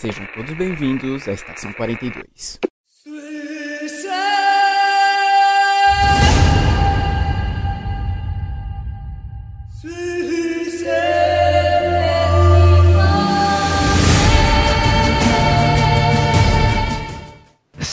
Sejam 0.00 0.24
todos 0.34 0.54
bem-vindos 0.54 1.28
à 1.28 1.32
Estação 1.32 1.74
42. 1.74 2.58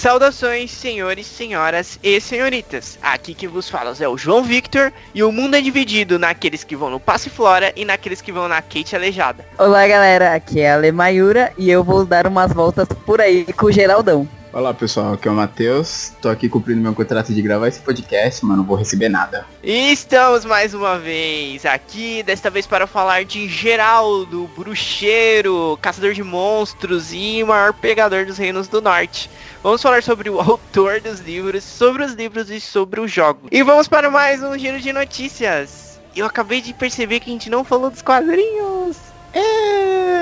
Saudações, 0.08 0.72
senhores, 0.72 1.28
senhoras 1.28 2.00
e 2.02 2.22
senhoritas. 2.22 2.98
Aqui 3.02 3.34
que 3.34 3.46
vos 3.46 3.68
fala 3.68 3.94
é 4.00 4.08
o 4.08 4.18
João 4.18 4.42
Victor 4.42 4.94
e 5.14 5.22
o 5.22 5.34
mundo 5.34 5.58
é 5.58 5.62
dividido 5.62 6.18
naqueles 6.18 6.64
que 6.64 6.78
vão 6.78 6.90
no 6.90 6.98
Passe 6.98 7.30
Flora 7.30 7.74
e 7.76 7.84
naqueles 7.84 8.22
que 8.22 8.32
vão 8.32 8.48
na 8.48 8.62
Kate 8.62 8.96
Aleijada. 8.96 9.46
Olá 9.58 9.86
galera, 9.86 10.34
aqui 10.34 10.62
é 10.62 10.72
a 10.72 10.76
Ale 10.76 10.94
Mayura 10.94 11.52
e 11.58 11.70
eu 11.70 11.84
vou 11.84 12.06
dar 12.06 12.26
umas 12.26 12.54
voltas 12.54 12.88
por 13.06 13.20
aí 13.20 13.52
com 13.52 13.66
o 13.66 13.72
Geraldão. 13.72 14.26
Olá 14.58 14.74
pessoal, 14.74 15.14
aqui 15.14 15.28
é 15.28 15.32
o 15.32 15.36
Matheus, 15.36 16.14
tô 16.20 16.30
aqui 16.30 16.50
cumprindo 16.50 16.82
meu 16.82 16.96
contrato 16.96 17.32
de 17.32 17.40
gravar 17.44 17.68
esse 17.68 17.80
podcast, 17.80 18.44
mas 18.44 18.58
não 18.58 18.64
vou 18.64 18.76
receber 18.76 19.08
nada. 19.08 19.46
E 19.62 19.92
estamos 19.92 20.46
mais 20.46 20.74
uma 20.74 20.98
vez 20.98 21.64
aqui, 21.64 22.24
desta 22.24 22.50
vez 22.50 22.66
para 22.66 22.88
falar 22.88 23.24
de 23.24 23.48
Geraldo, 23.48 24.50
bruxeiro, 24.58 25.78
caçador 25.80 26.14
de 26.14 26.24
monstros 26.24 27.14
e 27.14 27.44
maior 27.44 27.72
pegador 27.72 28.26
dos 28.26 28.40
reinos 28.40 28.68
do 28.68 28.82
norte. 28.82 29.30
Vamos 29.62 29.80
falar 29.80 30.02
sobre 30.02 30.28
o 30.28 30.42
autor 30.42 31.02
dos 31.02 31.20
livros, 31.20 31.64
sobre 31.64 32.04
os 32.04 32.14
livros 32.14 32.50
e 32.50 32.60
sobre 32.60 33.00
o 33.00 33.08
jogo. 33.08 33.42
E 33.52 33.62
vamos 33.62 33.88
para 33.88 34.10
mais 34.10 34.42
um 34.42 34.58
giro 34.58 34.82
de 34.82 34.92
notícias. 34.92 36.00
Eu 36.16 36.26
acabei 36.26 36.62
de 36.62 36.74
perceber 36.74 37.20
que 37.20 37.30
a 37.30 37.34
gente 37.34 37.48
não 37.48 37.64
falou 37.64 37.92
dos 37.92 38.02
quadrinhos. 38.02 38.98
É... 39.36 40.18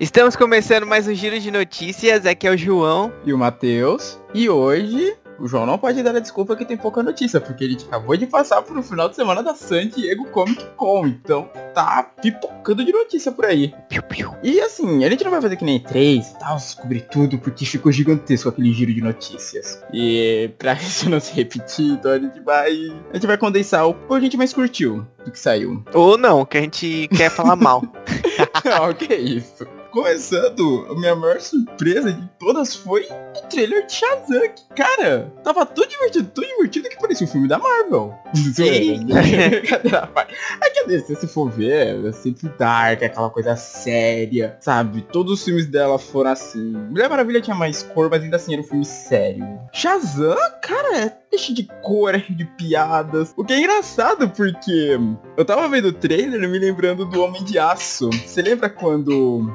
Estamos 0.00 0.36
começando 0.36 0.86
mais 0.86 1.08
um 1.08 1.14
giro 1.14 1.40
de 1.40 1.50
notícias. 1.50 2.24
Aqui 2.24 2.46
é 2.46 2.52
o 2.52 2.56
João. 2.56 3.12
E 3.24 3.32
o 3.32 3.38
Matheus, 3.38 4.16
e 4.32 4.48
hoje 4.48 5.16
o 5.40 5.48
João 5.48 5.66
não 5.66 5.76
pode 5.76 6.00
dar 6.04 6.14
a 6.14 6.20
desculpa 6.20 6.54
que 6.54 6.64
tem 6.64 6.76
pouca 6.76 7.02
notícia, 7.02 7.40
porque 7.40 7.64
ele 7.64 7.76
acabou 7.88 8.16
de 8.16 8.24
passar 8.24 8.62
por 8.62 8.78
um 8.78 8.82
final 8.82 9.08
de 9.08 9.16
semana 9.16 9.42
da 9.42 9.56
San 9.56 9.88
Diego 9.88 10.26
Comic 10.26 10.64
Con, 10.76 11.08
então 11.08 11.50
tá 11.74 12.12
pipocando 12.22 12.84
de 12.84 12.92
notícia 12.92 13.32
por 13.32 13.44
aí. 13.44 13.74
Piu, 13.88 14.02
piu. 14.04 14.34
E 14.40 14.60
assim, 14.60 15.04
a 15.04 15.10
gente 15.10 15.24
não 15.24 15.32
vai 15.32 15.42
fazer 15.42 15.56
que 15.56 15.64
nem 15.64 15.80
três 15.80 16.28
e 16.28 16.38
tal, 16.38 16.56
descobrir 16.56 17.00
tudo, 17.10 17.36
porque 17.36 17.66
ficou 17.66 17.90
gigantesco 17.90 18.48
aquele 18.48 18.72
giro 18.72 18.94
de 18.94 19.00
notícias. 19.00 19.82
E 19.92 20.48
pra 20.58 20.74
isso 20.80 21.10
não 21.10 21.18
se 21.18 21.32
repetir, 21.32 21.94
então 21.94 22.12
a 22.12 22.18
gente 22.20 22.38
vai. 22.38 22.70
A 23.10 23.14
gente 23.14 23.26
vai 23.26 23.36
condensar 23.36 23.84
o 23.84 23.94
que 23.94 24.14
a 24.14 24.20
gente 24.20 24.36
mais 24.36 24.52
curtiu 24.52 25.04
do 25.24 25.32
que 25.32 25.38
saiu. 25.40 25.82
Ou 25.92 26.16
não, 26.16 26.44
que 26.44 26.56
a 26.56 26.60
gente 26.60 27.08
quer 27.16 27.30
falar 27.30 27.56
mal. 27.56 27.82
Não, 28.64 28.92
que 28.94 29.14
isso. 29.14 29.66
Começando, 29.98 30.86
a 30.88 30.94
minha 30.94 31.16
maior 31.16 31.40
surpresa 31.40 32.12
de 32.12 32.24
todas 32.38 32.72
foi 32.72 33.04
o 33.36 33.48
trailer 33.48 33.84
de 33.84 33.94
Shazam. 33.94 34.42
Que, 34.42 34.74
cara, 34.76 35.32
tava 35.42 35.66
tão 35.66 35.84
divertido, 35.84 36.30
tão 36.32 36.44
divertido 36.44 36.88
que 36.88 37.00
parecia 37.00 37.26
um 37.26 37.30
filme 37.30 37.48
da 37.48 37.58
Marvel. 37.58 38.14
Sim. 38.54 39.08
É 40.60 40.70
que 40.70 40.94
assim, 40.94 41.14
se 41.14 41.26
for 41.26 41.50
ver, 41.50 42.04
é 42.04 42.12
sempre 42.12 42.48
dark, 42.58 43.02
aquela 43.02 43.30
coisa 43.30 43.56
séria, 43.56 44.56
sabe? 44.60 45.02
Todos 45.02 45.32
os 45.32 45.44
filmes 45.44 45.66
dela 45.66 45.98
foram 45.98 46.30
assim. 46.30 46.72
Mulher 46.90 47.08
Maravilha 47.08 47.40
tinha 47.40 47.56
mais 47.56 47.82
cor, 47.82 48.08
mas 48.10 48.22
ainda 48.22 48.36
assim 48.36 48.52
era 48.52 48.62
um 48.62 48.64
filme 48.64 48.84
sério. 48.84 49.44
Shazam, 49.72 50.36
cara, 50.62 51.18
é 51.32 51.38
cheio 51.38 51.56
de 51.56 51.68
cor, 51.82 52.14
é 52.14 52.18
de 52.18 52.44
piadas. 52.44 53.32
O 53.36 53.44
que 53.44 53.52
é 53.52 53.58
engraçado, 53.58 54.28
porque 54.28 54.98
eu 55.36 55.44
tava 55.44 55.68
vendo 55.68 55.88
o 55.88 55.92
trailer 55.92 56.48
me 56.48 56.58
lembrando 56.58 57.04
do 57.04 57.22
Homem 57.22 57.42
de 57.44 57.58
Aço. 57.58 58.10
Você 58.10 58.42
lembra 58.42 58.68
quando 58.68 59.50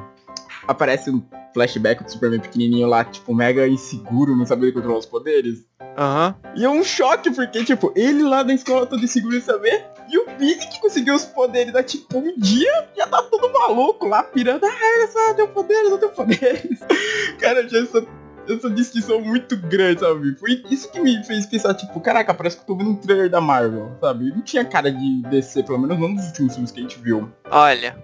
aparece 0.66 1.10
um 1.10 1.22
flashback 1.52 2.02
do 2.02 2.10
Superman 2.10 2.40
pequenininho 2.40 2.88
lá, 2.88 3.04
tipo, 3.04 3.34
mega 3.34 3.66
inseguro, 3.68 4.36
não 4.36 4.44
sabendo 4.44 4.72
controlar 4.72 4.98
os 4.98 5.06
poderes? 5.06 5.64
Aham. 5.96 6.34
E 6.56 6.64
é 6.64 6.68
um 6.68 6.82
choque, 6.82 7.30
porque, 7.30 7.64
tipo, 7.64 7.92
ele 7.94 8.22
lá 8.22 8.42
na 8.42 8.54
escola 8.54 8.86
todo 8.86 9.04
inseguro 9.04 9.36
em 9.36 9.40
saber, 9.40 9.86
e 10.08 10.18
o 10.18 10.26
Billy 10.36 10.66
que 10.66 10.80
conseguiu 10.80 11.14
os 11.14 11.24
poderes 11.24 11.74
há, 11.74 11.82
tipo, 11.82 12.18
um 12.18 12.36
dia, 12.36 12.88
já 12.96 13.06
tá 13.06 13.22
todo 13.22 13.52
maluco 13.52 14.06
lá, 14.06 14.22
pirando, 14.22 14.64
ah, 14.64 15.00
eu 15.00 15.08
só 15.08 15.34
tenho 15.34 15.48
poderes, 15.48 15.90
eu 15.90 15.98
tenho 15.98 16.12
poderes. 16.12 16.80
Cara, 17.38 17.68
já 17.68 17.78
essa, 17.78 18.04
essa 18.48 18.70
distinção 18.70 19.20
muito 19.20 19.56
grande, 19.56 20.00
sabe? 20.00 20.34
Foi 20.36 20.62
isso 20.70 20.90
que 20.90 21.00
me 21.00 21.22
fez 21.24 21.46
pensar, 21.46 21.74
tipo, 21.74 22.00
caraca, 22.00 22.34
parece 22.34 22.56
que 22.56 22.62
eu 22.62 22.66
tô 22.66 22.76
vendo 22.76 22.90
um 22.90 22.96
trailer 22.96 23.30
da 23.30 23.40
Marvel, 23.40 23.96
sabe? 24.00 24.30
Não 24.30 24.42
tinha 24.42 24.64
cara 24.64 24.90
de 24.90 25.22
descer, 25.22 25.64
pelo 25.64 25.78
menos 25.78 25.98
não 25.98 26.08
nos 26.08 26.26
últimos 26.26 26.54
filmes 26.54 26.72
que 26.72 26.80
a 26.80 26.82
gente 26.82 26.98
viu. 26.98 27.30
Olha. 27.50 27.96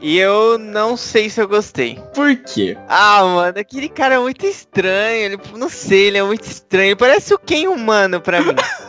E 0.00 0.18
eu 0.18 0.58
não 0.58 0.96
sei 0.96 1.28
se 1.28 1.40
eu 1.40 1.46
gostei. 1.46 1.98
Por 2.14 2.34
quê? 2.36 2.76
Ah, 2.88 3.22
mano, 3.22 3.58
aquele 3.58 3.88
cara 3.88 4.14
é 4.14 4.18
muito 4.18 4.46
estranho. 4.46 5.24
Ele, 5.24 5.38
não 5.56 5.68
sei, 5.68 6.06
ele 6.06 6.18
é 6.18 6.22
muito 6.22 6.44
estranho. 6.44 6.96
Parece 6.96 7.34
o 7.34 7.38
Ken 7.38 7.68
humano 7.68 8.20
pra 8.20 8.40
mim. 8.40 8.54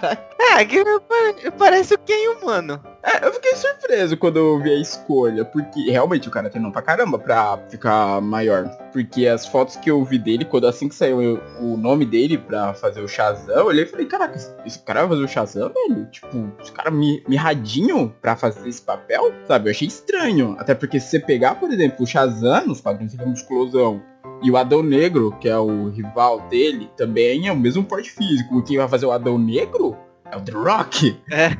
Caraca. 0.00 0.76
é, 0.76 0.98
pa- 1.00 1.50
parece 1.58 1.94
o 1.94 1.98
Ken 1.98 2.28
humano. 2.40 2.80
É, 3.02 3.26
eu 3.26 3.32
fiquei 3.34 3.54
surpreso 3.54 4.16
quando 4.16 4.38
eu 4.38 4.58
vi 4.62 4.70
a 4.72 4.80
escolha, 4.80 5.44
porque 5.44 5.90
realmente 5.90 6.26
o 6.28 6.30
cara 6.30 6.48
treinou 6.48 6.72
pra 6.72 6.80
caramba 6.80 7.18
pra 7.18 7.58
ficar 7.68 8.20
maior. 8.20 8.66
Porque 8.92 9.26
as 9.26 9.46
fotos 9.46 9.76
que 9.76 9.90
eu 9.90 10.02
vi 10.04 10.18
dele, 10.18 10.44
quando 10.44 10.66
assim 10.66 10.88
que 10.88 10.94
saiu 10.94 11.38
o 11.60 11.76
nome 11.76 12.06
dele 12.06 12.38
pra 12.38 12.72
fazer 12.74 13.00
o 13.02 13.08
Shazam, 13.08 13.54
eu 13.56 13.66
olhei 13.66 13.84
e 13.84 13.86
falei, 13.86 14.06
caraca, 14.06 14.36
esse- 14.64 14.78
cara 14.84 15.00
vai 15.00 15.10
fazer 15.10 15.24
o 15.24 15.28
Shazam, 15.28 15.70
velho? 15.72 16.06
Tipo, 16.10 16.50
esse 16.60 16.72
cara 16.72 16.90
mi- 16.90 17.22
mirradinho 17.28 18.14
pra 18.22 18.36
fazer 18.36 18.66
esse 18.68 18.80
papel, 18.82 19.32
sabe? 19.46 19.68
Eu 19.68 19.72
achei 19.72 19.88
estranho. 19.88 20.56
Até 20.58 20.74
porque 20.74 20.98
se 20.98 21.08
você 21.10 21.20
pegar, 21.20 21.56
por 21.56 21.70
exemplo, 21.70 22.02
o 22.04 22.06
Shazam, 22.06 22.66
nos 22.66 22.80
quadrinhos 22.80 23.12
ele 23.14 23.22
é 23.22 23.26
musculosão. 23.26 24.02
E 24.44 24.50
o 24.50 24.58
Adão 24.58 24.82
Negro, 24.82 25.34
que 25.40 25.48
é 25.48 25.56
o 25.56 25.88
rival 25.88 26.38
dele, 26.50 26.90
também 26.98 27.48
é 27.48 27.52
o 27.52 27.56
mesmo 27.56 27.82
porte 27.82 28.10
físico. 28.10 28.62
Quem 28.62 28.76
vai 28.76 28.86
fazer 28.86 29.06
o 29.06 29.10
Adão 29.10 29.38
Negro 29.38 29.96
é 30.30 30.36
o 30.36 30.40
The 30.42 30.52
Rock. 30.52 31.18
É. 31.30 31.50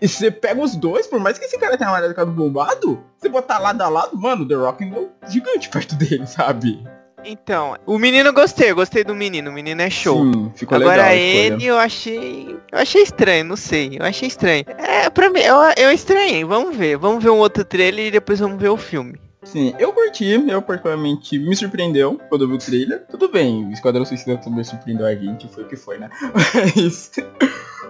E, 0.00 0.06
você 0.06 0.30
pega 0.30 0.62
os 0.62 0.76
dois, 0.76 1.08
por 1.08 1.18
mais 1.18 1.36
que 1.36 1.44
esse 1.46 1.58
cara 1.58 1.76
tenha 1.76 1.90
uma 1.90 2.08
ficado 2.08 2.30
bombado, 2.30 3.02
você 3.18 3.28
botar 3.28 3.58
lado 3.58 3.82
a 3.82 3.88
lado, 3.88 4.16
mano, 4.16 4.44
o 4.44 4.48
The 4.48 4.54
Rock 4.54 4.84
é 4.84 4.86
um 4.86 5.08
gigante 5.28 5.68
perto 5.68 5.96
dele, 5.96 6.24
sabe? 6.24 6.80
Então, 7.24 7.76
o 7.86 7.98
menino 7.98 8.32
gostei, 8.32 8.70
eu 8.70 8.76
gostei 8.76 9.02
do 9.02 9.14
menino. 9.16 9.50
O 9.50 9.52
menino 9.52 9.82
é 9.82 9.90
show. 9.90 10.24
Sim, 10.24 10.52
ficou 10.54 10.76
Agora 10.76 11.08
legal. 11.08 11.14
ele 11.14 11.66
eu 11.66 11.78
achei. 11.78 12.56
Eu 12.70 12.78
achei 12.78 13.02
estranho, 13.02 13.44
não 13.44 13.56
sei. 13.56 13.96
Eu 13.98 14.06
achei 14.06 14.28
estranho. 14.28 14.64
É, 14.78 15.08
pra 15.10 15.30
mim, 15.30 15.40
eu, 15.40 15.56
eu 15.76 15.92
estranhei. 15.92 16.44
Vamos 16.44 16.76
ver. 16.76 16.96
Vamos 16.96 17.22
ver 17.22 17.30
um 17.30 17.38
outro 17.38 17.64
trailer 17.64 18.06
e 18.06 18.10
depois 18.10 18.40
vamos 18.40 18.60
ver 18.60 18.70
o 18.70 18.76
filme. 18.76 19.20
Sim, 19.44 19.74
eu 19.78 19.92
curti, 19.92 20.24
eu 20.48 20.62
particularmente 20.62 21.38
me 21.38 21.54
surpreendeu 21.56 22.18
quando 22.28 22.42
eu 22.42 22.48
vi 22.48 22.54
o 22.54 22.58
trailer. 22.58 23.04
Tudo 23.10 23.28
bem, 23.28 23.66
o 23.68 23.72
Esquadrão 23.72 24.04
Suicida 24.04 24.36
também 24.38 24.62
surpreendeu 24.62 25.04
a 25.06 25.14
gente, 25.14 25.48
foi 25.48 25.64
o 25.64 25.66
que 25.68 25.76
foi, 25.76 25.98
né? 25.98 26.08
Mas, 26.34 27.10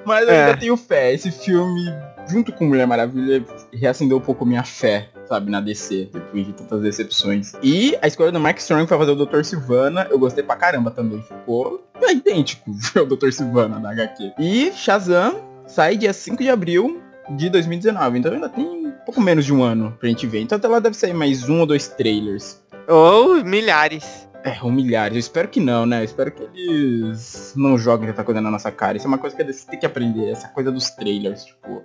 mas 0.05 0.29
eu 0.29 0.35
É. 0.35 0.45
ainda 0.47 0.59
tenho 0.59 0.77
fé. 0.77 1.13
Esse 1.13 1.31
filme, 1.31 1.81
junto 2.29 2.53
com 2.53 2.65
Mulher 2.65 2.87
Maravilha, 2.87 3.45
reacendeu 3.73 4.17
um 4.17 4.21
pouco 4.21 4.45
minha 4.45 4.65
fé, 4.65 5.09
sabe, 5.27 5.49
na 5.51 5.61
DC, 5.61 6.09
depois 6.13 6.47
de 6.47 6.53
tantas 6.55 6.81
decepções. 6.83 7.53
E 7.63 7.97
a 8.03 8.09
escolha 8.09 8.33
do 8.33 8.41
Mark 8.41 8.59
Strong 8.59 8.87
pra 8.89 8.99
fazer 8.99 9.13
o 9.13 9.25
Dr. 9.27 9.45
Silvana, 9.45 10.09
eu 10.11 10.19
gostei 10.19 10.43
pra 10.43 10.57
caramba 10.57 10.91
também. 10.91 11.23
Ficou 11.23 11.87
é, 12.03 12.13
idêntico 12.13 12.71
o 12.97 13.05
Dr. 13.17 13.31
Silvana 13.31 13.79
na 13.79 13.93
HQ. 13.93 14.33
E 14.41 14.73
Shazam 14.73 15.37
sai 15.69 15.97
dia 15.97 16.13
5 16.13 16.43
de 16.43 16.49
abril 16.51 17.01
de 17.37 17.49
2019, 17.51 18.19
então 18.19 18.33
ainda 18.33 18.49
tem 18.49 18.65
um 18.65 18.93
pouco 19.05 19.21
menos 19.21 19.45
de 19.45 19.53
um 19.53 19.63
ano 19.63 19.97
pra 19.99 20.09
gente 20.09 20.27
ver. 20.27 20.41
Então 20.43 20.57
até 20.59 20.69
lá 20.69 20.79
deve 20.79 20.97
sair 20.97 21.13
mais 21.15 21.49
um 21.49 21.61
ou 21.61 21.67
dois 21.67 21.89
trailers. 21.89 22.61
Ou 22.89 23.45
milhares. 23.45 24.29
É, 24.45 24.57
um 24.65 24.73
milhares. 24.73 25.15
Eu 25.15 25.21
espero 25.21 25.47
que 25.49 25.61
não, 25.61 25.87
né? 25.87 26.01
Eu 26.01 26.05
espero 26.05 26.33
que 26.33 26.43
eles 26.43 27.53
não 27.57 27.79
joguem 27.79 28.09
tanta 28.09 28.25
coisa 28.25 28.41
na 28.41 28.51
nossa 28.51 28.73
cara. 28.73 28.97
Isso 28.97 29.07
é 29.07 29.09
uma 29.09 29.19
coisa 29.19 29.37
que 29.37 29.43
eles 29.43 29.65
têm 29.65 29.79
que 29.79 29.87
aprender. 29.87 30.31
Essa 30.31 30.49
coisa 30.49 30.71
dos 30.73 30.91
trailers, 30.91 31.45
tipo... 31.45 31.83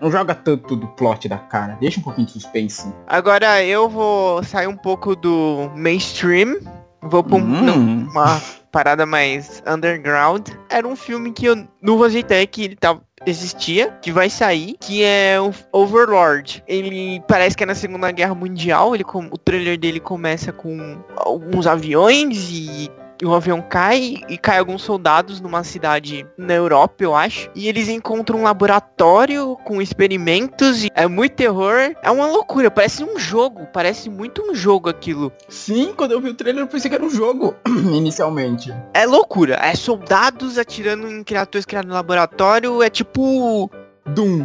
Não 0.00 0.10
joga 0.10 0.34
tanto 0.34 0.76
do 0.76 0.86
plot 0.88 1.28
da 1.28 1.38
cara. 1.38 1.76
Deixa 1.80 1.98
um 1.98 2.02
pouquinho 2.02 2.26
de 2.26 2.34
suspense. 2.34 2.92
Agora 3.06 3.64
eu 3.64 3.88
vou 3.88 4.42
sair 4.44 4.66
um 4.66 4.76
pouco 4.76 5.16
do 5.16 5.70
mainstream. 5.74 6.58
Vou 7.02 7.24
pra 7.24 7.36
um- 7.36 7.40
Hum. 7.40 7.62
não, 7.62 7.76
uma 8.10 8.40
parada 8.74 9.06
mais 9.06 9.62
underground. 9.64 10.48
Era 10.68 10.88
um 10.88 10.96
filme 10.96 11.30
que 11.32 11.46
eu 11.46 11.64
não 11.80 11.96
ideia 12.18 12.44
que 12.44 12.64
ele 12.64 12.74
tava, 12.74 13.00
existia, 13.24 13.92
que 14.02 14.10
vai 14.10 14.28
sair, 14.28 14.74
que 14.80 15.04
é 15.04 15.40
o 15.40 15.52
Overlord. 15.72 16.60
Ele 16.66 17.22
parece 17.28 17.56
que 17.56 17.62
é 17.62 17.66
na 17.66 17.76
Segunda 17.76 18.10
Guerra 18.10 18.34
Mundial. 18.34 18.92
Ele, 18.92 19.04
o 19.30 19.38
trailer 19.38 19.78
dele 19.78 20.00
começa 20.00 20.52
com 20.52 20.98
alguns 21.16 21.68
aviões 21.68 22.50
e 22.50 22.90
e 23.24 23.26
o 23.26 23.34
avião 23.34 23.62
cai 23.62 24.16
e 24.28 24.36
cai 24.36 24.58
alguns 24.58 24.82
soldados 24.82 25.40
numa 25.40 25.64
cidade 25.64 26.26
na 26.36 26.52
Europa, 26.52 27.02
eu 27.02 27.14
acho. 27.14 27.50
E 27.54 27.68
eles 27.68 27.88
encontram 27.88 28.40
um 28.40 28.42
laboratório 28.42 29.56
com 29.64 29.80
experimentos. 29.80 30.84
E 30.84 30.90
é 30.94 31.06
muito 31.06 31.32
terror. 31.32 31.96
É 32.02 32.10
uma 32.10 32.26
loucura. 32.26 32.70
Parece 32.70 33.02
um 33.02 33.18
jogo. 33.18 33.66
Parece 33.72 34.10
muito 34.10 34.42
um 34.42 34.54
jogo 34.54 34.90
aquilo. 34.90 35.32
Sim, 35.48 35.94
quando 35.96 36.12
eu 36.12 36.20
vi 36.20 36.28
o 36.28 36.34
trailer 36.34 36.64
eu 36.64 36.68
pensei 36.68 36.90
que 36.90 36.96
era 36.96 37.04
um 37.04 37.08
jogo, 37.08 37.54
inicialmente. 37.66 38.74
É 38.92 39.06
loucura. 39.06 39.54
É 39.54 39.74
soldados 39.74 40.58
atirando 40.58 41.08
em 41.08 41.24
criaturas 41.24 41.64
criadas 41.64 41.88
no 41.88 41.94
laboratório. 41.94 42.82
É 42.82 42.90
tipo. 42.90 43.70
Doom. 44.04 44.44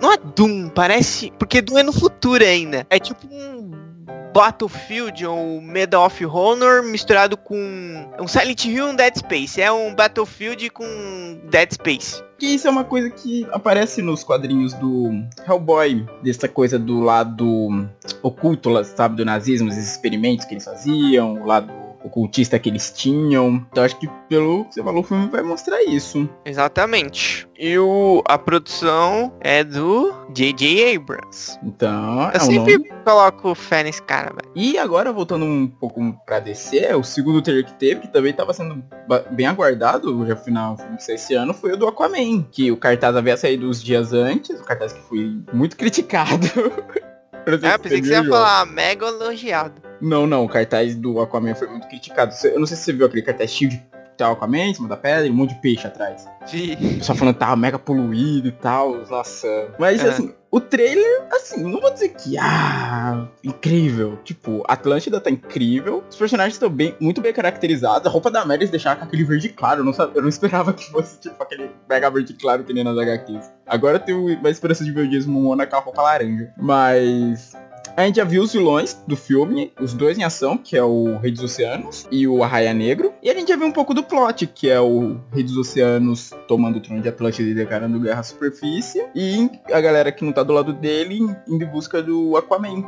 Não 0.00 0.12
é 0.12 0.16
Doom, 0.16 0.68
parece. 0.68 1.32
Porque 1.40 1.60
Doom 1.60 1.78
é 1.78 1.82
no 1.82 1.92
futuro 1.92 2.44
ainda. 2.44 2.86
É 2.88 3.00
tipo 3.00 3.26
um 3.32 3.81
Battlefield 4.32 5.26
ou 5.26 5.60
Medal 5.60 6.06
of 6.06 6.24
Honor 6.24 6.82
misturado 6.82 7.36
com 7.36 7.56
um 8.20 8.26
Silent 8.26 8.64
Hill 8.64 8.88
e 8.88 8.90
um 8.90 8.94
Dead 8.94 9.16
Space. 9.16 9.60
É 9.60 9.70
um 9.70 9.94
Battlefield 9.94 10.70
com 10.70 10.84
Dead 11.50 11.72
Space. 11.72 12.22
Que 12.38 12.46
isso 12.46 12.66
é 12.66 12.70
uma 12.70 12.84
coisa 12.84 13.10
que 13.10 13.46
aparece 13.52 14.02
nos 14.02 14.24
quadrinhos 14.24 14.74
do 14.74 15.10
Hellboy, 15.46 16.06
dessa 16.22 16.48
coisa 16.48 16.78
do 16.78 17.00
lado 17.00 17.86
oculto, 18.22 18.84
sabe, 18.84 19.16
do 19.16 19.24
nazismo, 19.24 19.68
os 19.68 19.76
experimentos 19.76 20.44
que 20.44 20.54
eles 20.54 20.64
faziam, 20.64 21.34
o 21.34 21.46
lado 21.46 21.81
ocultista 22.04 22.58
que 22.58 22.68
eles 22.68 22.90
tinham. 22.90 23.64
Então 23.70 23.84
acho 23.84 23.98
que 23.98 24.08
pelo 24.28 24.64
que 24.66 24.74
você 24.74 24.82
falou, 24.82 25.00
o 25.00 25.04
filme 25.04 25.28
vai 25.28 25.42
mostrar 25.42 25.82
isso. 25.84 26.28
Exatamente. 26.44 27.46
E 27.58 27.78
o, 27.78 28.22
a 28.26 28.36
produção 28.38 29.32
é 29.40 29.62
do 29.62 30.12
J.J. 30.34 30.96
Abrams. 30.96 31.58
Então, 31.62 32.24
Eu 32.24 32.30
é 32.30 32.38
sempre 32.40 32.78
nome. 32.78 32.90
coloco 33.04 33.54
fé 33.54 33.84
nesse 33.84 34.02
cara, 34.02 34.32
velho. 34.34 34.50
E 34.54 34.76
agora, 34.78 35.12
voltando 35.12 35.44
um 35.44 35.68
pouco 35.68 36.12
pra 36.26 36.40
DC, 36.40 36.78
é 36.78 36.96
o 36.96 37.04
segundo 37.04 37.40
trailer 37.40 37.64
que 37.64 37.74
teve, 37.74 38.00
que 38.00 38.08
também 38.08 38.32
tava 38.32 38.52
sendo 38.52 38.82
bem 39.30 39.46
aguardado, 39.46 40.26
já 40.26 40.34
final 40.34 40.76
esse 41.08 41.34
ano, 41.34 41.54
foi 41.54 41.72
o 41.72 41.76
do 41.76 41.86
Aquaman. 41.86 42.42
Que 42.50 42.72
o 42.72 42.76
cartaz 42.76 43.14
havia 43.14 43.36
saído 43.36 43.68
uns 43.68 43.82
dias 43.82 44.12
antes, 44.12 44.58
o 44.60 44.64
cartaz 44.64 44.92
que 44.92 45.00
foi 45.02 45.40
muito 45.52 45.76
criticado. 45.78 46.46
É, 47.46 47.78
pensei 47.78 48.00
que 48.00 48.06
você 48.06 48.14
ia 48.14 48.24
falar 48.24 48.66
mega 48.66 49.06
elogiado. 49.06 49.91
Não, 50.02 50.26
não, 50.26 50.44
o 50.44 50.48
cartaz 50.48 50.96
do 50.96 51.20
Aquaman 51.20 51.54
foi 51.54 51.68
muito 51.68 51.86
criticado. 51.88 52.34
Eu 52.44 52.58
não 52.58 52.66
sei 52.66 52.76
se 52.76 52.84
você 52.84 52.92
viu 52.92 53.06
aquele 53.06 53.22
cartaz 53.22 53.50
cheio 53.50 53.70
de 53.70 53.82
tá, 54.16 54.28
o 54.28 54.32
Aquaman 54.32 54.66
em 54.66 54.74
cima 54.74 54.88
da 54.88 54.96
pedra 54.96 55.26
e 55.26 55.30
um 55.30 55.34
monte 55.34 55.54
de 55.54 55.60
peixe 55.60 55.86
atrás. 55.86 56.26
O 56.42 56.98
pessoal 56.98 57.16
falando 57.16 57.34
que 57.34 57.40
tava 57.40 57.56
mega 57.56 57.78
poluído 57.78 58.48
e 58.48 58.52
tal, 58.52 59.06
nossa. 59.08 59.74
Mas 59.78 60.04
É. 60.04 60.08
assim, 60.08 60.34
o 60.50 60.60
trailer, 60.60 61.26
assim, 61.32 61.62
não 61.62 61.80
vou 61.80 61.90
dizer 61.92 62.10
que, 62.10 62.36
ah, 62.38 63.26
incrível. 63.42 64.18
Tipo, 64.22 64.62
Atlântida 64.68 65.20
tá 65.20 65.30
incrível, 65.30 66.04
os 66.10 66.16
personagens 66.16 66.54
estão 66.54 66.68
bem, 66.68 66.94
muito 67.00 67.20
bem 67.20 67.32
caracterizados, 67.32 68.06
a 68.06 68.10
roupa 68.10 68.30
da 68.30 68.44
Mary 68.44 68.66
deixaram 68.66 69.00
com 69.00 69.06
aquele 69.06 69.24
verde 69.24 69.48
claro, 69.48 69.80
eu 69.80 69.84
não, 69.84 69.92
sabia, 69.92 70.18
eu 70.18 70.22
não 70.22 70.28
esperava 70.28 70.72
que 70.74 70.90
fosse, 70.90 71.18
tipo, 71.20 71.42
aquele 71.42 71.70
mega 71.88 72.10
verde 72.10 72.34
claro 72.34 72.64
que 72.64 72.72
nem 72.72 72.84
nas 72.84 72.98
HQs. 72.98 73.50
Agora 73.66 73.96
eu 73.96 74.00
tenho 74.00 74.42
mais 74.42 74.56
esperança 74.56 74.84
de 74.84 74.92
ver 74.92 75.06
o 75.06 75.08
Jason 75.08 75.30
Momoa 75.30 75.66
com 75.66 75.76
a 75.76 75.80
roupa 75.80 76.02
laranja. 76.02 76.52
Mas... 76.58 77.52
A 77.96 78.06
gente 78.06 78.16
já 78.16 78.24
viu 78.24 78.42
os 78.42 78.52
vilões 78.52 78.94
do 79.06 79.16
filme, 79.16 79.72
os 79.80 79.92
dois 79.92 80.16
em 80.16 80.24
ação, 80.24 80.56
que 80.56 80.76
é 80.76 80.82
o 80.82 81.18
Rei 81.18 81.30
dos 81.30 81.42
Oceanos 81.42 82.06
e 82.10 82.26
o 82.26 82.42
Arraia 82.42 82.72
Negro. 82.72 83.12
E 83.22 83.30
a 83.30 83.34
gente 83.34 83.48
já 83.48 83.56
viu 83.56 83.66
um 83.66 83.72
pouco 83.72 83.92
do 83.92 84.02
plot, 84.02 84.46
que 84.46 84.70
é 84.70 84.80
o 84.80 85.20
Rei 85.30 85.42
dos 85.42 85.56
Oceanos 85.56 86.30
tomando 86.48 86.76
o 86.76 86.80
trono 86.80 87.02
de 87.02 87.08
Atlântida 87.08 87.50
e 87.50 87.54
declarando 87.54 88.00
guerra 88.00 88.20
à 88.20 88.22
superfície. 88.22 89.04
E 89.14 89.50
a 89.70 89.80
galera 89.80 90.10
que 90.10 90.24
não 90.24 90.32
tá 90.32 90.42
do 90.42 90.52
lado 90.52 90.72
dele 90.72 91.18
indo 91.46 91.64
em 91.64 91.68
busca 91.68 92.02
do 92.02 92.36
Aquaman. 92.36 92.82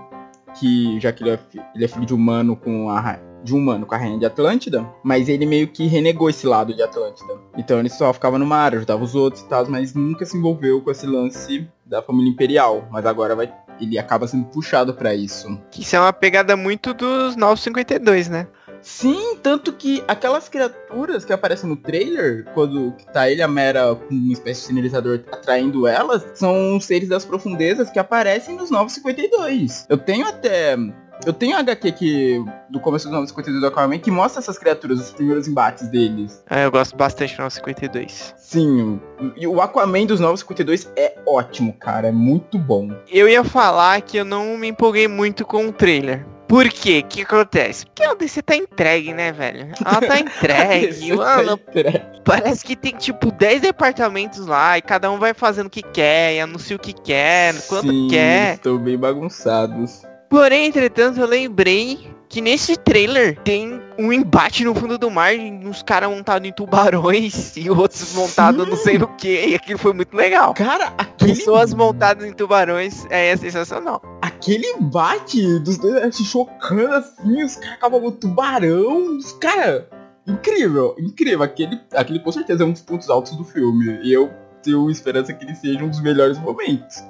Que 0.58 0.98
já 1.00 1.12
que 1.12 1.22
ele 1.22 1.30
é, 1.30 1.38
ele 1.74 1.84
é 1.84 1.88
filho 1.88 2.06
de 2.06 2.14
humano 2.14 2.56
com 2.56 2.88
a 2.88 3.18
de 3.44 3.54
um 3.54 3.58
humano 3.58 3.84
com 3.84 3.94
a 3.94 3.98
rainha 3.98 4.18
de 4.18 4.24
Atlântida, 4.24 4.88
mas 5.02 5.28
ele 5.28 5.44
meio 5.44 5.68
que 5.68 5.86
renegou 5.86 6.30
esse 6.30 6.46
lado 6.46 6.74
de 6.74 6.82
Atlântida. 6.82 7.38
Então 7.56 7.78
ele 7.78 7.90
só 7.90 8.10
ficava 8.12 8.38
no 8.38 8.46
mar, 8.46 8.74
ajudava 8.74 9.04
os 9.04 9.14
outros 9.14 9.42
e 9.42 9.48
tal, 9.48 9.68
mas 9.68 9.92
nunca 9.92 10.24
se 10.24 10.36
envolveu 10.36 10.80
com 10.80 10.90
esse 10.90 11.06
lance 11.06 11.68
da 11.84 12.02
família 12.02 12.30
imperial. 12.30 12.88
Mas 12.90 13.04
agora 13.04 13.36
vai 13.36 13.52
ele 13.80 13.98
acaba 13.98 14.26
sendo 14.26 14.44
puxado 14.46 14.94
pra 14.94 15.14
isso. 15.14 15.60
Que 15.70 15.82
isso 15.82 15.96
é 15.96 16.00
uma 16.00 16.12
pegada 16.12 16.56
muito 16.56 16.92
dos 16.94 17.36
952, 17.36 18.28
né? 18.28 18.46
Sim, 18.84 19.38
tanto 19.42 19.72
que 19.72 20.04
aquelas 20.06 20.46
criaturas 20.46 21.24
que 21.24 21.32
aparecem 21.32 21.66
no 21.66 21.74
trailer, 21.74 22.44
quando 22.52 22.92
tá 23.14 23.30
ele 23.30 23.40
a 23.40 23.48
Mera 23.48 23.94
com 23.94 24.14
uma 24.14 24.32
espécie 24.34 24.60
de 24.60 24.66
sinalizador 24.66 25.24
atraindo 25.32 25.86
elas, 25.86 26.22
são 26.34 26.78
seres 26.78 27.08
das 27.08 27.24
profundezas 27.24 27.90
que 27.90 27.98
aparecem 27.98 28.56
nos 28.56 28.70
952. 28.70 29.86
Eu 29.88 29.96
tenho 29.96 30.26
até. 30.26 30.76
Eu 31.24 31.32
tenho 31.32 31.56
HQ 31.56 31.92
que, 31.92 32.44
do 32.68 32.80
começo 32.80 33.04
dos 33.04 33.12
952 33.12 33.60
do 33.60 33.66
Aquaman 33.66 33.98
que 33.98 34.10
mostra 34.10 34.40
essas 34.40 34.58
criaturas, 34.58 35.00
os 35.00 35.10
primeiros 35.10 35.46
embates 35.46 35.88
deles. 35.88 36.42
É, 36.50 36.64
eu 36.64 36.70
gosto 36.70 36.96
bastante 36.96 37.36
do 37.36 37.42
952. 37.42 38.34
Sim, 38.36 39.00
e 39.36 39.46
o 39.46 39.60
Aquaman 39.60 40.06
dos 40.06 40.20
952 40.20 40.90
é 40.96 41.16
ótimo, 41.26 41.72
cara, 41.74 42.08
é 42.08 42.12
muito 42.12 42.58
bom. 42.58 42.90
Eu 43.10 43.28
ia 43.28 43.44
falar 43.44 44.00
que 44.02 44.16
eu 44.16 44.24
não 44.24 44.56
me 44.58 44.68
empolguei 44.68 45.08
muito 45.08 45.44
com 45.44 45.68
o 45.68 45.72
trailer. 45.72 46.26
Por 46.46 46.68
quê? 46.68 47.02
O 47.04 47.08
que 47.08 47.22
acontece? 47.22 47.86
Porque 47.86 48.02
a 48.02 48.14
DC 48.14 48.42
tá 48.42 48.54
entregue, 48.54 49.14
né, 49.14 49.32
velho? 49.32 49.72
Ela 49.84 50.00
tá 50.00 50.18
entregue, 50.20 51.16
mano. 51.16 51.58
Parece 52.24 52.64
que 52.64 52.76
tem, 52.76 52.92
tipo, 52.92 53.32
10 53.32 53.62
departamentos 53.62 54.46
lá 54.46 54.76
e 54.78 54.82
cada 54.82 55.10
um 55.10 55.18
vai 55.18 55.32
fazendo 55.34 55.66
o 55.66 55.70
que 55.70 55.82
quer 55.82 56.34
e 56.34 56.40
anuncia 56.40 56.76
o 56.76 56.78
que 56.78 56.92
quer, 56.92 57.54
quando 57.66 57.90
Sim, 57.90 58.08
quer. 58.08 58.54
Estão 58.54 58.78
bem 58.78 58.98
bagunçados. 58.98 60.02
Porém, 60.34 60.66
entretanto, 60.66 61.20
eu 61.20 61.28
lembrei 61.28 62.12
que 62.28 62.40
nesse 62.40 62.76
trailer 62.76 63.38
tem 63.44 63.80
um 63.96 64.12
embate 64.12 64.64
no 64.64 64.74
fundo 64.74 64.98
do 64.98 65.08
mar, 65.08 65.32
uns 65.32 65.80
caras 65.80 66.10
montados 66.10 66.48
em 66.48 66.52
tubarões 66.52 67.54
e 67.56 67.70
outros 67.70 68.12
montados 68.14 68.66
não 68.66 68.76
sei 68.76 68.98
no 68.98 69.06
que, 69.14 69.46
e 69.46 69.54
aquilo 69.54 69.78
foi 69.78 69.92
muito 69.92 70.12
legal. 70.12 70.52
Cara, 70.52 70.92
aquele 70.98 71.36
Pessoas 71.36 71.72
montadas 71.72 72.26
em 72.26 72.32
tubarões 72.32 73.06
é 73.10 73.36
sensacional. 73.36 74.02
aquele 74.20 74.66
embate 74.72 75.60
dos 75.60 75.78
dois 75.78 76.16
se 76.16 76.24
chocando 76.24 76.94
assim, 76.94 77.44
os 77.44 77.54
caras 77.54 77.76
acabam 77.76 78.02
no 78.02 78.10
tubarão, 78.10 79.16
os 79.16 79.30
cara, 79.34 79.88
incrível, 80.26 80.96
incrível, 80.98 81.44
aquele, 81.44 81.80
aquele 81.92 82.18
com 82.18 82.32
certeza 82.32 82.64
é 82.64 82.66
um 82.66 82.72
dos 82.72 82.82
pontos 82.82 83.08
altos 83.08 83.36
do 83.36 83.44
filme, 83.44 84.00
e 84.02 84.12
eu 84.12 84.32
tenho 84.64 84.90
esperança 84.90 85.32
que 85.32 85.44
ele 85.44 85.54
seja 85.54 85.84
um 85.84 85.88
dos 85.88 86.00
melhores 86.00 86.36
momentos. 86.40 87.04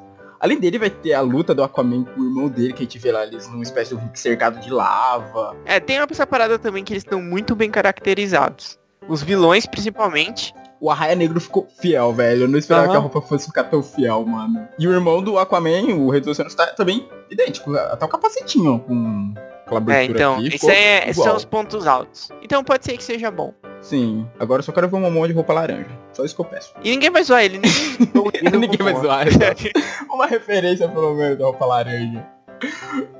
Além 0.44 0.60
dele 0.60 0.78
vai 0.78 0.90
ter 0.90 1.14
a 1.14 1.22
luta 1.22 1.54
do 1.54 1.62
Aquaman 1.64 2.04
com 2.04 2.20
o 2.20 2.24
irmão 2.26 2.48
dele, 2.50 2.74
que 2.74 2.80
a 2.80 2.84
gente 2.84 2.98
vê 2.98 3.10
lá 3.10 3.24
eles 3.24 3.48
numa 3.48 3.62
espécie 3.62 3.96
de 3.96 4.04
um 4.04 4.14
cercado 4.14 4.60
de 4.60 4.70
lava. 4.70 5.56
É, 5.64 5.80
tem 5.80 5.98
uma 5.98 6.06
essa 6.10 6.26
parada 6.26 6.58
também 6.58 6.84
que 6.84 6.92
eles 6.92 7.02
estão 7.02 7.22
muito 7.22 7.56
bem 7.56 7.70
caracterizados. 7.70 8.78
Os 9.08 9.22
vilões, 9.22 9.64
principalmente. 9.64 10.54
O 10.78 10.90
Arraia 10.90 11.14
Negro 11.14 11.40
ficou 11.40 11.66
fiel, 11.80 12.12
velho. 12.12 12.42
Eu 12.42 12.48
não 12.48 12.58
esperava 12.58 12.84
Aham. 12.84 12.92
que 12.92 12.96
a 12.98 13.00
roupa 13.00 13.22
fosse 13.22 13.46
ficar 13.46 13.64
tão 13.64 13.82
fiel, 13.82 14.22
mano. 14.26 14.68
E 14.78 14.86
o 14.86 14.92
irmão 14.92 15.22
do 15.22 15.38
Aquaman, 15.38 15.94
o 15.94 16.10
Rei 16.10 16.20
dos 16.20 16.28
Oceanos, 16.32 16.54
tá 16.54 16.66
também 16.66 17.08
idêntico. 17.30 17.74
Até 17.74 18.04
o 18.04 18.08
capacetinho 18.08 18.80
com 18.80 19.32
aquela 19.64 19.78
abertura 19.78 19.98
É, 19.98 20.04
então, 20.04 20.34
aqui. 20.34 20.70
é, 20.70 21.04
esses 21.04 21.16
igual. 21.16 21.28
são 21.28 21.36
os 21.38 21.44
pontos 21.46 21.86
altos. 21.86 22.28
Então 22.42 22.62
pode 22.62 22.84
ser 22.84 22.98
que 22.98 23.02
seja 23.02 23.30
bom. 23.30 23.54
Sim, 23.84 24.26
agora 24.40 24.60
eu 24.60 24.64
só 24.64 24.72
quero 24.72 24.88
ver 24.88 24.96
uma 24.96 25.10
mão 25.10 25.26
de 25.26 25.34
roupa 25.34 25.52
laranja. 25.52 25.90
Só 26.14 26.24
isso 26.24 26.34
que 26.34 26.40
eu 26.40 26.46
peço. 26.46 26.72
E 26.82 26.90
ninguém 26.90 27.10
vai 27.10 27.22
zoar 27.22 27.44
ele. 27.44 27.58
Ninguém, 27.58 28.40
Ninguém 28.58 28.78
vai 28.78 28.94
zoar. 28.94 29.26
uma 30.10 30.26
referência 30.26 30.88
pelo 30.88 31.14
menos 31.14 31.38
da 31.38 31.44
roupa 31.44 31.66
laranja. 31.66 32.26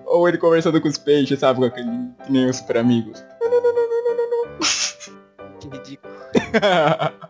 Ou 0.07 0.27
ele 0.27 0.39
conversando 0.39 0.81
com 0.81 0.89
os 0.89 0.97
peixes, 0.97 1.39
sabe? 1.39 1.61
Com 1.61 1.67
aquele, 1.67 1.91
que 2.25 2.33
nem 2.33 2.49
os 2.49 2.57
super 2.57 2.79
amigos. 2.79 3.23
que 5.61 5.69
ridículo. 5.69 6.15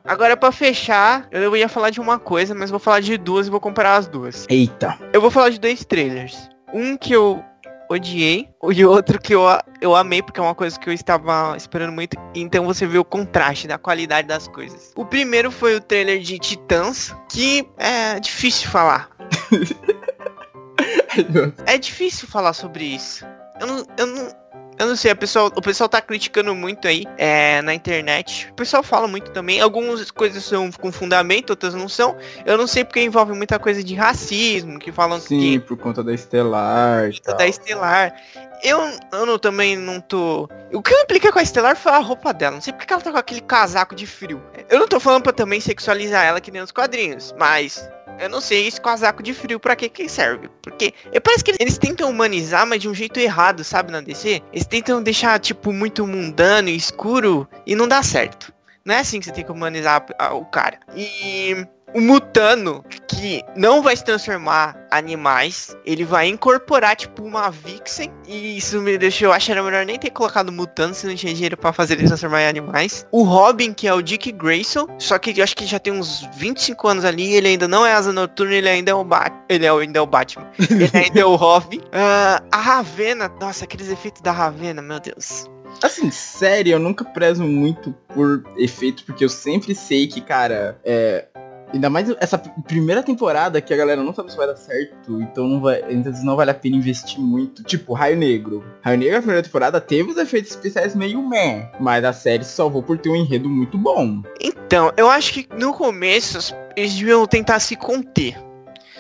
Agora, 0.05 0.37
pra 0.37 0.53
fechar, 0.53 1.27
eu 1.33 1.57
ia 1.57 1.69
falar 1.69 1.91
de 1.91 2.01
uma 2.01 2.21
coisa, 2.21 2.55
mas 2.55 2.71
vou 2.71 2.79
falar 2.79 3.01
de 3.01 3.19
duas 3.19 3.49
e 3.49 3.51
vou 3.51 3.59
comparar 3.59 3.97
as 3.97 4.07
duas. 4.07 4.47
Eita. 4.49 4.97
Eu 5.13 5.21
vou 5.21 5.31
falar 5.31 5.51
de 5.51 5.59
dois 5.59 5.85
trailers. 5.85 6.49
Um 6.73 6.97
que 6.97 7.13
eu 7.13 7.43
odiei 7.91 8.49
e 8.71 8.85
outro 8.85 9.21
que 9.21 9.35
eu, 9.35 9.43
eu 9.81 9.95
amei, 9.95 10.23
porque 10.23 10.41
é 10.41 10.43
uma 10.43 10.55
coisa 10.55 10.79
que 10.79 10.89
eu 10.89 10.93
estava 10.93 11.57
esperando 11.57 11.93
muito. 11.93 12.17
Então 12.35 12.65
você 12.65 12.87
vê 12.87 12.99
o 12.99 13.05
contraste 13.05 13.67
da 13.67 13.79
qualidade 13.79 14.29
das 14.29 14.49
coisas. 14.49 14.93
O 14.97 15.05
primeiro 15.05 15.51
foi 15.51 15.77
o 15.77 15.81
trailer 15.81 16.21
de 16.21 16.39
Titãs, 16.39 17.15
que 17.31 17.69
é 17.79 18.19
difícil 18.21 18.69
falar. 18.71 19.11
É 21.67 21.79
difícil 21.79 22.27
falar 22.27 22.53
sobre 22.53 22.85
isso. 22.85 23.25
Eu 23.61 23.67
não, 23.69 23.87
eu 23.97 24.07
não, 24.07 24.33
eu 24.79 24.87
não 24.89 24.97
sei, 24.97 25.13
o 25.13 25.17
pessoal, 25.17 25.47
o 25.55 25.63
pessoal 25.63 25.89
tá 25.89 26.01
criticando 26.01 26.55
muito 26.55 26.89
aí 26.89 27.05
é, 27.17 27.63
na 27.63 27.75
internet. 27.75 28.49
O 28.51 28.55
pessoal 28.55 28.83
fala 28.83 29.07
muito 29.07 29.31
também. 29.31 29.61
Algumas 29.61 30.11
coisas 30.11 30.45
são 30.45 30.71
com 30.73 30.91
fundamento, 30.91 31.51
outras 31.51 31.75
não 31.75 31.89
são. 31.89 32.17
Eu 32.45 32.59
não 32.59 32.67
sei 32.67 32.85
porque 32.85 33.01
envolve 33.01 33.33
muita 33.33 33.59
coisa 33.59 33.85
de 33.85 33.95
racismo, 33.95 34.79
que 34.79 34.91
falam 34.91 35.21
Sim, 35.21 35.39
que 35.39 35.61
por 35.61 35.77
conta 35.77 36.03
da 36.03 36.13
Estelar 36.13 37.09
e 37.09 37.21
tal. 37.21 37.37
da 37.37 37.47
Estelar. 37.47 38.15
Eu, 38.63 38.81
eu 39.13 39.27
não, 39.27 39.39
também 39.39 39.77
não 39.77 40.01
tô. 40.01 40.49
O 40.73 40.83
que 40.83 40.93
eu 40.93 41.01
impliquei 41.01 41.31
com 41.31 41.39
a 41.39 41.43
Estelar 41.43 41.77
foi 41.77 41.93
a 41.93 41.99
roupa 41.99 42.33
dela. 42.33 42.55
Não 42.55 42.63
sei 42.63 42.73
porque 42.73 42.93
ela 42.93 43.03
tá 43.03 43.13
com 43.13 43.19
aquele 43.19 43.43
casaco 43.43 43.95
de 43.95 44.07
frio. 44.07 44.43
Eu 44.69 44.81
não 44.81 44.89
tô 44.89 44.99
falando 44.99 45.23
pra 45.23 45.33
também 45.33 45.61
sexualizar 45.61 46.25
ela 46.25 46.41
que 46.41 46.51
nem 46.51 46.61
nos 46.61 46.73
quadrinhos, 46.73 47.35
mas 47.39 47.89
Eu 48.19 48.29
não 48.29 48.41
sei 48.41 48.67
esse 48.67 48.81
casaco 48.81 49.23
de 49.23 49.35
frio 49.35 49.59
pra 49.61 49.77
que 49.77 49.89
que 49.89 50.09
serve. 50.09 50.49
Porque 50.63 50.95
parece 51.23 51.45
que 51.45 51.55
eles 51.59 51.79
tentam 51.79 52.09
humanizar, 52.11 52.67
mas 52.67 52.81
de 52.81 52.89
um 52.89 52.95
jeito 52.95 53.19
errado, 53.19 53.65
sabe, 53.65 53.93
na 53.93 54.01
DC? 54.01 54.43
Eles 54.53 54.67
tentam 54.67 55.03
deixar, 55.03 55.39
tipo, 55.39 55.73
muito 55.73 56.07
mundano 56.07 56.69
e 56.69 56.77
escuro 56.77 57.49
e 57.67 57.75
não 57.75 57.89
dá 57.89 58.03
certo. 58.03 58.53
Não 58.85 58.95
é 58.95 58.99
assim 58.99 59.19
que 59.19 59.25
você 59.27 59.33
tem 59.33 59.45
que 59.45 59.51
humanizar 59.51 60.05
o 60.33 60.45
cara. 60.45 60.79
E 60.95 61.67
o 61.95 62.01
Mutano, 62.01 62.85
que 63.09 63.43
não 63.57 63.83
vai 63.83 63.97
se 63.97 64.05
transformar 64.05 64.77
animais, 64.91 65.77
ele 65.87 66.05
vai 66.05 66.27
incorporar, 66.29 66.97
tipo, 66.97 67.23
uma 67.23 67.51
Vixen. 67.51 68.13
E 68.27 68.57
isso 68.57 68.81
me 68.81 68.99
deixou, 68.99 69.29
eu 69.29 69.33
acho 69.33 69.47
que 69.47 69.53
era 69.53 69.63
melhor 69.63 69.87
nem 69.87 69.99
ter 69.99 70.11
colocado 70.11 70.51
Mutano 70.51 70.93
se 70.93 71.07
não 71.07 71.15
tinha 71.15 71.33
dinheiro 71.33 71.57
pra 71.57 71.73
fazer 71.73 71.95
ele 71.95 72.07
transformar 72.07 72.43
em 72.43 72.49
animais. 72.49 73.07
O 73.13 73.23
Robin, 73.23 73.73
que 73.73 73.87
é 73.87 73.95
o 73.95 74.03
Dick 74.03 74.33
Grayson, 74.33 74.87
só 74.99 75.19
que 75.19 75.39
eu 75.39 75.45
acho 75.45 75.57
que 75.57 75.65
já 75.67 75.79
tem 75.79 75.93
uns 75.93 76.29
25 76.37 76.89
anos 76.89 77.05
ali, 77.05 77.33
ele 77.33 77.49
ainda 77.49 77.69
não 77.69 77.87
é 77.87 77.93
Asa 77.93 78.13
Noturna, 78.13 78.55
ele 78.55 78.69
ainda 78.69 78.91
é 78.91 78.95
o 78.95 79.05
Bat 79.05 79.33
ele 79.49 79.67
é, 79.67 79.71
ainda 79.71 79.99
é 79.99 80.03
o 80.03 80.07
Batman. 80.07 80.51
ele 80.59 80.91
ainda 80.93 81.21
é 81.21 81.25
o 81.25 81.37
Robin. 81.37 81.79
Uh, 81.79 82.45
a 82.51 82.57
Ravena, 82.57 83.31
nossa, 83.41 83.65
aqueles 83.65 83.89
efeitos 83.89 84.21
da 84.21 84.33
Ravena, 84.33 84.83
meu 84.83 84.99
Deus. 84.99 85.49
Assim, 85.83 86.11
sério, 86.11 86.73
eu 86.73 86.79
nunca 86.79 87.05
prezo 87.05 87.43
muito 87.45 87.93
por 88.15 88.45
efeito, 88.57 89.05
porque 89.05 89.25
eu 89.25 89.29
sempre 89.29 89.75
sei 89.75 90.07
que, 90.07 90.21
cara, 90.21 90.79
é, 90.85 91.27
Ainda 91.75 91.91
mais 91.91 92.09
essa 92.21 92.39
primeira 92.39 93.03
temporada 93.03 93.61
que 93.61 93.75
a 93.75 93.77
galera 93.77 94.01
não 94.01 94.15
sabe 94.15 94.31
se 94.31 94.37
vai 94.37 94.47
dar 94.47 94.57
certo, 94.57 95.21
então 95.21 95.49
não 95.49 95.61
vai, 95.61 95.83
então 95.91 96.13
não 96.23 96.37
vale 96.37 96.53
a 96.53 96.55
pena 96.55 96.77
investir 96.77 97.19
muito. 97.19 97.65
Tipo, 97.65 97.93
Raio 97.95 98.17
Negro. 98.17 98.65
Raio 98.81 98.97
Negro, 98.97 99.17
a 99.17 99.21
primeira 99.21 99.43
temporada, 99.43 99.81
teve 99.81 100.13
os 100.13 100.17
efeitos 100.17 100.53
especiais 100.53 100.95
meio 100.95 101.21
meh, 101.29 101.69
mas 101.81 102.05
a 102.05 102.13
série 102.13 102.45
se 102.45 102.53
salvou 102.53 102.81
por 102.81 102.97
ter 102.97 103.11
um 103.11 103.17
enredo 103.17 103.49
muito 103.49 103.77
bom. 103.77 104.23
Então, 104.41 104.93
eu 104.97 105.11
acho 105.11 105.33
que 105.33 105.49
no 105.59 105.75
começo 105.75 106.55
eles 106.77 106.95
deviam 106.95 107.27
tentar 107.27 107.59
se 107.59 107.75
conter. 107.75 108.39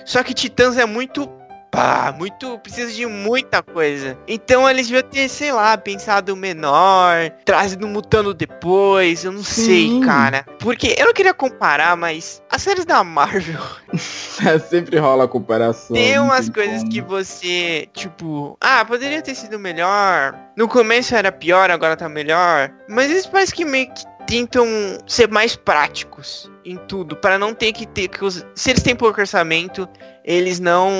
Só 0.04 0.24
que 0.24 0.34
Titãs 0.34 0.76
é 0.76 0.84
muito 0.84 1.30
pá, 1.74 2.14
muito. 2.16 2.58
Precisa 2.60 2.92
de 2.92 3.06
muita 3.06 3.62
coisa. 3.62 4.16
Então 4.28 4.68
eles 4.68 4.86
deviam 4.86 5.02
ter, 5.02 5.28
sei 5.28 5.52
lá, 5.52 5.76
pensado 5.76 6.36
menor, 6.36 7.30
trazido 7.44 7.86
mutando 7.86 8.32
depois, 8.32 9.24
eu 9.24 9.32
não 9.32 9.42
Sim. 9.42 9.62
sei, 9.64 10.00
cara. 10.00 10.44
Porque 10.58 10.94
eu 10.98 11.06
não 11.06 11.12
queria 11.12 11.34
comparar, 11.34 11.96
mas 11.96 12.42
as 12.50 12.62
séries 12.62 12.84
da 12.84 13.02
Marvel. 13.02 13.60
Sempre 14.68 14.98
rola 14.98 15.24
a 15.24 15.28
comparação. 15.28 15.94
Tem 15.94 16.18
umas 16.18 16.48
coisas 16.48 16.80
como. 16.80 16.92
que 16.92 17.00
você, 17.00 17.88
tipo, 17.92 18.56
ah, 18.60 18.84
poderia 18.84 19.22
ter 19.22 19.34
sido 19.34 19.58
melhor. 19.58 20.34
No 20.56 20.68
começo 20.68 21.14
era 21.14 21.32
pior, 21.32 21.70
agora 21.70 21.96
tá 21.96 22.08
melhor. 22.08 22.70
Mas 22.88 23.10
eles 23.10 23.26
parece 23.26 23.54
que 23.54 23.64
meio 23.64 23.92
que 23.92 24.04
tentam 24.26 24.66
ser 25.06 25.28
mais 25.28 25.56
práticos 25.56 26.50
em 26.64 26.76
tudo, 26.76 27.16
para 27.16 27.38
não 27.38 27.54
ter 27.54 27.72
que 27.72 27.86
ter 27.86 28.08
que 28.08 28.24
os... 28.24 28.44
se 28.54 28.70
eles 28.70 28.82
têm 28.82 28.96
pouco 28.96 29.20
orçamento, 29.20 29.88
eles 30.24 30.58
não 30.58 30.90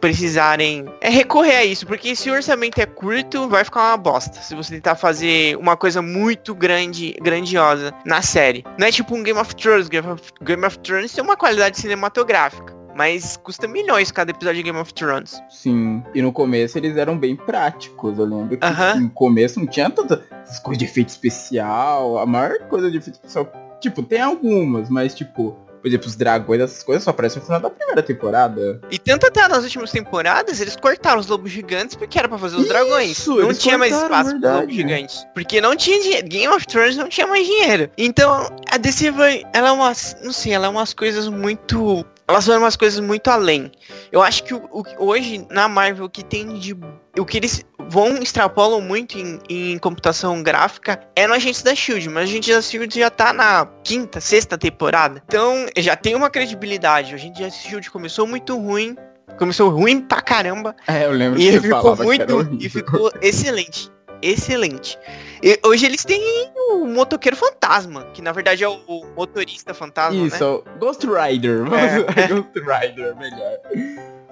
precisarem 0.00 0.84
é 1.00 1.08
recorrer 1.08 1.56
a 1.56 1.64
isso, 1.64 1.86
porque 1.86 2.14
se 2.14 2.28
o 2.28 2.34
orçamento 2.34 2.78
é 2.78 2.86
curto, 2.86 3.48
vai 3.48 3.64
ficar 3.64 3.90
uma 3.90 3.96
bosta. 3.96 4.40
Se 4.40 4.54
você 4.54 4.74
tentar 4.74 4.96
fazer 4.96 5.56
uma 5.56 5.76
coisa 5.76 6.02
muito 6.02 6.54
grande, 6.54 7.16
grandiosa 7.22 7.92
na 8.04 8.20
série. 8.20 8.64
Não 8.78 8.86
é 8.86 8.92
tipo 8.92 9.14
um 9.14 9.22
Game 9.22 9.38
of 9.38 9.54
Thrones, 9.56 9.88
Game 9.88 10.06
of, 10.06 10.22
Game 10.42 10.64
of 10.64 10.78
Thrones 10.80 11.12
tem 11.12 11.24
uma 11.24 11.36
qualidade 11.36 11.78
cinematográfica. 11.78 12.76
Mas 12.96 13.36
custa 13.36 13.68
milhões 13.68 14.10
cada 14.10 14.30
episódio 14.30 14.56
de 14.56 14.62
Game 14.62 14.78
of 14.78 14.92
Thrones. 14.94 15.38
Sim. 15.50 16.02
E 16.14 16.22
no 16.22 16.32
começo 16.32 16.78
eles 16.78 16.96
eram 16.96 17.18
bem 17.18 17.36
práticos. 17.36 18.18
Eu 18.18 18.24
lembro 18.24 18.56
que 18.56 18.66
uh 18.66 18.70
-huh. 18.70 19.00
no 19.00 19.10
começo 19.10 19.60
não 19.60 19.66
tinha 19.66 19.90
tantas 19.90 20.20
coisas 20.60 20.78
de 20.78 20.86
efeito 20.86 21.10
especial. 21.10 22.16
A 22.18 22.24
maior 22.24 22.58
coisa 22.68 22.90
de 22.90 22.96
efeito 22.96 23.16
especial. 23.16 23.52
Tipo, 23.86 24.02
tem 24.02 24.20
algumas, 24.20 24.90
mas 24.90 25.14
tipo, 25.14 25.56
por 25.80 25.86
exemplo, 25.86 26.08
os 26.08 26.16
dragões, 26.16 26.60
essas 26.60 26.82
coisas 26.82 27.04
só 27.04 27.10
aparecem 27.10 27.38
no 27.38 27.46
final 27.46 27.60
da 27.60 27.70
primeira 27.70 28.02
temporada. 28.02 28.80
E 28.90 28.98
tanto 28.98 29.24
até 29.24 29.46
nas 29.46 29.62
últimas 29.62 29.92
temporadas, 29.92 30.60
eles 30.60 30.74
cortaram 30.74 31.20
os 31.20 31.28
lobos 31.28 31.52
gigantes 31.52 31.94
porque 31.94 32.18
era 32.18 32.28
pra 32.28 32.36
fazer 32.36 32.56
os 32.56 32.62
Isso, 32.62 32.72
dragões. 32.72 33.26
Não 33.28 33.54
tinha 33.54 33.78
mais 33.78 33.94
espaço 33.94 34.40
para 34.40 34.56
lobos 34.56 34.74
gigantes. 34.74 35.24
Porque 35.32 35.60
não 35.60 35.76
tinha 35.76 36.02
dinheiro. 36.02 36.26
Game 36.26 36.48
of 36.48 36.66
Thrones 36.66 36.96
não 36.96 37.08
tinha 37.08 37.28
mais 37.28 37.46
dinheiro. 37.46 37.88
Então, 37.96 38.48
a 38.68 38.76
DC 38.76 39.12
vai. 39.12 39.44
Ela 39.52 39.68
é 39.68 39.70
umas. 39.70 40.16
Não 40.24 40.32
sei, 40.32 40.54
ela 40.54 40.66
é 40.66 40.68
umas 40.68 40.92
coisas 40.92 41.28
muito 41.28 42.04
elas 42.28 42.44
foram 42.44 42.60
umas 42.60 42.76
coisas 42.76 42.98
muito 42.98 43.28
além. 43.30 43.70
Eu 44.10 44.22
acho 44.22 44.42
que 44.42 44.52
o, 44.52 44.62
o, 44.70 44.84
hoje 44.98 45.46
na 45.50 45.68
Marvel 45.68 46.06
o 46.06 46.10
que 46.10 46.24
tem 46.24 46.58
de. 46.58 46.76
O 47.18 47.24
que 47.24 47.36
eles 47.38 47.64
vão 47.88 48.18
extrapolam 48.18 48.80
muito 48.80 49.16
em, 49.16 49.38
em 49.48 49.78
computação 49.78 50.42
gráfica 50.42 51.00
é 51.14 51.26
no 51.26 51.34
Agentes 51.34 51.62
da 51.62 51.74
Shield, 51.74 52.08
mas 52.08 52.18
a 52.18 52.22
Agentes 52.24 52.54
da 52.54 52.62
Shield 52.62 52.98
já 52.98 53.10
tá 53.10 53.32
na 53.32 53.66
quinta, 53.84 54.20
sexta 54.20 54.58
temporada. 54.58 55.22
Então 55.26 55.66
já 55.76 55.96
tem 55.96 56.14
uma 56.14 56.28
credibilidade. 56.28 57.12
A 57.12 57.14
Agentes 57.14 57.40
da 57.40 57.50
Shield 57.50 57.90
começou 57.90 58.26
muito 58.26 58.58
ruim. 58.58 58.96
Começou 59.38 59.68
ruim 59.70 60.00
pra 60.00 60.20
caramba. 60.20 60.74
É, 60.86 61.04
eu 61.04 61.12
lembro 61.12 61.40
e 61.40 61.50
que 61.50 61.60
ficou 61.60 61.96
muito 61.96 62.56
e 62.58 62.68
ficou 62.68 63.10
excelente 63.20 63.90
excelente. 64.22 64.98
E 65.42 65.58
hoje 65.64 65.86
eles 65.86 66.04
têm 66.04 66.50
o 66.72 66.86
motoqueiro 66.86 67.36
fantasma, 67.36 68.04
que 68.14 68.22
na 68.22 68.32
verdade 68.32 68.64
é 68.64 68.68
o, 68.68 69.06
motorista 69.16 69.74
fantasma, 69.74 70.26
Isso, 70.26 70.62
né? 70.64 70.72
Ghost 70.78 71.06
Rider. 71.06 71.64
É. 71.72 72.28
Ghost 72.28 72.58
Rider, 72.58 73.16
melhor. 73.16 73.58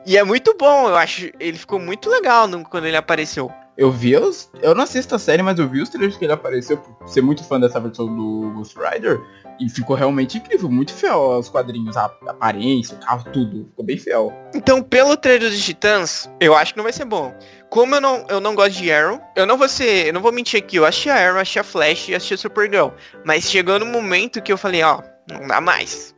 E 0.06 0.16
é 0.16 0.24
muito 0.24 0.54
bom, 0.56 0.88
eu 0.88 0.96
acho. 0.96 1.30
Ele 1.40 1.58
ficou 1.58 1.78
muito 1.78 2.08
legal 2.10 2.46
no, 2.46 2.64
quando 2.64 2.86
ele 2.86 2.96
apareceu. 2.96 3.50
Eu 3.76 3.90
vi 3.90 4.16
os. 4.16 4.50
Eu 4.62 4.74
não 4.74 4.84
assisto 4.84 5.14
a 5.14 5.18
série, 5.18 5.42
mas 5.42 5.58
eu 5.58 5.68
vi 5.68 5.82
os 5.82 5.88
trailers 5.88 6.16
que 6.16 6.24
ele 6.24 6.32
apareceu 6.32 6.78
por 6.78 7.08
ser 7.08 7.22
muito 7.22 7.42
fã 7.42 7.58
dessa 7.58 7.80
versão 7.80 8.06
do 8.06 8.52
Ghost 8.54 8.76
Rider. 8.78 9.20
E 9.60 9.68
ficou 9.68 9.94
realmente 9.94 10.38
incrível, 10.38 10.68
muito 10.68 10.92
fiel 10.92 11.32
aos 11.32 11.48
quadrinhos, 11.48 11.96
a 11.96 12.06
aparência, 12.26 12.96
o 12.96 13.00
carro, 13.00 13.24
tudo. 13.32 13.66
Ficou 13.70 13.84
bem 13.84 13.96
fiel. 13.96 14.32
Então, 14.52 14.82
pelo 14.82 15.16
trailer 15.16 15.48
dos 15.48 15.64
Titãs, 15.64 16.28
eu 16.40 16.54
acho 16.56 16.72
que 16.72 16.76
não 16.76 16.84
vai 16.84 16.92
ser 16.92 17.04
bom. 17.04 17.32
Como 17.70 17.94
eu 17.94 18.00
não, 18.00 18.26
eu 18.28 18.40
não 18.40 18.54
gosto 18.54 18.72
de 18.72 18.92
Arrow, 18.92 19.20
eu 19.36 19.46
não 19.46 19.56
vou 19.56 19.68
ser. 19.68 20.06
Eu 20.06 20.12
não 20.12 20.20
vou 20.20 20.32
mentir 20.32 20.58
aqui, 20.58 20.76
eu 20.76 20.86
achei 20.86 21.10
a 21.10 21.28
Arrow, 21.28 21.40
achei 21.40 21.60
a 21.60 21.64
Flash 21.64 22.08
e 22.08 22.14
achei 22.14 22.36
a 22.36 22.38
Supergirl. 22.38 22.88
Mas 23.24 23.44
chegou 23.44 23.78
no 23.78 23.86
momento 23.86 24.42
que 24.42 24.52
eu 24.52 24.58
falei, 24.58 24.82
ó, 24.82 25.00
não 25.28 25.46
dá 25.46 25.60
mais. 25.60 26.14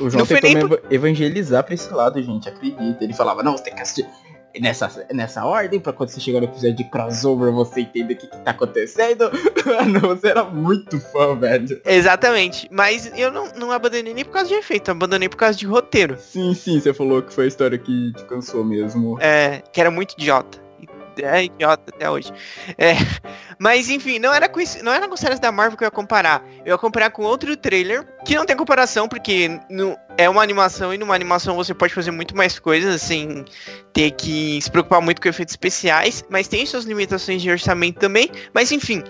O 0.00 0.10
João 0.10 0.26
tentou 0.26 0.68
nem... 0.68 0.78
evangelizar 0.90 1.64
pra 1.64 1.74
esse 1.74 1.92
lado, 1.92 2.22
gente, 2.22 2.48
acredita. 2.48 3.02
Ele 3.02 3.14
falava, 3.14 3.42
não, 3.42 3.56
você 3.56 3.64
tem 3.64 3.74
que 3.74 3.82
assistir 3.82 4.06
nessa, 4.60 5.06
nessa 5.12 5.44
ordem, 5.44 5.80
pra 5.80 5.92
quando 5.92 6.10
você 6.10 6.20
chegar 6.20 6.40
no 6.40 6.46
episódio 6.46 6.76
de 6.76 6.84
crossover, 6.84 7.52
você 7.52 7.80
entender 7.80 8.14
o 8.14 8.16
que, 8.16 8.26
que 8.26 8.38
tá 8.38 8.50
acontecendo. 8.50 9.30
Mano, 9.64 10.00
você 10.00 10.28
era 10.28 10.44
muito 10.44 10.98
fã, 11.00 11.36
velho. 11.36 11.80
Exatamente. 11.84 12.68
Mas 12.70 13.10
eu 13.16 13.30
não, 13.30 13.48
não 13.56 13.72
abandonei 13.72 14.14
nem 14.14 14.24
por 14.24 14.32
causa 14.32 14.48
de 14.48 14.54
efeito, 14.54 14.90
abandonei 14.90 15.28
por 15.28 15.36
causa 15.36 15.58
de 15.58 15.66
roteiro. 15.66 16.16
Sim, 16.18 16.54
sim, 16.54 16.80
você 16.80 16.92
falou 16.92 17.22
que 17.22 17.32
foi 17.32 17.44
a 17.44 17.48
história 17.48 17.78
que 17.78 18.12
te 18.12 18.24
cansou 18.24 18.64
mesmo. 18.64 19.18
É, 19.20 19.62
que 19.72 19.80
era 19.80 19.90
muito 19.90 20.12
idiota 20.12 20.67
é 21.22 21.44
idiota 21.44 21.92
até 21.94 22.10
hoje. 22.10 22.32
É, 22.76 22.92
mas 23.58 23.88
enfim, 23.88 24.18
não 24.18 24.32
era 24.32 24.48
com 24.48 24.60
isso, 24.60 24.82
não 24.84 24.92
era 24.92 25.08
com 25.08 25.16
séries 25.16 25.40
da 25.40 25.50
Marvel 25.52 25.76
que 25.76 25.84
eu 25.84 25.86
ia 25.86 25.90
comparar. 25.90 26.44
Eu 26.64 26.72
ia 26.72 26.78
comparar 26.78 27.10
com 27.10 27.22
outro 27.22 27.56
trailer 27.56 28.06
que 28.24 28.34
não 28.34 28.46
tem 28.46 28.56
comparação 28.56 29.08
porque 29.08 29.60
no, 29.70 29.96
é 30.16 30.28
uma 30.28 30.42
animação 30.42 30.92
e 30.92 30.98
numa 30.98 31.14
animação 31.14 31.56
você 31.56 31.74
pode 31.74 31.94
fazer 31.94 32.10
muito 32.10 32.36
mais 32.36 32.58
coisas 32.58 33.00
sem 33.02 33.44
ter 33.92 34.10
que 34.12 34.60
se 34.60 34.70
preocupar 34.70 35.00
muito 35.00 35.20
com 35.20 35.28
efeitos 35.28 35.52
especiais, 35.52 36.24
mas 36.28 36.48
tem 36.48 36.64
suas 36.66 36.84
limitações 36.84 37.42
de 37.42 37.50
orçamento 37.50 37.98
também. 37.98 38.30
Mas 38.52 38.72
enfim, 38.72 39.02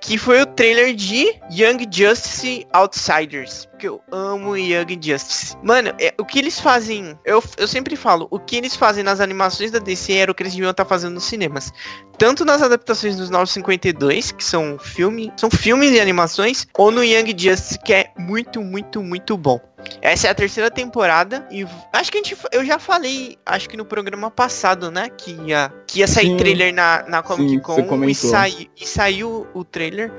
que 0.00 0.18
foi 0.18 0.42
o 0.42 0.46
trailer 0.46 0.94
de 0.94 1.40
Young 1.50 1.86
Justice 1.90 2.66
Outsiders. 2.72 3.68
Que 3.84 3.88
eu 3.90 4.00
amo 4.10 4.56
Young 4.56 4.98
Justice. 4.98 5.54
Mano, 5.62 5.92
é, 6.00 6.14
o 6.18 6.24
que 6.24 6.38
eles 6.38 6.58
fazem. 6.58 7.18
Eu, 7.22 7.44
eu 7.58 7.68
sempre 7.68 7.96
falo, 7.96 8.26
o 8.30 8.40
que 8.40 8.56
eles 8.56 8.74
fazem 8.74 9.04
nas 9.04 9.20
animações 9.20 9.70
da 9.70 9.78
DC 9.78 10.10
era 10.14 10.32
o 10.32 10.34
que 10.34 10.42
eles 10.42 10.54
deviam 10.54 10.70
estar 10.70 10.86
fazendo 10.86 11.12
nos 11.12 11.24
cinemas. 11.24 11.70
Tanto 12.16 12.46
nas 12.46 12.62
adaptações 12.62 13.14
dos 13.14 13.28
952, 13.28 14.32
que 14.32 14.42
são 14.42 14.78
filme, 14.78 15.30
são 15.36 15.50
filmes 15.50 15.90
e 15.90 16.00
animações, 16.00 16.66
ou 16.78 16.90
no 16.90 17.04
Young 17.04 17.36
Justice, 17.36 17.78
que 17.80 17.92
é 17.92 18.10
muito, 18.16 18.62
muito, 18.62 19.02
muito 19.02 19.36
bom. 19.36 19.60
Essa 20.00 20.28
é 20.28 20.30
a 20.30 20.34
terceira 20.34 20.70
temporada 20.70 21.46
e 21.50 21.66
acho 21.92 22.10
que 22.10 22.16
a 22.16 22.22
gente, 22.22 22.38
eu 22.52 22.64
já 22.64 22.78
falei, 22.78 23.36
acho 23.44 23.68
que 23.68 23.76
no 23.76 23.84
programa 23.84 24.30
passado, 24.30 24.90
né, 24.90 25.10
que 25.10 25.32
ia, 25.44 25.70
que 25.86 25.98
ia 25.98 26.06
sair 26.06 26.28
sim, 26.28 26.36
trailer 26.38 26.72
na, 26.72 27.04
na 27.06 27.22
Comic 27.22 27.60
Con 27.60 28.02
e, 28.04 28.14
sai, 28.14 28.66
e 28.80 28.86
saiu 28.86 29.46
o 29.52 29.62
trailer. 29.62 30.10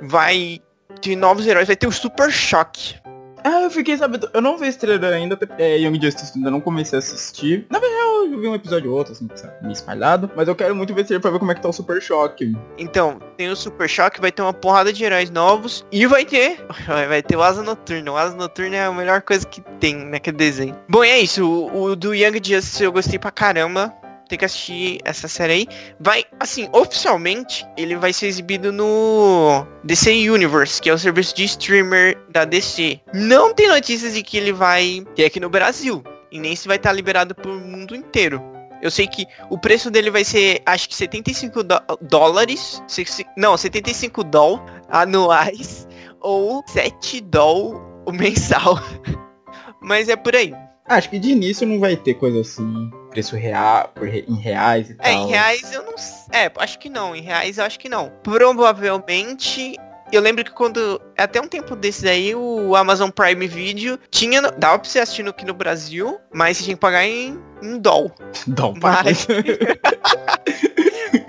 Vai 0.00 0.62
de 1.00 1.16
novos 1.16 1.46
heróis, 1.46 1.66
vai 1.66 1.76
ter 1.76 1.86
o 1.86 1.92
Super 1.92 2.30
Choque. 2.30 2.94
Ah, 3.44 3.60
eu 3.60 3.70
fiquei 3.70 3.94
sabendo. 3.98 4.28
Eu 4.32 4.40
não 4.40 4.56
vi 4.56 4.68
esse 4.68 4.78
trailer 4.78 5.12
ainda. 5.12 5.38
É, 5.58 5.76
Young 5.76 6.00
Justice 6.00 6.32
ainda 6.34 6.50
não 6.50 6.62
comecei 6.62 6.96
a 6.96 7.00
assistir. 7.00 7.66
Na 7.70 7.78
verdade, 7.78 8.32
eu 8.32 8.40
vi 8.40 8.48
um 8.48 8.54
episódio 8.54 8.90
ou 8.90 8.96
outro, 8.96 9.12
assim, 9.12 9.28
meio 9.60 9.72
espalhado. 9.72 10.30
Mas 10.34 10.48
eu 10.48 10.56
quero 10.56 10.74
muito 10.74 10.94
ver 10.94 11.02
esse 11.02 11.08
trailer 11.08 11.20
pra 11.20 11.30
ver 11.30 11.38
como 11.38 11.52
é 11.52 11.54
que 11.54 11.60
tá 11.60 11.68
o 11.68 11.72
Super 11.72 12.00
Choque. 12.00 12.56
Então, 12.78 13.18
tem 13.36 13.50
o 13.50 13.56
Super 13.56 13.86
Choque, 13.86 14.18
vai 14.18 14.32
ter 14.32 14.40
uma 14.40 14.54
porrada 14.54 14.90
de 14.90 15.04
heróis 15.04 15.28
novos. 15.28 15.84
E 15.92 16.06
vai 16.06 16.24
ter. 16.24 16.64
Vai 16.86 17.22
ter 17.22 17.36
o 17.36 17.42
Asa 17.42 17.62
Noturna. 17.62 18.12
O 18.12 18.16
Asa 18.16 18.34
Noturna 18.34 18.76
é 18.76 18.84
a 18.86 18.92
melhor 18.92 19.20
coisa 19.20 19.46
que 19.46 19.60
tem 19.78 19.94
naquele 20.06 20.36
desenho. 20.36 20.76
Bom, 20.88 21.04
é 21.04 21.18
isso. 21.18 21.46
O, 21.46 21.82
o 21.82 21.96
do 21.96 22.14
Young 22.14 22.36
Justice 22.42 22.82
eu 22.82 22.92
gostei 22.92 23.18
pra 23.18 23.30
caramba 23.30 23.92
tem 24.34 24.38
que 24.38 24.44
assistir 24.44 24.98
essa 25.04 25.28
série 25.28 25.52
aí. 25.52 25.66
Vai, 26.00 26.24
assim, 26.40 26.68
oficialmente, 26.72 27.64
ele 27.76 27.96
vai 27.96 28.12
ser 28.12 28.26
exibido 28.26 28.72
no 28.72 29.66
DC 29.84 30.10
Universe, 30.28 30.82
que 30.82 30.90
é 30.90 30.94
o 30.94 30.98
serviço 30.98 31.34
de 31.34 31.44
streamer 31.44 32.18
da 32.30 32.44
DC. 32.44 33.00
Não 33.14 33.54
tem 33.54 33.68
notícias 33.68 34.14
de 34.14 34.22
que 34.22 34.36
ele 34.36 34.52
vai 34.52 35.04
ter 35.14 35.26
aqui 35.26 35.38
no 35.40 35.48
Brasil. 35.48 36.02
E 36.30 36.38
nem 36.38 36.56
se 36.56 36.66
vai 36.66 36.76
estar 36.76 36.92
liberado 36.92 37.34
pro 37.34 37.52
mundo 37.52 37.94
inteiro. 37.94 38.42
Eu 38.82 38.90
sei 38.90 39.06
que 39.06 39.24
o 39.48 39.56
preço 39.56 39.90
dele 39.90 40.10
vai 40.10 40.24
ser, 40.24 40.60
acho 40.66 40.88
que 40.88 40.94
75 40.94 41.62
dó- 41.62 41.80
dólares. 42.02 42.82
Não, 43.36 43.56
75 43.56 44.24
doll 44.24 44.60
anuais. 44.90 45.86
Ou 46.20 46.62
7 46.66 47.20
doll 47.20 47.80
mensal. 48.12 48.78
Mas 49.80 50.08
é 50.08 50.16
por 50.16 50.34
aí. 50.34 50.52
Acho 50.86 51.08
que 51.08 51.18
de 51.18 51.30
início 51.30 51.66
não 51.66 51.78
vai 51.78 51.96
ter 51.96 52.14
coisa 52.14 52.40
assim, 52.40 52.90
preço 53.14 53.36
real, 53.36 53.92
por 53.94 54.08
em 54.08 54.34
reais 54.34 54.90
e 54.90 54.94
tal. 54.94 55.06
É, 55.06 55.12
em 55.12 55.28
reais 55.28 55.72
eu 55.72 55.84
não 55.84 55.94
É, 56.32 56.50
acho 56.58 56.78
que 56.80 56.88
não. 56.90 57.14
Em 57.14 57.22
reais 57.22 57.58
eu 57.58 57.64
acho 57.64 57.78
que 57.78 57.88
não. 57.88 58.12
Provavelmente. 58.22 59.76
Eu 60.12 60.20
lembro 60.20 60.44
que 60.44 60.50
quando. 60.50 61.00
Até 61.16 61.40
um 61.40 61.48
tempo 61.48 61.74
desses 61.76 62.04
aí, 62.04 62.34
o 62.34 62.74
Amazon 62.76 63.10
Prime 63.10 63.46
Video 63.46 63.98
tinha. 64.10 64.42
Dava 64.42 64.78
pra 64.80 64.90
você 64.90 64.98
assistir 64.98 65.26
aqui 65.26 65.44
no 65.44 65.54
Brasil, 65.54 66.20
mas 66.32 66.56
você 66.56 66.64
tinha 66.64 66.76
que 66.76 66.80
pagar 66.80 67.04
em, 67.06 67.38
em 67.62 67.78
doll. 67.78 68.12
Um 68.48 68.74
Mas-. 68.80 69.26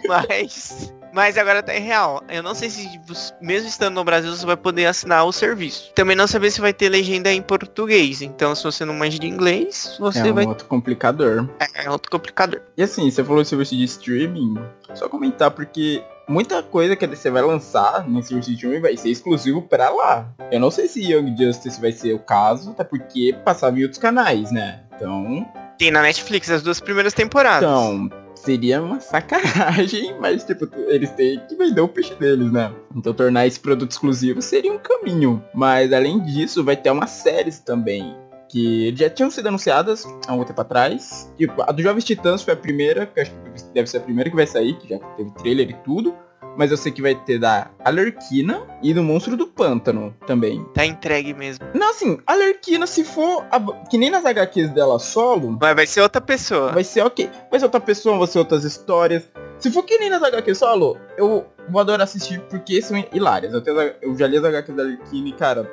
Mas. 0.07 0.93
Mas 1.15 1.37
agora 1.37 1.63
tá 1.63 1.73
em 1.73 1.79
real. 1.79 2.21
Eu 2.29 2.43
não 2.43 2.53
sei 2.53 2.69
se, 2.69 2.99
você- 3.07 3.33
mesmo 3.41 3.69
estando 3.69 3.95
no 3.95 4.03
Brasil, 4.03 4.35
você 4.35 4.45
vai 4.45 4.57
poder 4.57 4.85
assinar 4.85 5.25
o 5.25 5.31
serviço. 5.31 5.93
Também 5.95 6.13
não 6.15 6.27
saber 6.27 6.51
se 6.51 6.59
vai 6.59 6.73
ter 6.73 6.89
legenda 6.89 7.31
em 7.31 7.41
português. 7.41 8.21
Então, 8.21 8.53
se 8.53 8.61
você 8.63 8.83
não 8.83 8.93
manja 8.93 9.17
de 9.17 9.25
inglês, 9.25 9.95
você 9.97 10.19
É 10.19 10.23
um 10.25 10.33
vai. 10.33 10.45
outro 10.45 10.67
complicador. 10.67 11.49
É 11.73 11.89
outro 11.89 12.11
complicador. 12.11 12.61
E 12.77 12.83
assim, 12.83 13.09
você 13.09 13.23
falou 13.23 13.41
de 13.41 13.47
serviço 13.47 13.75
de 13.75 13.83
streaming, 13.85 14.55
só 14.93 15.07
comentar, 15.07 15.51
porque 15.51 16.03
muita 16.27 16.61
coisa 16.61 16.95
que 16.97 17.07
DC 17.07 17.29
vai 17.31 17.41
lançar 17.43 18.05
nesse 18.09 18.27
serviço 18.29 18.49
de 18.49 18.55
streaming 18.55 18.81
vai 18.81 18.97
ser 18.97 19.09
exclusivo 19.09 19.61
pra 19.61 19.89
lá. 19.91 20.27
Eu 20.51 20.59
não 20.59 20.69
sei 20.69 20.89
se 20.89 20.99
Young 21.01 21.33
Justice 21.37 21.79
vai 21.79 21.93
ser 21.93 22.13
o 22.13 22.19
caso, 22.19 22.71
até 22.71 22.83
porque 22.83 23.33
passava 23.45 23.79
em 23.79 23.83
outros 23.83 23.99
canais, 24.01 24.51
né? 24.51 24.81
Então, 24.95 25.47
Tem 25.77 25.91
na 25.91 26.01
Netflix 26.01 26.49
as 26.49 26.61
duas 26.61 26.79
primeiras 26.81 27.13
temporadas. 27.13 27.69
então 27.69 28.09
seria 28.45 28.81
uma 28.81 28.99
sacanagem, 28.99 30.15
mas 30.21 30.43
tipo, 30.43 30.69
eles 30.87 31.09
têm 31.11 31.39
que 31.47 31.55
vender 31.55 31.81
o 31.81 31.87
peixe 31.87 32.13
deles, 32.15 32.51
né? 32.51 32.71
Então 32.95 33.13
tornar 33.13 33.47
esse 33.47 33.59
produto 33.59 33.91
exclusivo 33.91 34.41
seria 34.41 34.71
um 34.71 34.77
caminho. 34.77 35.43
Mas 35.53 35.91
além 35.91 36.19
disso, 36.21 36.63
vai 36.63 36.77
ter 36.77 36.91
umas 36.91 37.09
séries 37.09 37.59
também. 37.59 38.15
Que 38.47 38.95
já 38.95 39.09
tinham 39.09 39.31
sido 39.31 39.47
anunciadas 39.47 40.05
há 40.27 40.33
um 40.33 40.43
tempo 40.43 40.61
atrás. 40.61 41.33
Tipo, 41.35 41.63
a 41.63 41.71
do 41.71 41.81
Jovens 41.81 42.03
Titãs 42.03 42.43
foi 42.43 42.53
a 42.53 42.57
primeira, 42.57 43.05
que 43.07 43.19
acho 43.19 43.31
que 43.31 43.73
deve 43.73 43.89
ser 43.89 43.97
a 43.97 44.01
primeira 44.01 44.29
que 44.29 44.35
vai 44.35 44.45
sair, 44.45 44.77
que 44.77 44.87
já 44.87 44.99
teve 44.99 45.31
trailer 45.31 45.71
e 45.71 45.73
tudo. 45.83 46.15
Mas 46.57 46.71
eu 46.71 46.77
sei 46.77 46.91
que 46.91 47.01
vai 47.01 47.13
ter 47.15 47.37
da 47.39 47.69
Alerquina 47.83 48.63
e 48.81 48.93
do 48.93 49.03
Monstro 49.03 49.35
do 49.35 49.47
Pântano 49.47 50.15
também. 50.25 50.63
Tá 50.73 50.85
entregue 50.85 51.33
mesmo. 51.33 51.65
Não, 51.73 51.89
assim, 51.89 52.17
a 52.25 52.33
Alerquina, 52.33 52.87
se 52.87 53.03
for 53.03 53.45
a- 53.51 53.59
que 53.89 53.97
nem 53.97 54.09
nas 54.09 54.25
HQs 54.25 54.69
dela 54.71 54.97
solo, 54.99 55.57
Mas 55.59 55.75
vai 55.75 55.87
ser 55.87 56.01
outra 56.01 56.21
pessoa. 56.21 56.71
Vai 56.71 56.83
ser 56.83 57.01
ok. 57.01 57.29
Vai 57.49 57.59
ser 57.59 57.65
outra 57.65 57.81
pessoa, 57.81 58.17
vai 58.17 58.27
ser 58.27 58.39
outras 58.39 58.63
histórias. 58.63 59.23
Se 59.59 59.71
for 59.71 59.83
que 59.83 59.97
nem 59.97 60.09
nas 60.09 60.21
HQ 60.23 60.53
solo, 60.55 60.97
eu 61.17 61.45
vou 61.69 61.81
adorar 61.81 62.03
assistir 62.03 62.39
porque 62.49 62.81
são 62.81 63.03
hilárias. 63.13 63.53
Eu, 63.53 63.61
tenho, 63.61 63.77
eu 64.01 64.15
já 64.17 64.27
li 64.27 64.37
as 64.37 64.43
HQs 64.43 64.75
da 64.75 64.83
Arlequina 64.83 65.29
e, 65.29 65.33
cara, 65.33 65.71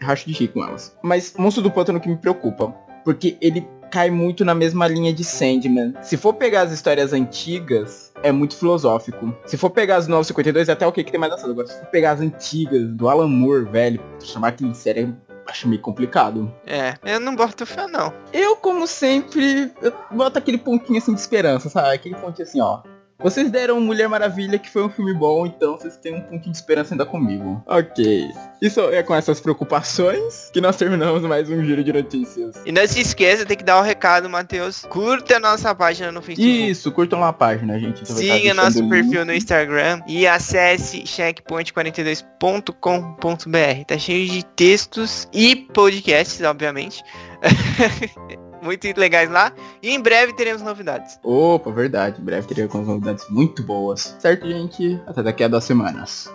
racho 0.00 0.26
de 0.26 0.32
rir 0.34 0.48
com 0.48 0.62
elas. 0.64 0.96
Mas 1.02 1.34
Monstro 1.38 1.62
do 1.62 1.70
Pântano 1.70 2.00
que 2.00 2.08
me 2.08 2.16
preocupa. 2.16 2.74
Porque 3.04 3.36
ele 3.40 3.66
cai 3.92 4.10
muito 4.10 4.42
na 4.42 4.54
mesma 4.54 4.88
linha 4.88 5.12
de 5.12 5.22
Sandman. 5.22 5.92
Se 6.00 6.16
for 6.16 6.32
pegar 6.32 6.62
as 6.62 6.72
histórias 6.72 7.12
antigas, 7.12 8.10
é 8.22 8.32
muito 8.32 8.56
filosófico. 8.56 9.36
Se 9.44 9.58
for 9.58 9.68
pegar 9.68 9.96
as 9.96 10.08
952, 10.08 10.70
é 10.70 10.72
até 10.72 10.86
ok 10.86 11.04
que 11.04 11.10
tem 11.10 11.20
mais 11.20 11.32
assado. 11.32 11.52
Agora, 11.52 11.66
se 11.66 11.78
for 11.78 11.86
pegar 11.86 12.12
as 12.12 12.20
antigas, 12.20 12.88
do 12.88 13.06
Alan 13.06 13.28
Moore, 13.28 13.66
velho, 13.66 14.02
chamar 14.18 14.48
aquilo 14.48 14.70
em 14.70 14.74
série, 14.74 15.14
acho 15.46 15.68
meio 15.68 15.82
complicado. 15.82 16.50
É, 16.66 16.94
eu 17.04 17.20
não 17.20 17.36
boto 17.36 17.66
fé 17.66 17.86
não. 17.86 18.14
Eu, 18.32 18.56
como 18.56 18.86
sempre, 18.86 19.70
eu 19.82 19.92
boto 20.10 20.38
aquele 20.38 20.56
pontinho 20.56 20.98
assim 20.98 21.12
de 21.12 21.20
esperança, 21.20 21.68
sabe? 21.68 21.94
Aquele 21.94 22.14
pontinho 22.14 22.48
assim, 22.48 22.60
ó. 22.62 22.80
Vocês 23.22 23.50
deram 23.50 23.80
Mulher 23.80 24.08
Maravilha, 24.08 24.58
que 24.58 24.68
foi 24.68 24.82
um 24.82 24.90
filme 24.90 25.14
bom, 25.14 25.46
então 25.46 25.78
vocês 25.78 25.96
têm 25.96 26.16
um 26.16 26.20
pontinho 26.22 26.50
de 26.50 26.56
esperança 26.56 26.92
ainda 26.92 27.06
comigo. 27.06 27.62
Ok. 27.66 28.28
Isso 28.60 28.80
é 28.80 29.00
com 29.02 29.14
essas 29.14 29.40
preocupações 29.40 30.50
que 30.52 30.60
nós 30.60 30.76
terminamos 30.76 31.22
mais 31.22 31.48
um 31.48 31.64
giro 31.64 31.84
de 31.84 31.92
notícias. 31.92 32.56
E 32.66 32.72
não 32.72 32.84
se 32.86 33.00
esqueça, 33.00 33.46
tem 33.46 33.56
que 33.56 33.62
dar 33.62 33.78
o 33.78 33.82
recado, 33.82 34.28
Matheus. 34.28 34.84
Curta 34.88 35.36
a 35.36 35.40
nossa 35.40 35.72
página 35.74 36.10
no 36.10 36.20
Facebook. 36.20 36.70
Isso, 36.70 36.90
curtam 36.90 37.20
lá 37.20 37.28
a 37.28 37.32
página, 37.32 37.78
gente. 37.78 38.02
Estar 38.02 38.14
Siga 38.14 38.52
nosso 38.54 38.88
perfil 38.88 39.24
no 39.24 39.32
Instagram 39.32 40.00
e 40.06 40.26
acesse 40.26 41.02
checkpoint42.com.br. 41.02 43.84
Tá 43.86 43.98
cheio 43.98 44.28
de 44.28 44.44
textos 44.44 45.28
e 45.32 45.54
podcasts, 45.54 46.42
obviamente. 46.42 47.04
Muito 48.62 48.86
legais 48.96 49.28
lá. 49.28 49.52
E 49.82 49.90
em 49.90 50.00
breve 50.00 50.32
teremos 50.34 50.62
novidades. 50.62 51.18
Opa, 51.24 51.70
verdade. 51.72 52.20
Em 52.20 52.24
breve 52.24 52.46
teremos 52.46 52.86
novidades 52.86 53.28
muito 53.28 53.62
boas. 53.64 54.16
Certo, 54.20 54.46
gente? 54.46 55.00
Até 55.04 55.22
daqui 55.22 55.42
a 55.42 55.48
duas 55.48 55.64
semanas. 55.64 56.32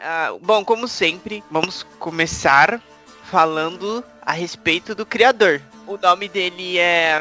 Ah, 0.00 0.32
bom, 0.40 0.64
como 0.64 0.86
sempre, 0.86 1.42
vamos 1.50 1.82
começar 1.98 2.80
falando 3.24 4.02
a 4.22 4.32
respeito 4.32 4.94
do 4.94 5.04
criador. 5.04 5.60
O 5.86 5.96
nome 5.96 6.28
dele 6.28 6.78
é. 6.78 7.18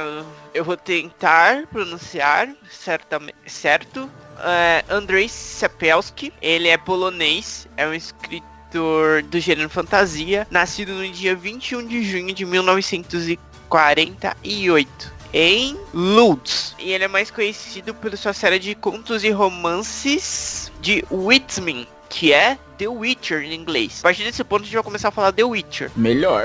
Eu 0.57 0.65
vou 0.65 0.75
tentar 0.75 1.67
pronunciar 1.67 2.49
certame- 2.67 3.35
certo. 3.45 4.09
É, 4.39 4.83
Andrzej 4.89 5.29
Sapelski. 5.29 6.33
Ele 6.41 6.67
é 6.67 6.77
polonês, 6.77 7.67
é 7.77 7.85
um 7.85 7.93
escritor 7.93 9.21
do 9.21 9.39
gênero 9.39 9.69
fantasia, 9.69 10.47
nascido 10.49 10.93
no 10.93 11.07
dia 11.09 11.35
21 11.35 11.85
de 11.85 12.01
junho 12.01 12.33
de 12.33 12.43
1948 12.43 15.13
em 15.31 15.77
Lutz. 15.93 16.75
E 16.79 16.91
ele 16.91 17.03
é 17.03 17.07
mais 17.07 17.29
conhecido 17.29 17.93
pela 17.93 18.17
sua 18.17 18.33
série 18.33 18.57
de 18.57 18.73
contos 18.73 19.23
e 19.23 19.29
romances 19.29 20.71
de 20.81 21.05
Whitman, 21.11 21.87
que 22.09 22.33
é 22.33 22.57
The 22.77 22.87
Witcher 22.87 23.41
em 23.41 23.53
inglês. 23.53 23.99
A 23.99 24.03
partir 24.03 24.23
desse 24.23 24.43
ponto 24.43 24.61
a 24.61 24.65
gente 24.65 24.73
vai 24.75 24.83
começar 24.83 25.07
a 25.07 25.11
falar 25.11 25.31
The 25.31 25.43
Witcher. 25.43 25.91
Melhor. 25.95 26.43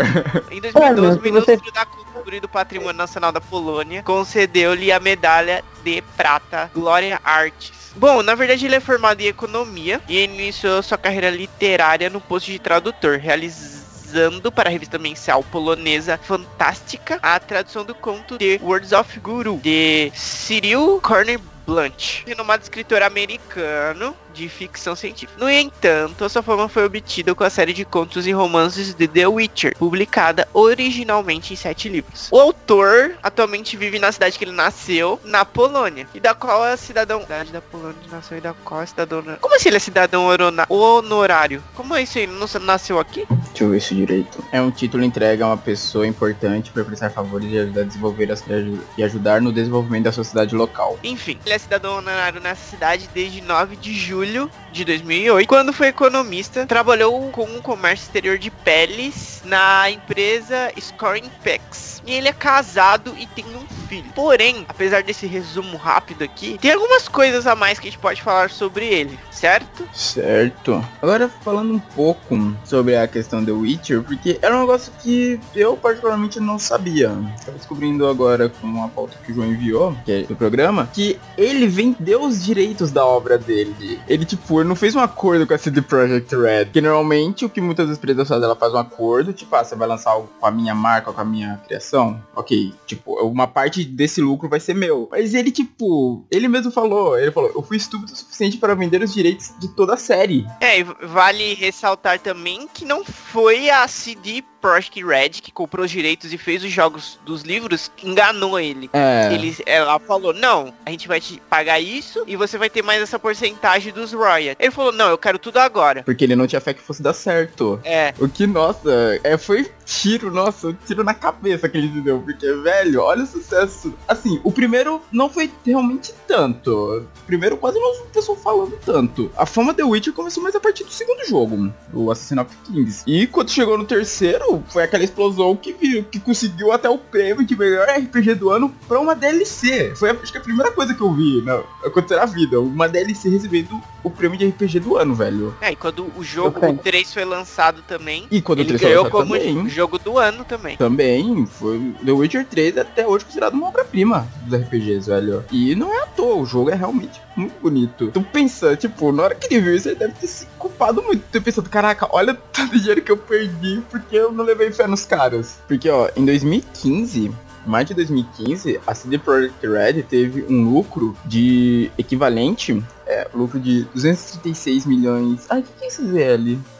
Em 0.50 0.60
2012, 0.60 0.72
Mano, 0.72 1.02
o 1.02 1.12
se 1.12 1.18
você- 1.18 1.30
Ministério 1.30 1.72
da 1.72 1.84
Cultura 1.86 2.36
e 2.36 2.40
do 2.40 2.48
Patrimônio 2.48 2.94
Nacional 2.94 3.32
da 3.32 3.40
Polônia 3.40 4.02
concedeu-lhe 4.02 4.90
a 4.92 4.98
medalha 5.00 5.62
de 5.84 6.02
prata 6.16 6.70
Glória 6.74 7.20
Artes. 7.24 7.72
Bom, 7.96 8.22
na 8.22 8.34
verdade 8.34 8.64
ele 8.64 8.76
é 8.76 8.80
formado 8.80 9.20
em 9.20 9.26
economia 9.26 10.00
e 10.08 10.22
iniciou 10.24 10.82
sua 10.82 10.96
carreira 10.96 11.28
literária 11.28 12.08
no 12.08 12.20
posto 12.22 12.50
de 12.50 12.58
tradutor, 12.58 13.18
realizando 13.18 14.50
para 14.50 14.68
a 14.68 14.72
revista 14.72 14.98
mensal 14.98 15.42
polonesa 15.42 16.18
Fantástica 16.22 17.18
a 17.22 17.38
tradução 17.38 17.84
do 17.84 17.94
conto 17.94 18.38
The 18.38 18.58
Words 18.62 18.92
of 18.92 19.20
Guru, 19.20 19.58
de 19.62 20.10
Cyril 20.14 21.00
Corner 21.02 21.38
Blunt, 21.66 22.22
renomado 22.26 22.62
escritor 22.62 23.02
americano 23.02 24.16
de 24.32 24.48
ficção 24.48 24.96
científica. 24.96 25.38
No 25.38 25.50
entanto, 25.50 26.24
a 26.24 26.28
sua 26.28 26.42
fama 26.42 26.66
foi 26.66 26.84
obtida 26.86 27.34
com 27.34 27.44
a 27.44 27.50
série 27.50 27.74
de 27.74 27.84
contos 27.84 28.26
e 28.26 28.32
romances 28.32 28.94
de 28.94 29.06
The 29.06 29.26
Witcher, 29.26 29.76
publicada 29.76 30.48
originalmente 30.54 31.52
em 31.52 31.56
sete 31.56 31.88
livros. 31.88 32.28
O 32.30 32.38
autor 32.40 33.14
atualmente 33.22 33.76
vive 33.76 33.98
na 33.98 34.10
cidade 34.10 34.38
que 34.38 34.44
ele 34.44 34.52
nasceu, 34.52 35.20
na 35.22 35.44
Polônia, 35.44 36.06
e 36.14 36.20
da 36.20 36.34
qual 36.34 36.64
é 36.66 36.74
cidadão. 36.78 37.20
Cidade 37.20 37.52
da 37.52 37.60
Polônia 37.60 37.96
nasceu 38.10 38.38
e 38.38 38.40
da 38.40 38.54
qual 38.64 38.80
é 38.82 38.86
cidadão. 38.86 39.22
Como 39.40 39.54
assim 39.54 39.68
ele 39.68 39.76
é 39.76 39.80
cidadão 39.80 40.24
horona- 40.24 40.66
honorário? 40.68 41.62
Como 41.74 41.94
é 41.94 42.02
isso 42.02 42.16
aí? 42.16 42.24
Ele 42.24 42.32
não 42.32 42.46
nasceu 42.62 42.98
aqui? 42.98 43.26
Deixa 43.48 43.64
eu 43.64 43.70
ver 43.70 43.76
isso 43.78 43.94
direito. 43.94 44.42
É 44.50 44.60
um 44.62 44.70
título 44.70 45.04
entregue 45.04 45.42
a 45.42 45.46
uma 45.48 45.56
pessoa 45.58 46.06
importante 46.06 46.70
para 46.70 46.84
prestar 46.84 47.10
favores 47.10 47.52
e 47.52 47.58
ajudar 47.58 47.82
a 47.82 47.84
desenvolver 47.84 48.32
as, 48.32 48.42
e 48.46 48.52
aju- 48.54 48.80
e 48.96 49.04
ajudar 49.04 49.42
no 49.42 49.52
desenvolvimento 49.52 50.04
da 50.04 50.12
sociedade 50.12 50.54
local. 50.54 50.98
Enfim, 51.04 51.38
ele 51.44 51.51
é 51.52 51.58
cidadão 51.58 51.98
honorário 51.98 52.40
nessa 52.40 52.70
cidade 52.70 53.08
desde 53.12 53.42
9 53.42 53.76
de 53.76 53.94
julho 53.94 54.50
de 54.72 54.84
2008. 54.84 55.46
Quando 55.46 55.72
foi 55.72 55.88
economista, 55.88 56.66
trabalhou 56.66 57.30
com 57.30 57.44
o 57.44 57.62
comércio 57.62 58.04
exterior 58.04 58.38
de 58.38 58.50
peles 58.50 59.42
na 59.44 59.90
empresa 59.90 60.72
Scoring 60.80 61.30
Pex. 61.42 62.02
E 62.06 62.12
ele 62.12 62.28
é 62.28 62.32
casado 62.32 63.14
e 63.18 63.26
tem 63.26 63.44
um 63.44 63.81
filho. 63.92 64.10
Porém, 64.14 64.64
apesar 64.66 65.02
desse 65.02 65.26
resumo 65.26 65.76
rápido 65.76 66.24
aqui, 66.24 66.56
tem 66.58 66.72
algumas 66.72 67.06
coisas 67.08 67.46
a 67.46 67.54
mais 67.54 67.78
que 67.78 67.88
a 67.88 67.90
gente 67.90 68.00
pode 68.00 68.22
falar 68.22 68.48
sobre 68.48 68.86
ele, 68.86 69.18
certo? 69.30 69.86
Certo. 69.92 70.82
Agora 71.02 71.28
falando 71.28 71.74
um 71.74 71.78
pouco 71.78 72.56
sobre 72.64 72.96
a 72.96 73.06
questão 73.06 73.44
do 73.44 73.60
Witcher, 73.60 74.02
porque 74.02 74.38
era 74.40 74.56
um 74.56 74.60
negócio 74.60 74.90
que 75.02 75.38
eu 75.54 75.76
particularmente 75.76 76.40
não 76.40 76.58
sabia. 76.58 77.12
Estava 77.38 77.58
descobrindo 77.58 78.06
agora 78.06 78.48
com 78.48 78.66
uma 78.66 78.88
pauta 78.88 79.18
que 79.24 79.30
o 79.30 79.34
João 79.34 79.48
enviou, 79.48 79.94
que 80.06 80.12
é 80.12 80.22
do 80.22 80.34
programa, 80.34 80.88
que 80.92 81.20
ele 81.36 81.66
vendeu 81.66 82.22
os 82.22 82.42
direitos 82.42 82.90
da 82.90 83.04
obra 83.04 83.36
dele. 83.36 84.00
Ele, 84.08 84.24
tipo, 84.24 84.64
não 84.64 84.74
fez 84.74 84.94
um 84.94 85.00
acordo 85.00 85.46
com 85.46 85.52
a 85.52 85.58
CD 85.58 85.82
Projekt 85.82 86.34
Red. 86.34 86.66
Que 86.66 86.80
normalmente 86.80 87.44
o 87.44 87.50
que 87.50 87.60
muitas 87.60 87.90
empresas 87.90 88.26
fazem, 88.26 88.44
ela 88.44 88.56
faz 88.56 88.72
um 88.72 88.78
acordo, 88.78 89.32
tipo, 89.32 89.54
ah, 89.54 89.62
você 89.62 89.76
vai 89.76 89.86
lançar 89.86 90.12
algo 90.12 90.30
com 90.40 90.46
a 90.46 90.50
minha 90.50 90.74
marca, 90.74 91.12
com 91.12 91.20
a 91.20 91.24
minha 91.24 91.60
criação. 91.66 92.20
Ok, 92.34 92.72
tipo, 92.86 93.20
uma 93.26 93.46
parte 93.46 93.81
parte 93.82 93.84
desse 93.84 94.20
lucro 94.20 94.48
vai 94.48 94.60
ser 94.60 94.74
meu. 94.74 95.08
Mas 95.10 95.34
ele, 95.34 95.50
tipo, 95.50 96.24
ele 96.30 96.48
mesmo 96.48 96.70
falou, 96.70 97.18
ele 97.18 97.30
falou, 97.30 97.50
eu 97.54 97.62
fui 97.62 97.76
estúpido 97.76 98.12
o 98.12 98.16
suficiente 98.16 98.56
para 98.56 98.74
vender 98.74 99.02
os 99.02 99.12
direitos 99.12 99.52
de 99.58 99.68
toda 99.68 99.94
a 99.94 99.96
série. 99.96 100.46
É, 100.60 100.80
e 100.80 100.84
vale 100.84 101.54
ressaltar 101.54 102.18
também 102.18 102.68
que 102.72 102.84
não 102.84 103.04
foi 103.04 103.70
a 103.70 103.86
CD 103.88 104.42
Projekt 104.60 105.04
Red 105.04 105.30
que 105.30 105.50
comprou 105.50 105.84
os 105.84 105.90
direitos 105.90 106.32
e 106.32 106.38
fez 106.38 106.62
os 106.62 106.70
jogos 106.70 107.18
dos 107.26 107.42
livros 107.42 107.90
que 107.96 108.08
enganou 108.08 108.60
ele. 108.60 108.88
É. 108.92 109.30
Ele, 109.32 109.56
ela 109.66 109.98
falou, 109.98 110.32
não, 110.32 110.72
a 110.86 110.90
gente 110.90 111.08
vai 111.08 111.20
te 111.20 111.42
pagar 111.50 111.80
isso 111.80 112.22
e 112.28 112.36
você 112.36 112.56
vai 112.56 112.70
ter 112.70 112.82
mais 112.82 113.02
essa 113.02 113.18
porcentagem 113.18 113.92
dos 113.92 114.12
royalties. 114.12 114.56
Ele 114.60 114.70
falou, 114.70 114.92
não, 114.92 115.08
eu 115.08 115.18
quero 115.18 115.38
tudo 115.38 115.58
agora. 115.58 116.04
Porque 116.04 116.22
ele 116.22 116.36
não 116.36 116.46
tinha 116.46 116.60
fé 116.60 116.72
que 116.72 116.80
fosse 116.80 117.02
dar 117.02 117.12
certo. 117.12 117.80
É, 117.82 118.14
O 118.20 118.28
que, 118.28 118.46
nossa, 118.46 119.20
é, 119.24 119.36
foi 119.36 119.68
tiro, 119.84 120.30
nossa, 120.30 120.68
um 120.68 120.72
tiro 120.86 121.02
na 121.04 121.14
cabeça 121.14 121.68
que 121.68 121.76
ele 121.78 121.92
se 121.92 122.00
deu. 122.00 122.20
Porque, 122.20 122.52
velho, 122.54 123.00
olha 123.02 123.24
o 123.24 123.26
sucesso. 123.26 123.92
Assim, 124.06 124.40
o 124.44 124.52
primeiro 124.52 125.00
não 125.12 125.28
foi 125.28 125.50
realmente 125.64 126.12
tanto. 126.26 126.70
O 126.70 127.06
primeiro 127.26 127.56
quase 127.56 127.78
não 127.78 127.92
vi 127.94 128.00
o 128.00 128.06
pessoal 128.06 128.36
falando 128.38 128.78
tanto. 128.84 129.30
A 129.36 129.46
fama 129.46 129.72
The 129.74 129.82
Witcher 129.84 130.12
começou 130.12 130.42
mais 130.42 130.54
a 130.54 130.60
partir 130.60 130.84
do 130.84 130.90
segundo 130.92 131.24
jogo, 131.26 131.72
o 131.92 132.10
Assassin's 132.10 132.46
Kings. 132.64 133.02
E 133.06 133.26
quando 133.26 133.50
chegou 133.50 133.76
no 133.78 133.84
terceiro, 133.84 134.62
foi 134.68 134.82
aquela 134.84 135.04
explosão 135.04 135.54
que 135.56 135.72
viu, 135.72 136.04
que 136.04 136.18
conseguiu 136.20 136.72
até 136.72 136.88
o 136.88 136.98
prêmio 136.98 137.44
de 137.44 137.56
melhor 137.56 137.86
RPG 137.88 138.34
do 138.34 138.50
ano 138.50 138.74
pra 138.88 139.00
uma 139.00 139.14
DLC. 139.14 139.94
Foi 139.96 140.10
acho 140.10 140.30
que 140.32 140.38
a 140.38 140.42
primeira 140.42 140.70
coisa 140.72 140.94
que 140.94 141.00
eu 141.00 141.12
vi 141.12 141.42
na, 141.42 141.62
acontecer 141.84 142.16
na 142.16 142.26
vida. 142.26 142.60
Uma 142.60 142.88
DLC 142.88 143.28
recebendo 143.28 143.80
o 144.04 144.10
prêmio 144.10 144.36
de 144.38 144.46
RPG 144.48 144.80
do 144.80 144.96
ano, 144.96 145.14
velho. 145.14 145.54
é, 145.60 145.72
e 145.72 145.76
quando 145.76 146.10
o 146.16 146.22
jogo 146.24 146.58
Ok. 146.58 146.68
o 146.70 146.78
3 146.78 147.12
foi 147.14 147.24
lançado 147.24 147.82
também, 147.82 148.26
E 148.30 148.40
quando 148.42 148.58
o 148.58 148.62
ele 148.62 148.68
3 148.68 148.80
foi 148.80 148.90
ganhou 148.90 149.04
lançado 149.04 149.20
como 149.20 149.38
também. 149.38 149.68
jogo 149.68 149.72
do 149.86 150.18
ano 150.18 150.44
também. 150.44 150.76
Também, 150.76 151.46
foi 151.46 151.94
The 152.04 152.12
Witcher 152.12 152.46
3 152.46 152.76
é 152.76 152.80
até 152.80 153.06
hoje 153.06 153.24
considerado 153.24 153.54
uma 153.54 153.68
obra-prima 153.68 154.26
dos 154.44 154.60
RPGs, 154.60 155.08
velho. 155.08 155.44
E 155.50 155.74
não 155.74 155.92
é 155.94 156.02
à 156.02 156.06
toa, 156.06 156.36
o 156.36 156.46
jogo 156.46 156.70
é 156.70 156.74
realmente 156.74 157.20
muito 157.36 157.60
bonito. 157.60 158.10
Tu 158.10 158.22
pensa, 158.22 158.76
tipo, 158.76 159.12
na 159.12 159.24
hora 159.24 159.34
que 159.34 159.52
ele 159.52 159.60
viu 159.60 159.76
isso, 159.76 159.88
ele 159.88 159.96
deve 159.96 160.14
ter 160.14 160.26
se 160.26 160.46
culpado 160.58 161.02
muito. 161.02 161.24
Tu 161.30 161.40
pensando, 161.40 161.68
caraca, 161.68 162.08
olha 162.10 162.34
tanto 162.52 162.78
dinheiro 162.78 163.02
que 163.02 163.12
eu 163.12 163.16
perdi 163.16 163.82
porque 163.90 164.16
eu 164.16 164.32
não 164.32 164.44
levei 164.44 164.70
fé 164.72 164.86
nos 164.86 165.04
caras. 165.04 165.60
Porque, 165.66 165.88
ó, 165.88 166.08
em 166.16 166.24
2015, 166.24 167.32
mais 167.66 167.86
de 167.86 167.94
2015, 167.94 168.80
a 168.86 168.94
CD 168.94 169.18
Projekt 169.18 169.66
Red 169.66 170.02
teve 170.02 170.44
um 170.48 170.68
lucro 170.70 171.16
de 171.24 171.90
equivalente, 171.96 172.82
é, 173.06 173.28
lucro 173.34 173.60
de 173.60 173.84
236 173.94 174.86
milhões. 174.86 175.46
Ah, 175.48 175.58
o 175.58 175.62
que, 175.62 175.72
que 175.78 175.84
é 175.84 175.88
esse? 175.88 176.02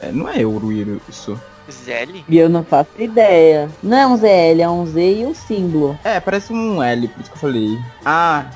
É, 0.00 0.12
não 0.12 0.28
é 0.28 0.40
euro 0.40 0.72
isso. 1.08 1.40
Zelly? 1.70 2.24
E 2.28 2.38
eu 2.38 2.48
não 2.48 2.64
faço 2.64 2.90
ideia. 2.98 3.68
Não 3.82 3.96
é 3.96 4.06
um 4.06 4.16
ZL, 4.16 4.60
é 4.60 4.68
um 4.68 4.86
Z 4.86 5.00
e 5.00 5.26
um 5.26 5.34
símbolo. 5.34 5.98
É, 6.04 6.20
parece 6.20 6.52
um 6.52 6.82
L, 6.82 7.08
por 7.08 7.20
isso 7.20 7.30
que 7.30 7.36
eu 7.36 7.40
falei. 7.40 7.78
Ah, 8.04 8.46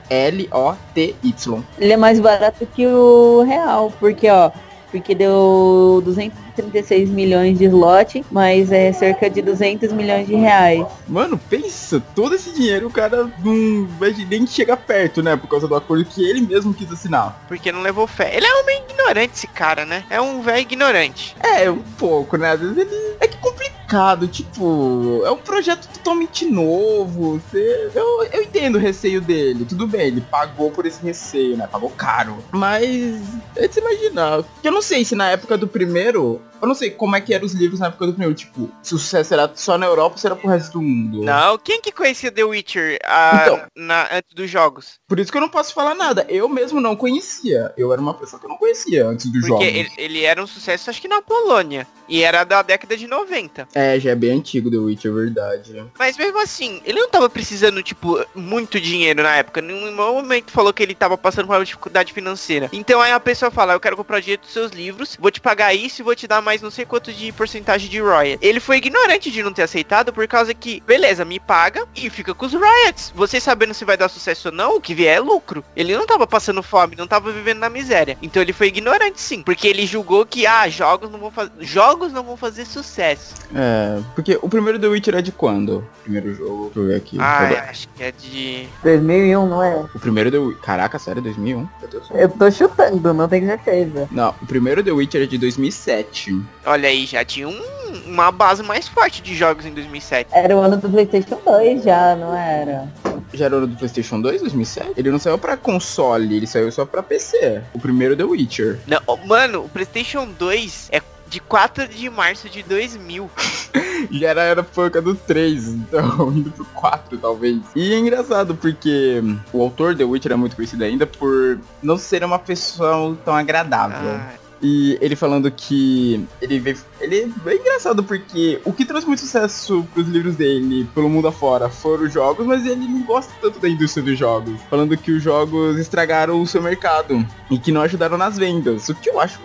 Ele 1.77 1.93
é 1.93 1.97
mais 1.97 2.19
barato 2.19 2.65
que 2.65 2.85
o 2.85 3.43
real, 3.43 3.93
porque 3.99 4.29
ó, 4.29 4.51
porque 4.91 5.15
deu 5.15 6.01
236 6.03 7.09
milhões 7.09 7.57
de 7.57 7.65
slot, 7.65 8.25
mas 8.31 8.71
é 8.71 8.91
cerca 8.91 9.29
de 9.29 9.41
200 9.41 9.91
milhões 9.93 10.27
de 10.27 10.35
reais. 10.35 10.85
Mano, 11.07 11.39
pensa, 11.49 12.01
todo 12.15 12.35
esse 12.35 12.51
dinheiro 12.51 12.87
o 12.87 12.91
cara 12.91 13.29
não 13.43 13.87
vai 13.99 14.13
nem 14.29 14.45
chegar 14.45 14.77
perto, 14.77 15.21
né? 15.21 15.35
Por 15.35 15.47
causa 15.47 15.67
do 15.67 15.75
acordo 15.75 16.05
que 16.05 16.23
ele 16.23 16.41
mesmo 16.41 16.73
quis 16.73 16.91
assinar. 16.91 17.43
Porque 17.47 17.71
não 17.71 17.81
levou 17.81 18.07
fé. 18.07 18.35
Ele 18.35 18.45
é 18.45 18.61
um 18.61 18.65
meio 18.65 18.83
ignorante, 18.89 19.33
esse 19.35 19.47
cara, 19.47 19.85
né? 19.85 20.03
É 20.09 20.19
um 20.19 20.41
velho 20.41 20.59
ignorante. 20.59 21.35
É, 21.39 21.69
um 21.69 21.81
pouco, 21.97 22.37
né? 22.37 22.51
Às 22.51 22.59
vezes 22.59 22.77
ele. 22.77 23.15
É 23.19 23.27
que 23.27 23.37
é 23.37 23.78
tipo, 24.27 25.21
é 25.25 25.31
um 25.31 25.37
projeto 25.37 25.87
totalmente 25.87 26.45
novo. 26.45 27.39
Você... 27.39 27.91
Eu, 27.93 28.23
eu 28.31 28.43
entendo 28.43 28.75
o 28.75 28.79
receio 28.79 29.19
dele. 29.19 29.65
Tudo 29.65 29.87
bem, 29.87 30.07
ele 30.07 30.21
pagou 30.21 30.71
por 30.71 30.85
esse 30.85 31.01
receio, 31.03 31.57
né? 31.57 31.67
Pagou 31.67 31.89
caro. 31.89 32.37
Mas 32.51 33.21
é 33.55 33.67
de 33.67 33.73
se 33.73 33.79
imaginar. 33.79 34.43
Eu 34.63 34.71
não 34.71 34.81
sei 34.81 35.03
se 35.03 35.15
na 35.15 35.29
época 35.29 35.57
do 35.57 35.67
primeiro. 35.67 36.41
Eu 36.61 36.67
não 36.67 36.75
sei 36.75 36.91
como 36.91 37.15
é 37.15 37.21
que 37.21 37.33
eram 37.33 37.45
os 37.45 37.53
livros 37.53 37.79
na 37.79 37.87
época 37.87 38.05
do 38.07 38.11
primeiro. 38.13 38.33
Tipo, 38.35 38.69
se 38.83 38.93
o 38.93 38.97
sucesso 38.97 39.33
era 39.33 39.49
só 39.55 39.77
na 39.77 39.85
Europa 39.85 40.15
ou 40.15 40.17
se 40.17 40.25
era 40.27 40.35
pro 40.35 40.49
resto 40.49 40.73
do 40.73 40.81
mundo. 40.81 41.23
Não, 41.23 41.57
quem 41.57 41.81
que 41.81 41.91
conhecia 41.91 42.31
The 42.31 42.43
Witcher 42.43 42.99
ah, 43.05 43.41
Então. 43.43 43.61
na- 43.75 44.07
antes 44.11 44.33
dos 44.33 44.49
jogos? 44.49 44.99
Por 45.07 45.19
isso 45.19 45.31
que 45.31 45.37
eu 45.37 45.41
não 45.41 45.49
posso 45.49 45.73
falar 45.73 45.95
nada. 45.95 46.25
Eu 46.29 46.47
mesmo 46.49 46.79
não 46.81 46.95
conhecia. 46.95 47.73
Eu 47.77 47.91
era 47.93 48.01
uma 48.01 48.13
pessoa 48.13 48.39
que 48.39 48.45
eu 48.45 48.49
não 48.49 48.57
conhecia 48.57 49.05
antes 49.07 49.31
dos 49.31 49.41
Porque 49.47 49.65
jogos. 49.65 49.67
ele, 49.79 49.89
ele 49.97 50.23
era 50.23 50.41
um 50.43 50.47
sucesso, 50.47 50.89
acho 50.89 51.01
que 51.01 51.07
na 51.07 51.21
Polônia. 51.21 51.87
E 52.07 52.23
era 52.23 52.43
da 52.43 52.61
década 52.63 52.97
de 52.97 53.05
90. 53.07 53.67
É, 53.73 53.99
já 53.99 54.11
é 54.11 54.15
bem 54.15 54.31
antigo 54.31 54.71
The 54.71 54.77
Witcher, 54.77 55.11
é 55.11 55.13
verdade. 55.15 55.85
Mas 55.97 56.17
mesmo 56.17 56.41
assim, 56.41 56.81
ele 56.83 56.99
não 56.99 57.09
tava 57.09 57.29
precisando, 57.29 57.83
tipo, 57.83 58.19
muito 58.33 58.79
dinheiro 58.81 59.21
na 59.21 59.35
época. 59.35 59.59
Em 59.59 59.63
nenhum 59.63 59.95
momento 59.95 60.51
falou 60.51 60.73
que 60.73 60.81
ele 60.81 60.95
tava 60.95 61.17
passando 61.17 61.45
por 61.45 61.55
uma 61.55 61.63
dificuldade 61.65 62.11
financeira. 62.11 62.67
Então 62.73 62.99
aí 62.99 63.11
a 63.11 63.19
pessoa 63.19 63.51
fala, 63.51 63.73
eu 63.73 63.79
quero 63.79 63.95
comprar 63.95 64.19
direito 64.19 64.41
dos 64.41 64.51
seus 64.53 64.71
livros, 64.71 65.15
vou 65.19 65.29
te 65.29 65.39
pagar 65.39 65.73
isso 65.73 66.01
e 66.01 66.03
vou 66.03 66.15
te 66.15 66.27
dar 66.27 66.41
mais 66.41 66.48
não 66.61 66.71
sei 66.71 66.85
quanto 66.85 67.13
de 67.13 67.31
porcentagem 67.31 67.89
de 67.89 67.99
royalties. 67.99 68.39
Ele 68.41 68.59
foi 68.59 68.77
ignorante 68.77 69.31
de 69.31 69.43
não 69.43 69.53
ter 69.53 69.63
aceitado 69.63 70.11
por 70.11 70.27
causa 70.27 70.53
que, 70.53 70.81
beleza, 70.85 71.23
me 71.23 71.39
paga 71.39 71.85
e 71.95 72.09
fica 72.09 72.33
com 72.33 72.45
os 72.45 72.53
royalties. 72.53 73.13
Você 73.15 73.39
sabendo 73.39 73.73
se 73.73 73.85
vai 73.85 73.97
dar 73.97 74.09
sucesso 74.09 74.49
ou 74.49 74.53
não, 74.53 74.75
o 74.75 74.81
que 74.81 74.93
vier 74.93 75.17
é 75.17 75.19
lucro. 75.19 75.63
Ele 75.75 75.95
não 75.95 76.05
tava 76.05 76.25
passando 76.25 76.63
fome, 76.63 76.95
não 76.95 77.07
tava 77.07 77.31
vivendo 77.31 77.59
na 77.59 77.69
miséria. 77.69 78.17
Então 78.21 78.41
ele 78.41 78.53
foi 78.53 78.67
ignorante 78.67 79.21
sim, 79.21 79.43
porque 79.43 79.67
ele 79.67 79.85
julgou 79.85 80.25
que, 80.25 80.45
ah, 80.45 80.67
jogos 80.69 81.09
não 81.09 81.19
vão 81.19 81.31
fazer, 81.31 81.51
jogos 81.59 82.11
não 82.11 82.23
vão 82.23 82.37
fazer 82.37 82.65
sucesso. 82.65 83.35
É, 83.53 83.99
porque 84.15 84.39
o 84.41 84.49
primeiro 84.49 84.79
The 84.79 84.87
Witcher 84.87 85.15
é 85.15 85.21
de 85.21 85.31
quando? 85.31 85.77
O 85.77 86.03
primeiro 86.03 86.33
jogo, 86.33 86.65
deixa 86.65 86.79
eu 86.79 86.87
ver 86.87 86.95
aqui. 86.95 87.17
Ah, 87.19 87.51
é, 87.51 87.59
acho 87.69 87.87
que 87.89 88.03
é 88.03 88.11
de 88.11 88.67
2001, 88.83 89.47
não 89.47 89.63
é? 89.63 89.75
O 89.93 89.99
primeiro 89.99 90.31
The 90.31 90.37
Witcher. 90.37 90.61
Caraca, 90.61 90.99
sério, 90.99 91.21
2001? 91.21 91.57
Meu 91.79 91.89
Deus. 91.89 92.07
Eu 92.11 92.29
tô 92.29 92.51
chutando, 92.51 93.13
não 93.13 93.27
tenho 93.27 93.45
certeza. 93.47 94.07
Não, 94.11 94.33
o 94.41 94.45
primeiro 94.45 94.83
The 94.83 94.91
Witcher 94.91 95.23
é 95.23 95.25
de 95.25 95.37
2007. 95.37 96.38
Olha 96.65 96.89
aí, 96.89 97.05
já 97.05 97.23
tinha 97.25 97.47
um- 97.47 97.61
uma 98.05 98.31
base 98.31 98.61
mais 98.63 98.87
forte 98.87 99.21
de 99.21 99.35
jogos 99.35 99.65
em 99.65 99.73
2007. 99.73 100.29
Era 100.33 100.55
o 100.55 100.59
ano 100.59 100.77
do 100.77 100.89
Playstation 100.89 101.39
2 101.45 101.83
já, 101.83 102.15
não 102.15 102.35
era? 102.35 102.87
Já 103.33 103.45
era 103.45 103.57
o 103.57 103.67
do 103.67 103.75
PlayStation 103.75 104.19
2, 104.19 104.41
2007? 104.41 104.93
Ele 104.97 105.11
não 105.11 105.19
saiu 105.19 105.37
pra 105.37 105.55
console, 105.55 106.35
ele 106.35 106.47
saiu 106.47 106.71
só 106.71 106.85
pra 106.85 107.03
PC. 107.03 107.61
O 107.73 107.79
primeiro 107.79 108.15
The 108.15 108.23
Witcher. 108.23 108.79
Não, 108.87 108.99
oh, 109.05 109.17
mano, 109.17 109.65
o 109.65 109.69
PlayStation 109.69 110.27
2 110.37 110.89
é 110.91 110.99
de 111.27 111.39
4 111.39 111.87
de 111.87 112.09
março 112.09 112.49
de 112.49 112.63
2000. 112.63 113.29
Já 114.09 114.29
era 114.29 114.41
a 114.41 114.45
época 114.45 114.99
do 115.01 115.13
3, 115.13 115.67
então 115.67 116.31
indo 116.33 116.49
pro 116.51 116.65
4 116.73 117.17
talvez. 117.19 117.59
E 117.75 117.93
é 117.93 117.99
engraçado 117.99 118.55
porque 118.55 119.21
o 119.53 119.61
autor 119.61 119.95
The 119.95 120.03
Witcher 120.05 120.31
é 120.31 120.35
muito 120.35 120.55
conhecido 120.55 120.83
ainda 120.83 121.05
por 121.05 121.59
não 121.83 121.97
ser 121.97 122.23
uma 122.23 122.39
pessoa 122.39 123.15
tão 123.23 123.35
agradável. 123.35 124.09
Ah, 124.09 124.31
E 124.61 124.97
ele 125.01 125.15
falando 125.15 125.49
que 125.49 126.25
ele 126.41 126.59
veio. 126.59 126.77
Ele 126.99 127.33
é 127.45 127.55
engraçado 127.55 128.03
porque 128.03 128.59
o 128.65 128.73
que 128.73 128.85
trouxe 128.85 129.07
muito 129.07 129.21
sucesso 129.21 129.87
pros 129.93 130.07
livros 130.07 130.35
dele 130.35 130.87
pelo 130.93 131.09
mundo 131.09 131.27
afora 131.29 131.69
foram 131.69 132.03
os 132.03 132.13
jogos, 132.13 132.45
mas 132.45 132.65
ele 132.65 132.85
não 132.87 133.03
gosta 133.03 133.31
tanto 133.41 133.59
da 133.59 133.69
indústria 133.69 134.03
dos 134.03 134.19
jogos. 134.19 134.59
Falando 134.69 134.97
que 134.97 135.11
os 135.11 135.23
jogos 135.23 135.77
estragaram 135.77 136.41
o 136.41 136.47
seu 136.47 136.61
mercado 136.61 137.25
e 137.49 137.57
que 137.57 137.71
não 137.71 137.81
ajudaram 137.81 138.17
nas 138.17 138.37
vendas. 138.37 138.89
O 138.89 138.95
que 138.95 139.09
eu 139.09 139.19
acho 139.19 139.39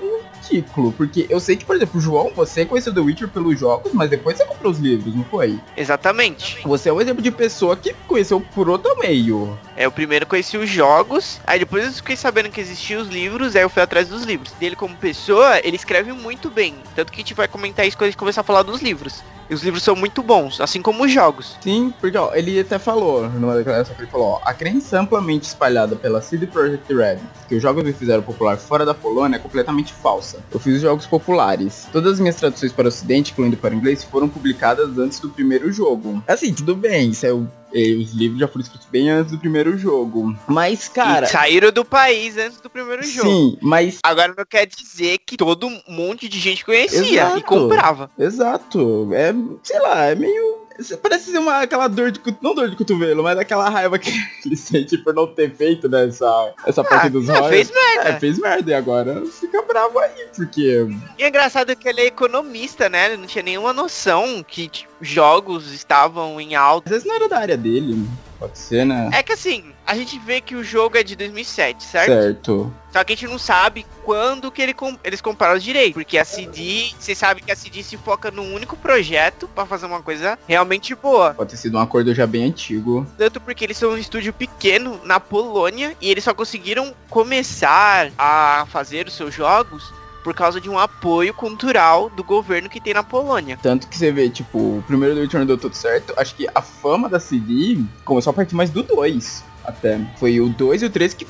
ridículo, 0.49 0.93
porque 0.93 1.27
eu 1.29 1.41
sei 1.41 1.57
que, 1.57 1.65
por 1.65 1.77
exemplo, 1.77 2.01
João, 2.01 2.31
você 2.35 2.65
conheceu 2.65 2.95
The 2.95 3.01
Witcher 3.01 3.29
pelos 3.29 3.59
jogos, 3.59 3.93
mas 3.93 4.11
depois 4.11 4.37
você 4.37 4.45
comprou 4.45 4.73
os 4.73 4.79
livros, 4.79 5.15
não 5.15 5.25
foi? 5.25 5.59
exatamente. 5.77 6.59
Você 6.65 6.89
é 6.89 6.93
um 6.93 7.01
exemplo 7.01 7.23
de 7.23 7.31
pessoa 7.31 7.77
que 7.77 7.95
conheceu 8.07 8.41
por 8.41 8.69
outro 8.69 8.97
meio. 8.99 9.59
É, 9.77 9.87
o 9.87 9.93
primeiro 9.93 10.25
eu 10.25 10.29
conheci 10.29 10.57
os 10.57 10.69
jogos, 10.69 11.41
aí 11.47 11.59
depois 11.59 11.85
eu 11.85 11.93
fiquei 11.93 12.17
sabendo 12.17 12.51
que 12.51 12.61
existiam 12.61 13.03
os 13.03 13.09
livros, 13.09 13.57
aí 13.57 13.63
eu 13.63 13.71
fui 13.71 13.83
atrás 13.83 14.09
dos 14.09 14.23
livros. 14.25 14.53
Dele 14.53 14.77
como 14.77 14.97
pessoa, 14.97 15.59
ele 15.65 15.77
escreve 15.77 16.13
muito 16.13 16.51
bem. 16.51 16.75
Tanto 16.95 17.13
que 17.13 17.19
a 17.19 17.23
gente 17.23 17.35
vai 17.35 17.49
comentar 17.49 17.87
isso 17.87 17.97
quando 17.97 18.09
a 18.09 18.11
gente 18.11 18.19
começar 18.19 18.43
a 18.43 18.45
falar 18.45 18.63
dos 18.63 18.81
livros. 18.83 19.23
E 19.49 19.55
os 19.55 19.63
livros 19.63 19.83
são 19.83 19.95
muito 19.95 20.23
bons, 20.23 20.61
assim 20.61 20.81
como 20.81 21.05
os 21.05 21.13
jogos. 21.13 21.57
Sim, 21.61 21.93
porque 22.01 22.17
ó, 22.17 22.35
ele 22.35 22.59
até 22.59 22.79
falou 22.79 23.29
numa 23.29 23.57
declaração 23.57 23.95
que 23.95 24.03
ele 24.03 24.11
falou, 24.11 24.27
ó, 24.27 24.41
a 24.45 24.55
crença 24.55 25.01
amplamente 25.01 25.47
espalhada 25.47 25.97
pela 25.97 26.21
CD 26.21 26.47
Projekt 26.47 26.93
Red 26.93 27.19
que 27.49 27.55
os 27.55 27.63
jogos 27.63 27.85
me 27.85 27.93
fizeram 27.93 28.23
popular 28.23 28.57
fora 28.57 28.85
da 28.85 28.95
Polônia 28.95 29.37
é 29.37 29.39
completamente 29.39 29.93
falsa. 29.93 30.39
Eu 30.51 30.59
fiz 30.59 30.77
os 30.77 30.83
jogos 30.83 31.07
populares. 31.07 31.87
Todas 31.93 32.15
as 32.15 32.21
minhas 32.21 32.37
traduções 32.37 32.73
para 32.73 32.87
o 32.87 32.89
ocidente, 32.89 33.33
incluindo 33.33 33.57
para 33.57 33.75
o 33.75 33.77
inglês, 33.77 34.03
foram 34.03 34.29
publicadas 34.29 34.99
antes 34.99 35.21
do 35.21 35.29
primeiro 35.29 35.71
jogo. 35.73 36.23
Assim, 36.27 36.53
tudo 36.53 36.75
bem, 36.75 37.11
isso 37.11 37.27
é 37.27 37.33
o 37.33 37.47
eh, 37.75 37.97
os 37.97 38.13
livros 38.13 38.39
já 38.39 38.47
foram 38.47 38.63
escritos 38.63 38.87
bem 38.91 39.11
antes 39.11 39.33
do 39.33 39.39
primeiro 39.39 39.77
jogo. 39.77 40.37
Mas, 40.47 40.89
cara. 40.89 41.27
e 41.27 41.29
saíram 41.29 41.73
do 41.73 41.85
país 41.85 42.37
antes 42.39 42.61
do 42.61 42.71
primeiro 42.71 43.03
jogo. 43.03 43.29
Sim, 43.29 43.59
mas. 43.61 43.99
Agora 44.03 44.33
não 44.37 44.45
quer 44.49 44.67
dizer 44.67 45.19
que 45.27 45.37
todo 45.37 45.69
monte 45.89 46.29
de 46.29 46.39
gente 46.39 46.65
conhecia 46.65 47.23
Exato. 47.23 47.39
e 47.39 47.43
comprava. 47.43 48.11
Exato. 48.19 49.09
É, 49.13 49.35
sei 49.63 49.81
lá, 49.81 50.05
é 50.07 50.15
meio. 50.15 50.64
Parece 51.03 51.31
ser 51.31 51.39
uma, 51.39 51.61
aquela 51.61 51.89
dor 51.89 52.11
de 52.11 52.19
cotovelo, 52.19 52.39
não 52.43 52.55
dor 52.55 52.71
de 52.71 52.77
cotovelo, 52.77 53.23
mas 53.23 53.39
aquela 53.39 53.69
raiva 53.69 53.99
que 53.99 54.11
ele 54.45 54.57
sente 54.57 54.99
por 54.99 55.15
não 55.15 55.27
ter 55.27 55.55
feito 55.55 55.89
nessa 55.89 56.53
essa 56.67 56.81
ah, 56.81 56.85
parte 56.85 57.11
dos 57.11 57.29
royalties. 57.29 57.71
fez 57.71 57.71
merda. 57.71 58.09
É, 58.11 58.21
fez 58.21 58.39
merda 58.39 58.71
e 58.71 58.75
agora 58.75 59.23
fica 59.27 59.63
bravo 59.63 59.99
aí, 59.99 60.27
porque... 60.35 60.87
E 61.19 61.23
é 61.23 61.29
engraçado 61.29 61.77
que 61.77 61.89
ele 61.89 62.01
é 62.01 62.07
economista, 62.07 62.89
né? 62.89 63.07
Ele 63.07 63.19
não 63.19 63.27
tinha 63.27 63.45
nenhuma 63.45 63.73
noção 63.73 64.45
que 64.47 64.69
tipo, 64.69 64.93
jogos 65.01 65.73
estavam 65.73 66.41
em 66.41 66.55
alta. 66.55 66.89
Às 66.89 66.91
vezes 66.91 67.07
não 67.07 67.15
era 67.15 67.29
da 67.29 67.39
área 67.39 67.57
dele. 67.57 68.05
Pode 68.45 68.59
ser, 68.59 68.85
né? 68.85 69.11
É 69.13 69.23
que 69.23 69.33
assim, 69.33 69.73
a 69.87 69.95
gente 69.97 70.19
vê 70.19 70.41
que 70.41 70.55
o 70.55 70.63
jogo 70.63 70.97
é 70.97 71.03
de 71.03 71.17
2007, 71.17 71.83
certo? 71.83 72.07
Certo. 72.07 72.75
Só 72.93 73.03
que 73.03 73.13
a 73.13 73.17
gente 73.17 73.29
não 73.29 73.39
sabe 73.39 73.87
quando 74.05 74.51
que 74.51 74.63
ele 74.63 74.75
eles 75.03 75.21
compraram 75.21 75.57
os 75.57 75.63
direitos. 75.63 75.95
Porque 75.95 76.19
a 76.19 76.25
CD, 76.25 76.93
você 76.99 77.15
sabe 77.15 77.41
que 77.41 77.51
a 77.51 77.57
CD 77.57 77.83
se 77.83 77.97
foca 77.97 78.31
num 78.31 78.55
único 78.55 78.77
projeto 78.77 79.49
para 79.49 79.67
fazer 79.67 79.87
uma 79.87 80.03
coisa 80.03 80.39
realmente 80.47 80.95
boa. 80.95 81.35
Pode 81.35 81.51
ter 81.51 81.57
sido 81.57 81.77
um 81.77 81.81
acordo 81.81 82.15
já 82.15 82.27
bem 82.27 82.45
antigo. 82.45 83.07
Tanto 83.19 83.41
porque 83.41 83.65
eles 83.65 83.77
são 83.77 83.91
um 83.91 83.99
estúdio 83.99 84.33
pequeno 84.33 85.01
na 85.05 85.19
Polônia 85.19 85.97
e 86.01 86.11
eles 86.11 86.23
só 86.23 86.35
conseguiram 86.35 86.95
começar 87.09 88.13
a 88.19 88.67
fazer 88.71 89.07
os 89.07 89.15
seus 89.15 89.35
jogos 89.35 89.93
por 90.25 90.35
causa 90.35 90.59
de 90.61 90.71
um 90.71 90.79
apoio 90.79 91.35
cultural 91.35 92.09
do 92.09 92.25
governo 92.25 92.69
que 92.69 92.81
tem 92.81 92.95
na 92.95 93.03
Polônia. 93.03 93.59
Tanto 93.63 93.87
que 93.87 93.97
você 93.97 94.11
vê, 94.11 94.31
tipo, 94.31 94.59
o 94.59 94.85
primeiro 94.87 95.15
do 95.15 95.21
Witcher 95.21 95.45
deu 95.45 95.59
tudo 95.59 95.77
certo. 95.77 96.15
Acho 96.17 96.35
que 96.35 96.49
a 96.53 96.63
fama 96.63 97.09
da 97.09 97.21
CD 97.21 97.85
começou 98.05 98.31
a 98.31 98.35
partir 98.35 98.55
mais 98.55 98.71
do 98.71 98.83
2. 98.83 99.45
Até. 99.65 100.01
Foi 100.17 100.41
o 100.41 100.49
2 100.49 100.83
e 100.83 100.87
o 100.87 100.91
3 100.91 101.15
que. 101.15 101.27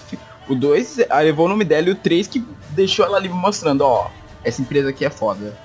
O 0.49 0.55
2 0.55 0.99
levou 1.23 1.47
o 1.47 1.49
nome 1.49 1.65
dela 1.65 1.89
e 1.89 1.93
o 1.93 1.95
3 1.95 2.29
que 2.29 2.45
deixou 2.71 3.05
ela 3.05 3.17
ali 3.17 3.29
mostrando, 3.29 3.81
ó, 3.81 4.11
essa 4.45 4.63
empresa 4.63 4.91
aqui 4.91 5.05
é 5.05 5.11
foda 5.11 5.57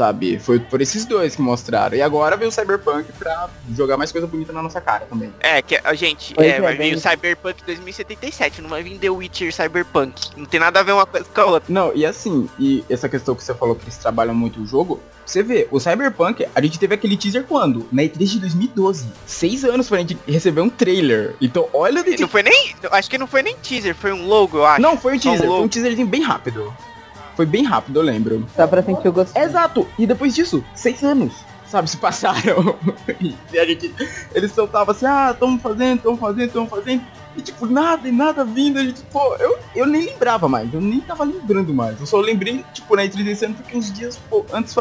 sabe? 0.00 0.38
Foi 0.38 0.58
por 0.58 0.80
esses 0.80 1.04
dois 1.04 1.36
que 1.36 1.42
mostraram. 1.42 1.94
E 1.94 2.00
agora 2.00 2.34
veio 2.34 2.48
o 2.48 2.52
Cyberpunk 2.52 3.12
pra 3.18 3.50
jogar 3.76 3.98
mais 3.98 4.10
coisa 4.10 4.26
bonita 4.26 4.50
na 4.50 4.62
nossa 4.62 4.80
cara 4.80 5.04
também. 5.04 5.30
É, 5.40 5.60
que 5.60 5.78
a 5.84 5.92
gente, 5.92 6.32
é, 6.38 6.48
é, 6.48 6.60
vai 6.60 6.74
vir 6.74 6.94
o 6.94 6.98
Cyberpunk 6.98 7.62
2077, 7.66 8.62
não 8.62 8.70
vai 8.70 8.82
vir 8.82 8.98
The 8.98 9.10
Witcher 9.10 9.52
Cyberpunk. 9.52 10.30
Não 10.38 10.46
tem 10.46 10.58
nada 10.58 10.80
a 10.80 10.82
ver 10.82 10.92
uma 10.92 11.04
coisa 11.04 11.26
com 11.26 11.40
a 11.42 11.44
outra. 11.44 11.70
Não, 11.70 11.94
e 11.94 12.06
assim, 12.06 12.48
e 12.58 12.82
essa 12.88 13.10
questão 13.10 13.34
que 13.34 13.44
você 13.44 13.54
falou 13.54 13.74
que 13.74 13.84
eles 13.84 13.98
trabalham 13.98 14.34
muito 14.34 14.62
o 14.62 14.66
jogo, 14.66 14.98
você 15.26 15.42
vê, 15.42 15.68
o 15.70 15.78
Cyberpunk, 15.78 16.46
a 16.54 16.60
gente 16.62 16.78
teve 16.78 16.94
aquele 16.94 17.14
teaser 17.14 17.44
quando? 17.44 17.86
Na 17.92 18.02
E3 18.02 18.24
de 18.24 18.40
2012. 18.40 19.06
Seis 19.26 19.64
anos 19.64 19.86
pra 19.86 19.98
gente 19.98 20.16
receber 20.26 20.62
um 20.62 20.70
trailer. 20.70 21.36
Então, 21.42 21.68
olha... 21.74 22.02
Não 22.18 22.28
foi 22.28 22.42
nem... 22.42 22.74
Acho 22.90 23.10
que 23.10 23.18
não 23.18 23.26
foi 23.26 23.42
nem 23.42 23.54
teaser, 23.56 23.94
foi 23.94 24.12
um 24.12 24.26
logo, 24.26 24.56
eu 24.56 24.64
acho. 24.64 24.80
Não, 24.80 24.96
foi 24.96 25.16
um 25.16 25.18
teaser, 25.18 25.46
um 25.46 25.56
foi 25.56 25.64
um 25.64 25.68
teaserzinho 25.68 26.08
bem 26.08 26.22
rápido. 26.22 26.74
Foi 27.40 27.46
bem 27.46 27.64
rápido, 27.64 28.00
eu 28.00 28.02
lembro. 28.02 28.46
Só 28.54 28.66
pra 28.66 28.82
sentir 28.82 29.08
o 29.08 29.12
gosto. 29.12 29.34
Exato! 29.34 29.88
E 29.98 30.06
depois 30.06 30.34
disso, 30.34 30.62
seis 30.74 31.02
anos, 31.02 31.32
sabe, 31.66 31.88
se 31.88 31.96
passaram. 31.96 32.76
e 33.18 33.58
a 33.58 33.64
gente. 33.64 33.94
Eles 34.34 34.52
soltavam 34.52 34.94
assim, 34.94 35.06
ah, 35.06 35.34
tamo 35.40 35.58
fazendo, 35.58 36.02
tamo 36.02 36.18
fazendo, 36.18 36.52
tamo 36.52 36.66
fazendo. 36.66 37.02
E 37.34 37.40
tipo, 37.40 37.64
nada 37.64 38.06
e 38.06 38.12
nada 38.12 38.44
vindo. 38.44 38.78
A 38.78 38.84
gente, 38.84 39.00
pô, 39.10 39.36
eu, 39.36 39.58
eu 39.74 39.86
nem 39.86 40.04
lembrava 40.04 40.50
mais, 40.50 40.70
eu 40.74 40.82
nem 40.82 41.00
tava 41.00 41.24
lembrando 41.24 41.72
mais. 41.72 41.98
Eu 41.98 42.04
só 42.04 42.20
lembrei, 42.20 42.62
tipo, 42.74 42.94
na 42.94 43.04
E3 43.04 43.24
desse 43.24 43.46
ano, 43.46 43.54
porque 43.54 43.74
uns 43.74 43.90
dias 43.90 44.20
pô, 44.28 44.44
antes 44.52 44.76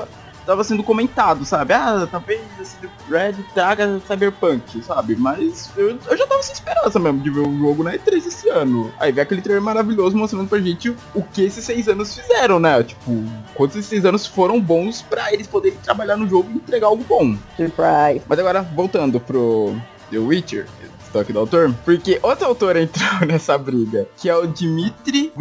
tava 0.49 0.63
sendo 0.63 0.83
comentado, 0.83 1.45
sabe? 1.45 1.73
Ah, 1.73 2.07
talvez 2.09 2.41
esse 2.59 2.75
Red 3.07 3.35
traga 3.53 4.01
Cyberpunk, 4.07 4.83
sabe? 4.83 5.15
Mas 5.15 5.69
eu, 5.77 5.89
eu 6.09 6.17
já 6.17 6.25
tava 6.25 6.41
sem 6.41 6.53
esperança 6.53 6.97
mesmo 6.97 7.19
de 7.19 7.29
ver 7.29 7.41
o 7.41 7.59
jogo 7.59 7.83
na 7.83 7.93
E3 7.93 8.17
esse 8.25 8.49
ano. 8.49 8.91
Aí 8.99 9.12
vem 9.12 9.21
aquele 9.21 9.41
trailer 9.41 9.62
maravilhoso 9.62 10.17
mostrando 10.17 10.49
pra 10.49 10.59
gente 10.59 10.89
o 11.13 11.21
que 11.21 11.43
esses 11.43 11.63
seis 11.63 11.88
anos 11.88 12.15
fizeram, 12.15 12.59
né? 12.59 12.81
Tipo, 12.81 13.23
quantos 13.53 13.77
esses 13.77 13.89
seis 13.89 14.05
anos 14.05 14.25
foram 14.25 14.59
bons 14.59 15.03
pra 15.03 15.31
eles 15.31 15.45
poderem 15.45 15.77
trabalhar 15.83 16.17
no 16.17 16.27
jogo 16.27 16.49
e 16.51 16.55
entregar 16.55 16.88
algo 16.88 17.03
bom. 17.03 17.38
Surprise. 17.55 18.23
Mas 18.27 18.39
agora, 18.39 18.63
voltando 18.63 19.19
pro 19.19 19.75
The 20.09 20.17
Witcher, 20.17 20.67
toque 21.13 21.31
do 21.31 21.39
autor, 21.39 21.71
porque 21.85 22.19
outro 22.23 22.47
autor 22.47 22.73
entrou 22.77 23.27
nessa 23.27 23.55
briga, 23.55 24.07
que 24.17 24.27
é 24.27 24.35
o 24.35 24.47
Dmitry 24.47 25.31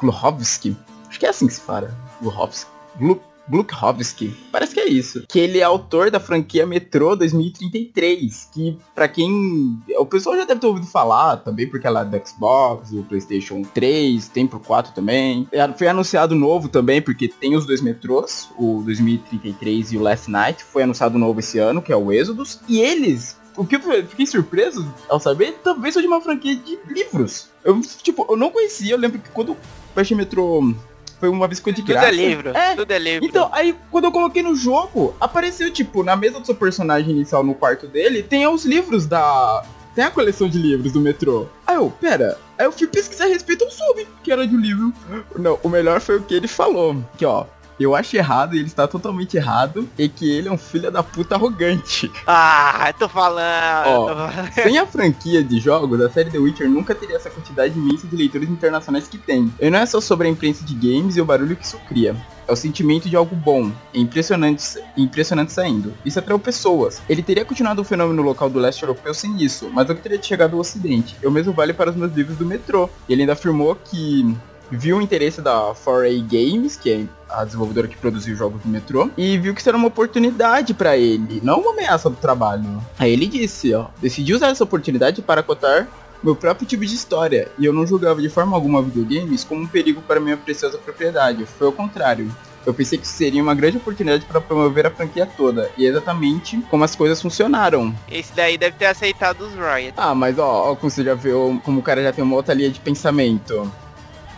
Gluhovsky. 0.00 0.76
Acho 1.08 1.18
que 1.18 1.26
é 1.26 1.30
assim 1.30 1.48
que 1.48 1.54
se 1.54 1.60
fala. 1.60 1.92
Gluhovsky. 2.20 2.70
Glu 2.98 3.20
Glukhovsky. 3.48 4.34
Parece 4.52 4.74
que 4.74 4.80
é 4.80 4.88
isso. 4.88 5.24
Que 5.28 5.38
ele 5.38 5.58
é 5.58 5.62
autor 5.62 6.10
da 6.10 6.20
franquia 6.20 6.66
Metro 6.66 7.16
2033. 7.16 8.50
Que, 8.52 8.78
para 8.94 9.08
quem. 9.08 9.78
O 9.98 10.06
pessoal 10.06 10.36
já 10.36 10.44
deve 10.44 10.60
ter 10.60 10.66
ouvido 10.66 10.86
falar 10.86 11.38
também, 11.38 11.68
porque 11.68 11.86
ela 11.86 12.02
é 12.02 12.04
do 12.04 12.26
Xbox, 12.26 12.90
do 12.90 13.02
PlayStation 13.04 13.62
3, 13.62 14.28
tem 14.28 14.46
pro 14.46 14.60
4 14.60 14.92
também. 14.92 15.48
É, 15.52 15.66
foi 15.72 15.88
anunciado 15.88 16.34
novo 16.34 16.68
também, 16.68 17.00
porque 17.00 17.28
tem 17.28 17.56
os 17.56 17.66
dois 17.66 17.80
metrôs, 17.80 18.50
o 18.56 18.82
2033 18.84 19.92
e 19.92 19.96
o 19.96 20.02
Last 20.02 20.30
Night. 20.30 20.64
Foi 20.64 20.82
anunciado 20.82 21.18
novo 21.18 21.40
esse 21.40 21.58
ano, 21.58 21.82
que 21.82 21.92
é 21.92 21.96
o 21.96 22.12
Exodus. 22.12 22.60
E 22.68 22.80
eles 22.80 23.36
o 23.58 23.66
que 23.66 23.74
eu 23.74 23.80
fiquei 24.06 24.24
surpreso 24.24 24.86
ao 25.08 25.18
saber, 25.18 25.58
talvez 25.64 25.92
seja 25.92 26.06
uma 26.06 26.20
franquia 26.20 26.54
de 26.54 26.78
livros. 26.86 27.48
Eu, 27.64 27.80
tipo, 27.80 28.24
eu 28.30 28.36
não 28.36 28.50
conhecia, 28.50 28.92
eu 28.92 28.98
lembro 28.98 29.18
que 29.18 29.28
quando 29.30 29.52
o 29.52 29.56
baixei 29.94 30.16
Metro 30.16 30.76
foi 31.18 31.28
uma 31.28 31.46
vez 31.46 31.60
de 31.60 31.82
graça. 31.82 32.08
Tudo 32.08 32.20
é 32.20 32.26
livro, 32.26 32.56
é. 32.56 32.74
tudo 32.76 32.90
é 32.90 32.98
livro. 32.98 33.26
Então, 33.26 33.48
aí 33.52 33.74
quando 33.90 34.04
eu 34.04 34.12
coloquei 34.12 34.42
no 34.42 34.54
jogo, 34.54 35.14
apareceu, 35.20 35.70
tipo, 35.72 36.02
na 36.02 36.16
mesa 36.16 36.40
do 36.40 36.46
seu 36.46 36.54
personagem 36.54 37.10
inicial 37.10 37.42
no 37.42 37.54
quarto 37.54 37.86
dele, 37.86 38.22
tem 38.22 38.46
os 38.46 38.64
livros 38.64 39.06
da. 39.06 39.64
Tem 39.94 40.04
a 40.04 40.10
coleção 40.10 40.48
de 40.48 40.58
livros 40.58 40.92
do 40.92 41.00
metrô. 41.00 41.48
Aí 41.66 41.74
eu, 41.74 41.90
pera. 41.90 42.38
Aí 42.56 42.66
eu 42.66 42.72
fui 42.72 42.86
pesquisar 42.86 43.24
a 43.24 43.28
respeito, 43.28 43.64
eu 43.64 43.70
soube 43.70 44.06
que 44.22 44.30
era 44.30 44.46
de 44.46 44.54
um 44.54 44.60
livro. 44.60 44.92
Não, 45.36 45.58
o 45.62 45.68
melhor 45.68 46.00
foi 46.00 46.16
o 46.16 46.22
que 46.22 46.34
ele 46.34 46.46
falou. 46.46 46.96
Que 47.16 47.24
ó, 47.24 47.46
eu 47.84 47.94
acho 47.94 48.16
errado 48.16 48.54
e 48.54 48.58
ele 48.58 48.66
está 48.66 48.86
totalmente 48.86 49.36
errado 49.36 49.88
e 49.98 50.08
que 50.08 50.30
ele 50.30 50.48
é 50.48 50.52
um 50.52 50.58
filho 50.58 50.90
da 50.90 51.02
puta 51.02 51.34
arrogante. 51.34 52.10
Ah, 52.26 52.92
tô 52.98 53.08
falando. 53.08 53.86
Ó, 53.86 54.52
sem 54.52 54.78
a 54.78 54.86
franquia 54.86 55.42
de 55.42 55.58
jogos, 55.60 56.00
a 56.00 56.10
série 56.10 56.30
The 56.30 56.38
Witcher 56.38 56.68
nunca 56.68 56.94
teria 56.94 57.16
essa 57.16 57.30
quantidade 57.30 57.78
imensa 57.78 58.06
de 58.06 58.16
leitores 58.16 58.48
internacionais 58.48 59.08
que 59.08 59.18
tem. 59.18 59.52
E 59.60 59.70
não 59.70 59.78
é 59.78 59.86
só 59.86 60.00
sobre 60.00 60.28
a 60.28 60.30
imprensa 60.30 60.64
de 60.64 60.74
games 60.74 61.16
e 61.16 61.20
o 61.20 61.24
barulho 61.24 61.56
que 61.56 61.64
isso 61.64 61.78
cria. 61.88 62.16
É 62.46 62.52
o 62.52 62.56
sentimento 62.56 63.10
de 63.10 63.14
algo 63.14 63.36
bom, 63.36 63.70
é 63.92 63.98
impressionante, 63.98 64.78
impressionante 64.96 65.52
saindo. 65.52 65.92
Isso 66.02 66.18
atraiu 66.18 66.38
pessoas. 66.38 67.02
Ele 67.06 67.22
teria 67.22 67.44
continuado 67.44 67.82
o 67.82 67.84
fenômeno 67.84 68.22
local 68.22 68.48
do 68.48 68.58
leste 68.58 68.82
europeu 68.82 69.12
sem 69.12 69.42
isso, 69.42 69.68
mas 69.70 69.86
que 69.86 69.94
teria 69.96 70.22
chegado 70.22 70.54
ao 70.54 70.60
ocidente. 70.60 71.14
E 71.22 71.26
o 71.26 71.30
mesmo 71.30 71.52
vale 71.52 71.74
para 71.74 71.90
os 71.90 71.96
meus 71.96 72.12
livros 72.14 72.38
do 72.38 72.46
metrô. 72.46 72.88
Ele 73.06 73.22
ainda 73.22 73.34
afirmou 73.34 73.74
que 73.76 74.34
viu 74.70 74.98
o 74.98 75.02
interesse 75.02 75.40
da 75.40 75.74
4A 75.74 76.20
Games, 76.22 76.76
que 76.76 76.90
é 76.90 77.04
a 77.28 77.44
desenvolvedora 77.44 77.88
que 77.88 77.96
produziu 77.96 78.34
jogos 78.34 78.62
do 78.62 78.68
metrô, 78.68 79.10
e 79.16 79.36
viu 79.38 79.54
que 79.54 79.60
isso 79.60 79.68
era 79.68 79.76
uma 79.76 79.88
oportunidade 79.88 80.74
para 80.74 80.96
ele, 80.96 81.40
não 81.42 81.60
uma 81.60 81.72
ameaça 81.72 82.08
do 82.08 82.16
trabalho. 82.16 82.82
Aí 82.98 83.12
ele 83.12 83.26
disse, 83.26 83.74
ó, 83.74 83.86
decidi 84.00 84.34
usar 84.34 84.48
essa 84.48 84.64
oportunidade 84.64 85.22
para 85.22 85.42
cotar 85.42 85.88
meu 86.22 86.34
próprio 86.34 86.66
tipo 86.66 86.84
de 86.84 86.94
história, 86.94 87.48
e 87.58 87.64
eu 87.64 87.72
não 87.72 87.86
julgava 87.86 88.20
de 88.20 88.28
forma 88.28 88.56
alguma 88.56 88.82
videogames 88.82 89.44
como 89.44 89.62
um 89.62 89.66
perigo 89.66 90.02
para 90.02 90.18
minha 90.18 90.36
preciosa 90.36 90.76
propriedade, 90.78 91.46
foi 91.46 91.66
ao 91.66 91.72
contrário. 91.72 92.30
Eu 92.66 92.74
pensei 92.74 92.98
que 92.98 93.08
seria 93.08 93.42
uma 93.42 93.54
grande 93.54 93.78
oportunidade 93.78 94.26
para 94.26 94.42
promover 94.42 94.84
a 94.84 94.90
franquia 94.90 95.24
toda. 95.24 95.70
E 95.78 95.86
é 95.86 95.88
exatamente 95.88 96.60
como 96.68 96.84
as 96.84 96.94
coisas 96.94 97.22
funcionaram. 97.22 97.94
Esse 98.10 98.34
daí 98.34 98.58
deve 98.58 98.76
ter 98.76 98.84
aceitado 98.86 99.40
os 99.40 99.54
Riot. 99.54 99.94
Ah, 99.96 100.14
mas 100.14 100.38
ó, 100.38 100.72
ó 100.72 100.76
como 100.76 100.90
você 100.90 101.02
já 101.02 101.14
viu, 101.14 101.58
como 101.64 101.80
o 101.80 101.82
cara 101.82 102.02
já 102.02 102.12
tem 102.12 102.22
uma 102.22 102.36
outra 102.36 102.52
linha 102.52 102.68
de 102.68 102.78
pensamento. 102.78 103.72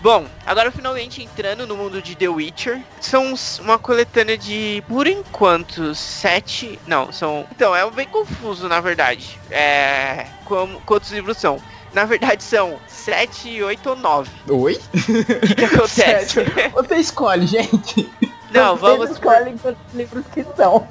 Bom, 0.02 0.26
agora 0.46 0.70
finalmente 0.70 1.22
entrando 1.22 1.66
no 1.66 1.76
mundo 1.76 2.00
de 2.00 2.14
The 2.16 2.28
Witcher. 2.28 2.80
São 3.00 3.34
uma 3.60 3.78
coletânea 3.78 4.36
de, 4.38 4.82
por 4.88 5.06
enquanto, 5.06 5.94
sete. 5.94 6.78
Não, 6.86 7.12
são. 7.12 7.46
Então, 7.52 7.76
é 7.76 7.88
bem 7.90 8.08
confuso, 8.08 8.66
na 8.66 8.80
verdade. 8.80 9.38
É. 9.50 10.26
Como, 10.46 10.80
quantos 10.82 11.10
livros 11.10 11.36
são? 11.36 11.60
Na 11.92 12.04
verdade, 12.04 12.42
são 12.42 12.78
sete, 12.88 13.62
oito 13.62 13.90
ou 13.90 13.96
nove. 13.96 14.30
Oi? 14.48 14.80
O 14.94 15.54
que, 15.54 15.64
acontece? 15.64 16.40
Você 16.72 16.96
escolhe, 16.96 17.46
gente. 17.46 18.10
Não, 18.50 18.76
vamos. 18.76 19.00
Vocês 19.00 19.10
escolhem 19.12 19.58
quantos 19.58 19.94
livros 19.94 20.24
que 20.32 20.44
são. 20.56 20.88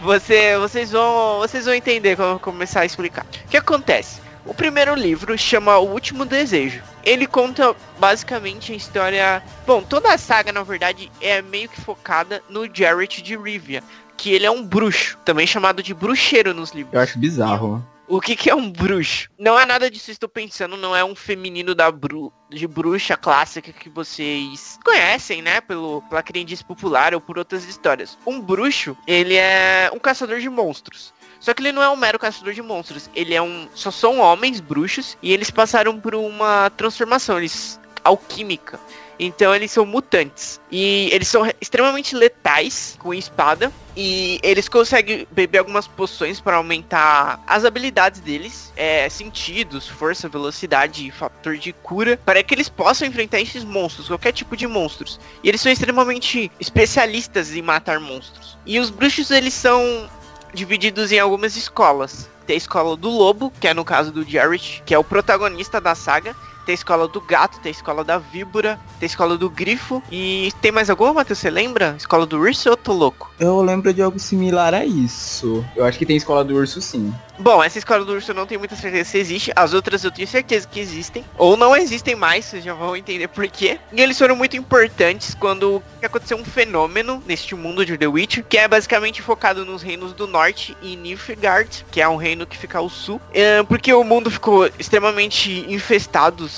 Você, 0.00 0.58
vocês 0.58 0.90
vão, 0.90 1.38
vocês 1.40 1.64
vão 1.64 1.74
entender 1.74 2.16
quando 2.16 2.32
eu 2.32 2.40
começar 2.40 2.80
a 2.80 2.84
explicar. 2.84 3.24
O 3.44 3.48
que 3.48 3.56
acontece? 3.56 4.20
O 4.44 4.52
primeiro 4.52 4.94
livro 4.94 5.38
chama 5.38 5.78
O 5.78 5.92
Último 5.92 6.24
Desejo. 6.24 6.82
Ele 7.04 7.26
conta 7.26 7.74
basicamente 7.98 8.72
a 8.72 8.76
história. 8.76 9.42
Bom, 9.66 9.82
toda 9.82 10.12
a 10.12 10.18
saga, 10.18 10.52
na 10.52 10.64
verdade, 10.64 11.10
é 11.20 11.40
meio 11.40 11.68
que 11.68 11.80
focada 11.80 12.42
no 12.48 12.68
Jarrett 12.72 13.22
de 13.22 13.36
Rivia, 13.36 13.82
que 14.16 14.32
ele 14.32 14.44
é 14.44 14.50
um 14.50 14.64
bruxo, 14.64 15.16
também 15.24 15.46
chamado 15.46 15.82
de 15.82 15.94
bruxeiro 15.94 16.52
nos 16.52 16.72
livros. 16.72 16.92
Eu 16.92 17.00
acho 17.00 17.18
bizarro. 17.18 17.84
O 18.08 18.20
que, 18.20 18.36
que 18.36 18.50
é 18.50 18.54
um 18.54 18.70
bruxo? 18.70 19.30
Não 19.38 19.58
é 19.58 19.64
nada 19.64 19.90
disso 19.90 20.06
que 20.06 20.10
estou 20.10 20.28
pensando, 20.28 20.76
não 20.76 20.94
é 20.94 21.04
um 21.04 21.14
feminino 21.14 21.74
da 21.74 21.90
bru 21.90 22.32
de 22.50 22.66
bruxa 22.66 23.16
clássica 23.16 23.72
que 23.72 23.88
vocês 23.88 24.78
conhecem, 24.84 25.40
né? 25.40 25.60
Pelo, 25.60 26.02
pela 26.02 26.22
crendice 26.22 26.64
popular 26.64 27.14
ou 27.14 27.20
por 27.20 27.38
outras 27.38 27.64
histórias. 27.64 28.18
Um 28.26 28.40
bruxo, 28.40 28.96
ele 29.06 29.36
é 29.36 29.90
um 29.94 29.98
caçador 29.98 30.40
de 30.40 30.50
monstros. 30.50 31.14
Só 31.42 31.52
que 31.52 31.60
ele 31.60 31.72
não 31.72 31.82
é 31.82 31.90
um 31.90 31.96
mero 31.96 32.20
caçador 32.20 32.54
de 32.54 32.62
monstros. 32.62 33.10
Ele 33.16 33.34
é 33.34 33.42
um. 33.42 33.68
Só 33.74 33.90
são 33.90 34.20
homens 34.20 34.60
bruxos 34.60 35.18
e 35.20 35.32
eles 35.32 35.50
passaram 35.50 35.98
por 35.98 36.14
uma 36.14 36.70
transformação. 36.70 37.36
Eles. 37.36 37.80
alquímica. 38.04 38.78
Então 39.18 39.54
eles 39.54 39.70
são 39.70 39.84
mutantes. 39.84 40.60
E 40.70 41.08
eles 41.12 41.26
são 41.26 41.48
extremamente 41.60 42.14
letais 42.14 42.96
com 43.00 43.12
espada. 43.12 43.72
E 43.96 44.38
eles 44.42 44.68
conseguem 44.68 45.26
beber 45.32 45.58
algumas 45.58 45.86
poções 45.86 46.40
para 46.40 46.56
aumentar 46.56 47.42
as 47.46 47.64
habilidades 47.64 48.20
deles, 48.20 48.72
é, 48.74 49.08
sentidos, 49.08 49.86
força, 49.86 50.28
velocidade 50.28 51.10
fator 51.10 51.58
de 51.58 51.72
cura, 51.72 52.18
para 52.24 52.42
que 52.42 52.54
eles 52.54 52.68
possam 52.70 53.06
enfrentar 53.06 53.40
esses 53.40 53.64
monstros, 53.64 54.08
qualquer 54.08 54.32
tipo 54.32 54.56
de 54.56 54.66
monstros. 54.66 55.20
E 55.42 55.48
eles 55.48 55.60
são 55.60 55.70
extremamente 55.70 56.50
especialistas 56.58 57.54
em 57.54 57.60
matar 57.60 58.00
monstros. 58.00 58.56
E 58.64 58.78
os 58.78 58.88
bruxos 58.90 59.30
eles 59.30 59.52
são 59.52 60.08
divididos 60.52 61.12
em 61.12 61.18
algumas 61.18 61.56
escolas. 61.56 62.28
Tem 62.46 62.54
a 62.54 62.56
escola 62.56 62.96
do 62.96 63.08
lobo, 63.08 63.52
que 63.60 63.68
é 63.68 63.74
no 63.74 63.84
caso 63.84 64.10
do 64.10 64.28
Jarrett, 64.28 64.82
que 64.84 64.94
é 64.94 64.98
o 64.98 65.04
protagonista 65.04 65.80
da 65.80 65.94
saga, 65.94 66.34
tem 66.64 66.72
a 66.72 66.74
escola 66.74 67.08
do 67.08 67.20
gato, 67.20 67.58
tem 67.60 67.70
a 67.70 67.74
escola 67.74 68.04
da 68.04 68.18
víbora, 68.18 68.78
tem 68.98 69.06
a 69.06 69.10
escola 69.10 69.36
do 69.36 69.48
grifo. 69.48 70.02
E 70.10 70.52
tem 70.60 70.72
mais 70.72 70.90
alguma, 70.90 71.12
Matheus? 71.12 71.38
Você 71.38 71.50
lembra? 71.50 71.94
Escola 71.98 72.26
do 72.26 72.38
urso 72.38 72.68
ou 72.68 72.72
eu 72.72 72.76
tô 72.76 72.92
louco? 72.92 73.30
Eu 73.38 73.60
lembro 73.60 73.92
de 73.92 74.02
algo 74.02 74.18
similar 74.18 74.74
a 74.74 74.84
isso. 74.84 75.64
Eu 75.74 75.84
acho 75.84 75.98
que 75.98 76.06
tem 76.06 76.16
escola 76.16 76.44
do 76.44 76.54
urso 76.54 76.80
sim. 76.80 77.12
Bom, 77.38 77.62
essa 77.62 77.78
escola 77.78 78.04
do 78.04 78.12
urso 78.12 78.30
eu 78.30 78.34
não 78.34 78.46
tenho 78.46 78.60
muita 78.60 78.76
certeza 78.76 79.10
se 79.10 79.18
existe. 79.18 79.52
As 79.56 79.72
outras 79.72 80.04
eu 80.04 80.10
tenho 80.10 80.28
certeza 80.28 80.68
que 80.68 80.78
existem. 80.78 81.24
Ou 81.36 81.56
não 81.56 81.74
existem 81.74 82.14
mais, 82.14 82.44
vocês 82.44 82.62
já 82.62 82.74
vão 82.74 82.94
entender 82.94 83.26
por 83.28 83.46
quê. 83.48 83.80
E 83.92 84.00
eles 84.00 84.18
foram 84.18 84.36
muito 84.36 84.56
importantes 84.56 85.34
quando 85.34 85.82
aconteceu 86.02 86.36
um 86.36 86.44
fenômeno 86.44 87.22
neste 87.26 87.54
mundo 87.54 87.84
de 87.84 87.98
The 87.98 88.06
Witcher, 88.06 88.44
que 88.48 88.58
é 88.58 88.68
basicamente 88.68 89.22
focado 89.22 89.64
nos 89.64 89.82
reinos 89.82 90.12
do 90.12 90.26
norte 90.26 90.76
e 90.82 90.94
Nilfgaard, 90.94 91.84
que 91.90 92.00
é 92.00 92.08
um 92.08 92.16
reino 92.16 92.46
que 92.46 92.56
fica 92.56 92.78
ao 92.78 92.88
sul. 92.88 93.20
Porque 93.66 93.92
o 93.92 94.04
mundo 94.04 94.30
ficou 94.30 94.66
extremamente 94.78 95.66
infestado 95.68 96.48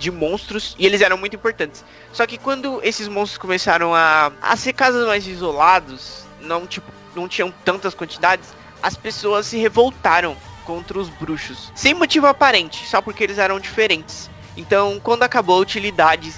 de 0.00 0.10
monstros 0.10 0.74
e 0.78 0.86
eles 0.86 1.00
eram 1.00 1.16
muito 1.16 1.36
importantes. 1.36 1.84
Só 2.12 2.26
que 2.26 2.38
quando 2.38 2.80
esses 2.82 3.06
monstros 3.06 3.38
começaram 3.38 3.94
a, 3.94 4.32
a 4.42 4.56
ser 4.56 4.72
casas 4.72 5.06
mais 5.06 5.26
isolados, 5.26 6.24
não 6.40 6.66
tipo 6.66 6.90
não 7.14 7.28
tinham 7.28 7.52
tantas 7.64 7.94
quantidades, 7.94 8.54
as 8.82 8.96
pessoas 8.96 9.46
se 9.46 9.58
revoltaram 9.58 10.36
contra 10.64 10.98
os 10.98 11.08
bruxos, 11.08 11.72
sem 11.74 11.92
motivo 11.92 12.26
aparente, 12.28 12.86
só 12.86 13.02
porque 13.02 13.24
eles 13.24 13.38
eram 13.38 13.58
diferentes. 13.58 14.30
Então, 14.56 15.00
quando 15.02 15.24
acabou 15.24 15.58
a 15.58 15.60
utilidade 15.60 16.32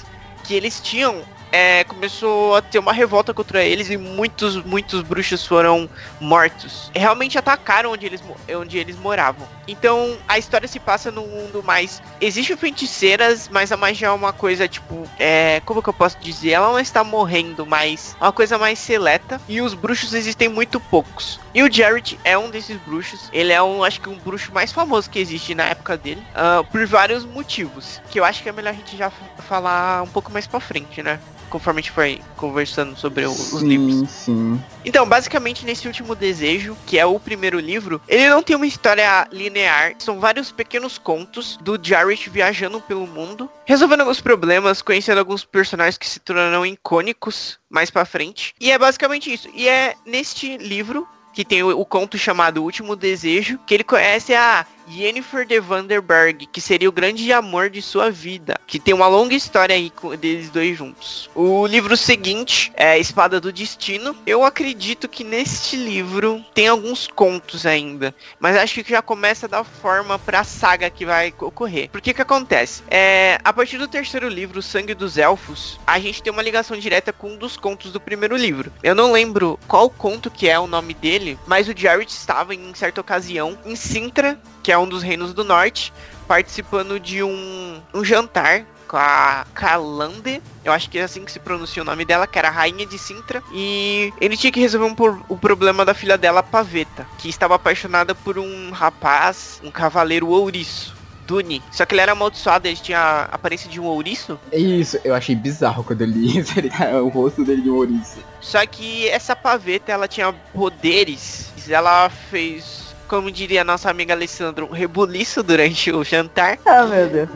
que 0.44 0.54
eles 0.54 0.80
tinham 0.80 1.22
é, 1.52 1.84
começou 1.84 2.56
a 2.56 2.62
ter 2.62 2.78
uma 2.78 2.94
revolta 2.94 3.34
contra 3.34 3.62
eles 3.62 3.90
e 3.90 3.98
muitos, 3.98 4.56
muitos 4.64 5.02
bruxos 5.02 5.46
foram 5.46 5.88
mortos. 6.18 6.90
Realmente 6.94 7.36
atacaram 7.36 7.92
onde 7.92 8.06
eles, 8.06 8.22
onde 8.56 8.78
eles 8.78 8.96
moravam. 8.96 9.46
Então 9.68 10.16
a 10.26 10.38
história 10.38 10.66
se 10.66 10.80
passa 10.80 11.10
num 11.10 11.26
mundo 11.26 11.62
mais. 11.62 12.02
Existem 12.20 12.56
feiticeiras, 12.56 13.48
mas 13.52 13.70
a 13.70 13.76
magia 13.76 14.08
é 14.08 14.10
uma 14.10 14.32
coisa 14.32 14.66
tipo. 14.66 15.06
É, 15.18 15.60
como 15.66 15.82
que 15.82 15.88
eu 15.90 15.92
posso 15.92 16.18
dizer? 16.18 16.52
Ela 16.52 16.68
não 16.68 16.80
está 16.80 17.04
morrendo, 17.04 17.66
mas 17.66 18.16
é 18.18 18.24
uma 18.24 18.32
coisa 18.32 18.56
mais 18.56 18.78
seleta. 18.78 19.40
E 19.46 19.60
os 19.60 19.74
bruxos 19.74 20.14
existem 20.14 20.48
muito 20.48 20.80
poucos. 20.80 21.38
E 21.54 21.62
o 21.62 21.70
Jared 21.70 22.18
é 22.24 22.36
um 22.36 22.48
desses 22.48 22.78
bruxos. 22.78 23.28
Ele 23.32 23.52
é 23.52 23.62
um, 23.62 23.84
acho 23.84 24.00
que 24.00 24.08
um 24.08 24.16
bruxo 24.16 24.52
mais 24.52 24.72
famoso 24.72 25.10
que 25.10 25.18
existe 25.18 25.54
na 25.54 25.64
época 25.64 25.98
dele. 25.98 26.22
Uh, 26.30 26.64
por 26.64 26.86
vários 26.86 27.24
motivos. 27.26 28.00
Que 28.10 28.18
eu 28.18 28.24
acho 28.24 28.42
que 28.42 28.48
é 28.48 28.52
melhor 28.52 28.70
a 28.70 28.76
gente 28.76 28.96
já 28.96 29.10
falar 29.48 30.02
um 30.02 30.08
pouco 30.08 30.32
mais 30.32 30.46
pra 30.46 30.58
frente, 30.58 31.02
né? 31.02 31.20
Conforme 31.50 31.80
a 31.80 31.82
gente 31.82 31.92
foi 31.92 32.20
conversando 32.36 32.96
sobre 32.96 33.24
o, 33.26 33.30
sim, 33.30 33.56
os 33.56 33.62
livros. 33.62 34.10
Sim. 34.10 34.60
Então, 34.84 35.06
basicamente, 35.06 35.64
nesse 35.64 35.86
último 35.86 36.14
desejo, 36.14 36.76
que 36.86 36.98
é 36.98 37.06
o 37.06 37.18
primeiro 37.20 37.58
livro, 37.58 38.00
ele 38.08 38.28
não 38.28 38.42
tem 38.42 38.56
uma 38.56 38.66
história 38.66 39.26
linear. 39.30 39.94
São 39.98 40.18
vários 40.18 40.50
pequenos 40.50 40.98
contos 40.98 41.58
do 41.62 41.78
Jarrett 41.80 42.28
viajando 42.30 42.80
pelo 42.80 43.06
mundo, 43.06 43.48
resolvendo 43.64 44.00
alguns 44.00 44.20
problemas, 44.20 44.82
conhecendo 44.82 45.18
alguns 45.18 45.44
personagens 45.44 45.98
que 45.98 46.08
se 46.08 46.20
tornarão 46.20 46.66
icônicos 46.66 47.58
mais 47.70 47.90
para 47.90 48.04
frente. 48.04 48.54
E 48.60 48.70
é 48.70 48.78
basicamente 48.78 49.32
isso. 49.32 49.48
E 49.54 49.68
é 49.68 49.94
neste 50.06 50.56
livro 50.58 51.06
que 51.32 51.44
tem 51.44 51.62
o, 51.62 51.78
o, 51.78 51.84
conto 51.84 52.18
chamado 52.18 52.62
Último 52.62 52.94
Desejo, 52.94 53.58
que 53.66 53.74
ele 53.74 53.84
conhece 53.84 54.34
a 54.34 54.66
Jennifer 54.88 55.46
de 55.46 55.60
Vanderberg, 55.60 56.46
que 56.46 56.60
seria 56.60 56.88
o 56.88 56.92
grande 56.92 57.32
amor 57.32 57.70
de 57.70 57.80
sua 57.82 58.10
vida, 58.10 58.58
que 58.66 58.78
tem 58.78 58.94
uma 58.94 59.06
longa 59.06 59.34
história 59.34 59.74
aí 59.74 59.92
deles 60.18 60.50
dois 60.50 60.76
juntos. 60.76 61.30
O 61.34 61.66
livro 61.66 61.96
seguinte 61.96 62.72
é 62.76 62.98
Espada 62.98 63.40
do 63.40 63.52
Destino. 63.52 64.16
Eu 64.26 64.44
acredito 64.44 65.08
que 65.08 65.24
neste 65.24 65.76
livro 65.76 66.44
tem 66.54 66.68
alguns 66.68 67.06
contos 67.06 67.66
ainda, 67.66 68.14
mas 68.40 68.56
acho 68.56 68.82
que 68.82 68.90
já 68.90 69.02
começa 69.02 69.46
a 69.46 69.48
dar 69.48 69.64
forma 69.64 70.18
para 70.18 70.40
a 70.40 70.44
saga 70.44 70.90
que 70.90 71.04
vai 71.04 71.32
ocorrer. 71.38 71.88
Porque 71.90 72.14
que 72.14 72.22
acontece? 72.22 72.82
É, 72.90 73.38
a 73.44 73.52
partir 73.52 73.78
do 73.78 73.88
terceiro 73.88 74.28
livro, 74.28 74.62
Sangue 74.62 74.94
dos 74.94 75.16
Elfos, 75.16 75.78
a 75.86 75.98
gente 75.98 76.22
tem 76.22 76.32
uma 76.32 76.42
ligação 76.42 76.76
direta 76.76 77.12
com 77.12 77.28
um 77.28 77.36
dos 77.36 77.56
contos 77.56 77.92
do 77.92 78.00
primeiro 78.00 78.36
livro. 78.36 78.72
Eu 78.82 78.94
não 78.94 79.12
lembro 79.12 79.58
qual 79.68 79.88
conto 79.88 80.30
que 80.30 80.48
é 80.48 80.58
o 80.58 80.66
nome 80.66 80.94
dele, 80.94 81.38
mas 81.46 81.68
o 81.68 81.76
Jarrett 81.76 82.12
estava 82.12 82.54
em 82.54 82.74
certa 82.74 83.00
ocasião 83.00 83.58
em 83.64 83.76
Sintra, 83.76 84.38
que 84.62 84.71
é 84.72 84.78
um 84.78 84.88
dos 84.88 85.02
reinos 85.02 85.32
do 85.32 85.44
norte, 85.44 85.92
participando 86.26 86.98
de 86.98 87.22
um, 87.22 87.80
um 87.94 88.04
jantar 88.04 88.64
com 88.92 88.98
a 88.98 89.46
Calande, 89.54 90.42
eu 90.62 90.70
acho 90.70 90.90
que 90.90 90.98
é 90.98 91.02
assim 91.02 91.24
que 91.24 91.32
se 91.32 91.38
pronuncia 91.38 91.82
o 91.82 91.84
nome 91.84 92.04
dela, 92.04 92.26
que 92.26 92.38
era 92.38 92.48
a 92.48 92.50
rainha 92.50 92.84
de 92.84 92.98
Sintra, 92.98 93.42
e 93.50 94.12
ele 94.20 94.36
tinha 94.36 94.52
que 94.52 94.60
resolver 94.60 94.86
um 94.86 94.94
por, 94.94 95.24
o 95.30 95.36
problema 95.36 95.82
da 95.82 95.94
filha 95.94 96.18
dela, 96.18 96.42
Paveta, 96.42 97.06
que 97.16 97.30
estava 97.30 97.54
apaixonada 97.54 98.14
por 98.14 98.38
um 98.38 98.70
rapaz, 98.70 99.62
um 99.64 99.70
cavaleiro 99.70 100.28
ouriço. 100.28 101.00
Duni. 101.24 101.62
Só 101.70 101.86
que 101.86 101.94
ele 101.94 102.02
era 102.02 102.12
amaldiçoado, 102.12 102.66
ele 102.66 102.76
tinha 102.76 102.98
a 102.98 103.22
aparência 103.26 103.70
de 103.70 103.80
um 103.80 103.84
ouriço. 103.84 104.38
É 104.50 104.58
isso, 104.58 104.98
eu 105.04 105.14
achei 105.14 105.36
bizarro 105.36 105.84
quando 105.84 106.02
eu 106.02 106.08
li 106.08 106.44
o 107.00 107.08
rosto 107.08 107.44
dele 107.44 107.62
de 107.62 107.70
um 107.70 107.76
ouriço. 107.76 108.18
Só 108.40 108.66
que 108.66 109.08
essa 109.08 109.34
paveta, 109.34 109.92
ela 109.92 110.08
tinha 110.08 110.32
poderes. 110.52 111.52
Ela 111.68 112.10
fez 112.10 112.81
como 113.08 113.30
diria 113.30 113.64
nossa 113.64 113.90
amiga 113.90 114.14
Alessandro, 114.14 114.66
um 114.66 114.72
rebuliço 114.72 115.42
durante 115.42 115.92
o 115.92 116.04
jantar. 116.04 116.58
Ah, 116.64 116.84
meu 116.84 117.08
Deus. 117.08 117.30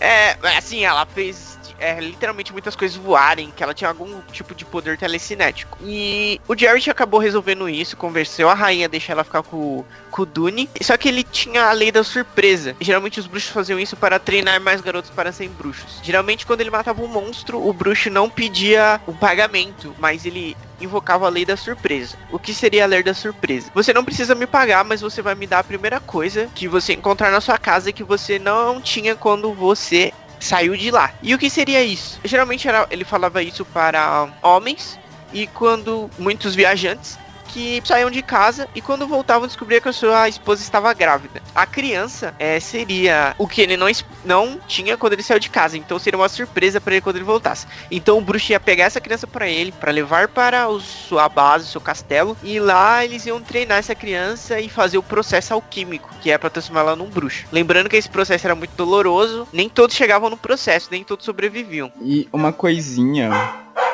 É, 0.00 0.36
assim, 0.58 0.84
ela 0.84 1.06
fez 1.06 1.51
é, 1.82 1.98
literalmente 1.98 2.52
muitas 2.52 2.76
coisas 2.76 2.96
voarem, 2.96 3.50
que 3.50 3.62
ela 3.62 3.74
tinha 3.74 3.90
algum 3.90 4.20
tipo 4.32 4.54
de 4.54 4.64
poder 4.64 4.96
telecinético. 4.96 5.76
E 5.82 6.40
o 6.46 6.56
Jared 6.56 6.88
acabou 6.88 7.18
resolvendo 7.18 7.68
isso, 7.68 7.96
conversou 7.96 8.48
a 8.48 8.54
rainha, 8.54 8.88
deixou 8.88 9.12
ela 9.12 9.24
ficar 9.24 9.42
com, 9.42 9.84
com 10.10 10.22
o 10.22 10.26
Dune. 10.26 10.70
Só 10.80 10.96
que 10.96 11.08
ele 11.08 11.24
tinha 11.24 11.64
a 11.64 11.72
lei 11.72 11.90
da 11.90 12.04
surpresa. 12.04 12.76
E, 12.80 12.84
geralmente 12.84 13.18
os 13.18 13.26
bruxos 13.26 13.50
faziam 13.50 13.80
isso 13.80 13.96
para 13.96 14.20
treinar 14.20 14.60
mais 14.60 14.80
garotos 14.80 15.10
para 15.10 15.32
serem 15.32 15.52
bruxos. 15.52 16.00
Geralmente 16.04 16.46
quando 16.46 16.60
ele 16.60 16.70
matava 16.70 17.02
um 17.02 17.08
monstro, 17.08 17.66
o 17.66 17.72
bruxo 17.72 18.08
não 18.08 18.30
pedia 18.30 19.00
o 19.04 19.12
pagamento, 19.12 19.92
mas 19.98 20.24
ele 20.24 20.56
invocava 20.80 21.26
a 21.26 21.30
lei 21.30 21.44
da 21.44 21.56
surpresa. 21.56 22.16
O 22.30 22.38
que 22.38 22.54
seria 22.54 22.84
a 22.84 22.86
lei 22.86 23.02
da 23.02 23.14
surpresa? 23.14 23.70
Você 23.74 23.92
não 23.92 24.04
precisa 24.04 24.34
me 24.34 24.46
pagar, 24.46 24.84
mas 24.84 25.00
você 25.00 25.22
vai 25.22 25.34
me 25.34 25.46
dar 25.46 25.60
a 25.60 25.64
primeira 25.64 26.00
coisa 26.00 26.48
que 26.54 26.68
você 26.68 26.92
encontrar 26.92 27.30
na 27.30 27.40
sua 27.40 27.58
casa 27.58 27.92
que 27.92 28.04
você 28.04 28.38
não 28.38 28.80
tinha 28.80 29.14
quando 29.14 29.52
você 29.52 30.12
saiu 30.42 30.76
de 30.76 30.90
lá. 30.90 31.12
E 31.22 31.34
o 31.34 31.38
que 31.38 31.48
seria 31.48 31.82
isso? 31.82 32.18
Geralmente 32.24 32.66
era, 32.66 32.86
ele 32.90 33.04
falava 33.04 33.42
isso 33.42 33.64
para 33.64 34.28
homens 34.42 34.98
e 35.32 35.46
quando 35.46 36.10
muitos 36.18 36.54
viajantes 36.54 37.18
que 37.52 37.82
saíam 37.84 38.10
de 38.10 38.22
casa 38.22 38.66
e 38.74 38.80
quando 38.80 39.06
voltavam 39.06 39.46
descobria 39.46 39.80
que 39.80 39.88
a 39.88 39.92
sua 39.92 40.28
esposa 40.28 40.62
estava 40.62 40.92
grávida. 40.94 41.42
A 41.54 41.66
criança 41.66 42.34
é, 42.38 42.58
seria 42.58 43.34
o 43.38 43.46
que 43.46 43.60
ele 43.60 43.76
não, 43.76 43.86
não 44.24 44.58
tinha 44.66 44.96
quando 44.96 45.12
ele 45.12 45.22
saiu 45.22 45.38
de 45.38 45.50
casa, 45.50 45.76
então 45.76 45.98
seria 45.98 46.18
uma 46.18 46.28
surpresa 46.28 46.80
para 46.80 46.94
ele 46.94 47.02
quando 47.02 47.16
ele 47.16 47.24
voltasse. 47.24 47.66
Então 47.90 48.16
o 48.16 48.20
bruxo 48.20 48.52
ia 48.52 48.60
pegar 48.60 48.84
essa 48.84 49.00
criança 49.00 49.26
para 49.26 49.46
ele, 49.46 49.70
para 49.70 49.92
levar 49.92 50.28
para 50.28 50.68
o, 50.68 50.80
sua 50.80 51.28
base, 51.28 51.66
seu 51.66 51.80
castelo, 51.80 52.36
e 52.42 52.58
lá 52.58 53.04
eles 53.04 53.26
iam 53.26 53.40
treinar 53.40 53.78
essa 53.78 53.94
criança 53.94 54.58
e 54.58 54.68
fazer 54.68 54.96
o 54.96 55.02
processo 55.02 55.52
alquímico, 55.52 56.08
que 56.22 56.30
é 56.30 56.38
para 56.38 56.48
transformar 56.48 56.80
ela 56.80 56.96
num 56.96 57.10
bruxo. 57.10 57.44
Lembrando 57.52 57.88
que 57.90 57.96
esse 57.96 58.08
processo 58.08 58.46
era 58.46 58.54
muito 58.54 58.72
doloroso, 58.76 59.46
nem 59.52 59.68
todos 59.68 59.94
chegavam 59.94 60.30
no 60.30 60.36
processo, 60.36 60.88
nem 60.90 61.04
todos 61.04 61.26
sobreviviam. 61.26 61.92
E 62.00 62.28
uma 62.32 62.52
coisinha 62.52 63.30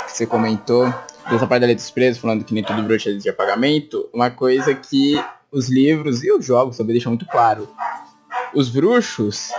que 0.07 0.16
você 0.16 0.27
comentou 0.27 0.92
dessa 1.31 1.47
parte 1.47 1.61
da 1.61 1.67
lei 1.67 1.75
dos 1.75 1.91
presos, 1.91 2.21
falando 2.21 2.45
que 2.45 2.55
nem 2.55 2.62
todo 2.62 2.83
bruxo 2.83 3.09
exigia 3.09 3.33
pagamento, 3.33 4.09
uma 4.12 4.31
coisa 4.31 4.75
que 4.75 5.23
os 5.51 5.69
livros 5.69 6.23
e 6.25 6.33
os 6.33 6.45
jogos 6.45 6.77
também 6.77 6.95
deixam 6.95 7.12
muito 7.12 7.27
claro. 7.27 7.69
Os 8.55 8.69
bruxos, 8.69 9.51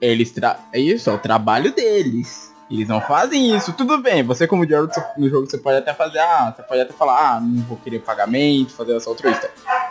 eles 0.00 0.30
tra... 0.30 0.58
é 0.72 0.80
isso, 0.80 1.10
é 1.10 1.12
o 1.12 1.18
trabalho 1.18 1.72
deles. 1.72 2.54
Eles 2.68 2.88
não 2.88 3.00
fazem 3.00 3.56
isso. 3.56 3.72
Tudo 3.72 3.98
bem, 3.98 4.24
você 4.24 4.46
como 4.46 4.66
Geralt 4.66 4.92
no 5.16 5.28
jogo 5.28 5.48
você 5.48 5.56
pode 5.56 5.78
até 5.78 5.94
fazer, 5.94 6.18
ah, 6.18 6.52
você 6.54 6.62
pode 6.64 6.80
até 6.80 6.92
falar, 6.92 7.36
ah, 7.36 7.40
não 7.40 7.62
vou 7.62 7.76
querer 7.76 8.00
pagamento, 8.00 8.72
fazer 8.72 8.96
essa 8.96 9.08
altruísta. 9.08 9.48